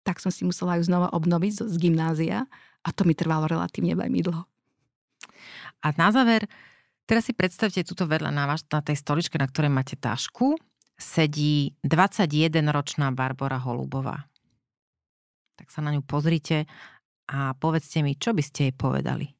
tak 0.00 0.24
som 0.24 0.32
si 0.32 0.48
musela 0.48 0.80
ju 0.80 0.88
znova 0.88 1.12
obnoviť 1.12 1.68
z 1.68 1.76
gymnázia 1.76 2.48
a 2.80 2.88
to 2.88 3.04
mi 3.04 3.12
trvalo 3.12 3.44
relatívne 3.44 3.92
veľmi 3.92 4.24
dlho. 4.24 4.48
A 5.84 5.86
na 6.00 6.08
záver, 6.08 6.48
teraz 7.04 7.28
si 7.28 7.36
predstavte 7.36 7.84
túto 7.84 8.08
vedľa 8.08 8.32
na, 8.32 8.48
vaš, 8.48 8.64
na 8.72 8.80
tej 8.80 8.96
stoličke, 8.96 9.36
na 9.36 9.44
ktorej 9.44 9.68
máte 9.68 10.00
tašku, 10.00 10.56
sedí 10.96 11.76
21-ročná 11.84 13.12
Barbara 13.12 13.60
Holubová. 13.60 14.24
Tak 15.60 15.68
sa 15.68 15.84
na 15.84 15.92
ňu 15.92 16.00
pozrite 16.00 16.64
a 17.28 17.52
povedzte 17.60 18.00
mi, 18.00 18.16
čo 18.16 18.32
by 18.32 18.40
ste 18.40 18.72
jej 18.72 18.74
povedali. 18.74 19.35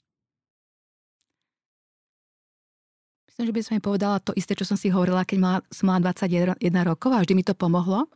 Myslím, 3.37 3.53
že 3.53 3.57
by 3.61 3.65
som 3.69 3.75
jej 3.77 3.85
povedala 3.85 4.17
to 4.17 4.33
isté, 4.33 4.57
čo 4.57 4.65
som 4.65 4.81
si 4.81 4.89
hovorila, 4.89 5.29
keď 5.29 5.39
mala, 5.45 5.59
som 5.69 5.93
mala 5.93 6.01
21 6.09 6.57
rokov 6.89 7.13
a 7.13 7.21
vždy 7.21 7.37
mi 7.37 7.45
to 7.45 7.53
pomohlo. 7.53 8.09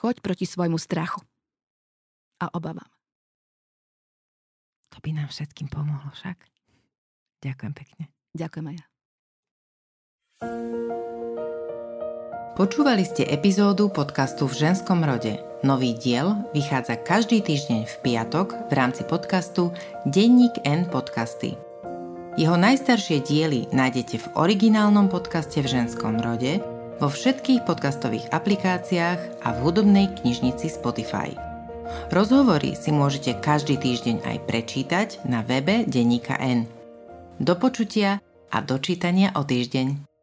Choď 0.00 0.24
proti 0.24 0.48
svojmu 0.48 0.80
strachu 0.80 1.20
a 2.40 2.48
obavám. 2.56 2.88
To 4.88 5.04
by 5.04 5.12
nám 5.12 5.28
všetkým 5.28 5.68
pomohlo 5.68 6.08
však. 6.16 6.48
Ďakujem 7.44 7.72
pekne. 7.76 8.08
Ďakujem 8.32 8.66
aj 8.72 8.76
ja. 8.80 8.86
Počúvali 12.56 13.04
ste 13.04 13.28
epizódu 13.28 13.92
podcastu 13.92 14.48
V 14.48 14.64
ženskom 14.64 15.04
rode. 15.04 15.44
Nový 15.60 15.92
diel 15.92 16.48
vychádza 16.56 16.96
každý 17.04 17.44
týždeň 17.44 17.84
v 17.84 17.94
piatok 18.00 18.72
v 18.72 18.72
rámci 18.72 19.04
podcastu 19.04 19.76
Denník 20.08 20.64
N 20.64 20.88
podcasty. 20.88 21.73
Jeho 22.34 22.58
najstaršie 22.58 23.22
diely 23.22 23.70
nájdete 23.70 24.18
v 24.18 24.26
originálnom 24.34 25.06
podcaste 25.06 25.62
v 25.62 25.70
ženskom 25.70 26.18
rode, 26.18 26.58
vo 26.98 27.06
všetkých 27.06 27.62
podcastových 27.62 28.26
aplikáciách 28.34 29.46
a 29.46 29.48
v 29.54 29.58
hudobnej 29.62 30.10
knižnici 30.18 30.66
Spotify. 30.66 31.30
Rozhovory 32.10 32.74
si 32.74 32.90
môžete 32.90 33.38
každý 33.38 33.78
týždeň 33.78 34.26
aj 34.26 34.36
prečítať 34.50 35.08
na 35.30 35.46
webe 35.46 35.86
Deníka 35.86 36.34
N. 36.42 36.66
Do 37.38 37.54
počutia 37.54 38.18
a 38.50 38.58
dočítania 38.58 39.30
o 39.38 39.46
týždeň. 39.46 40.13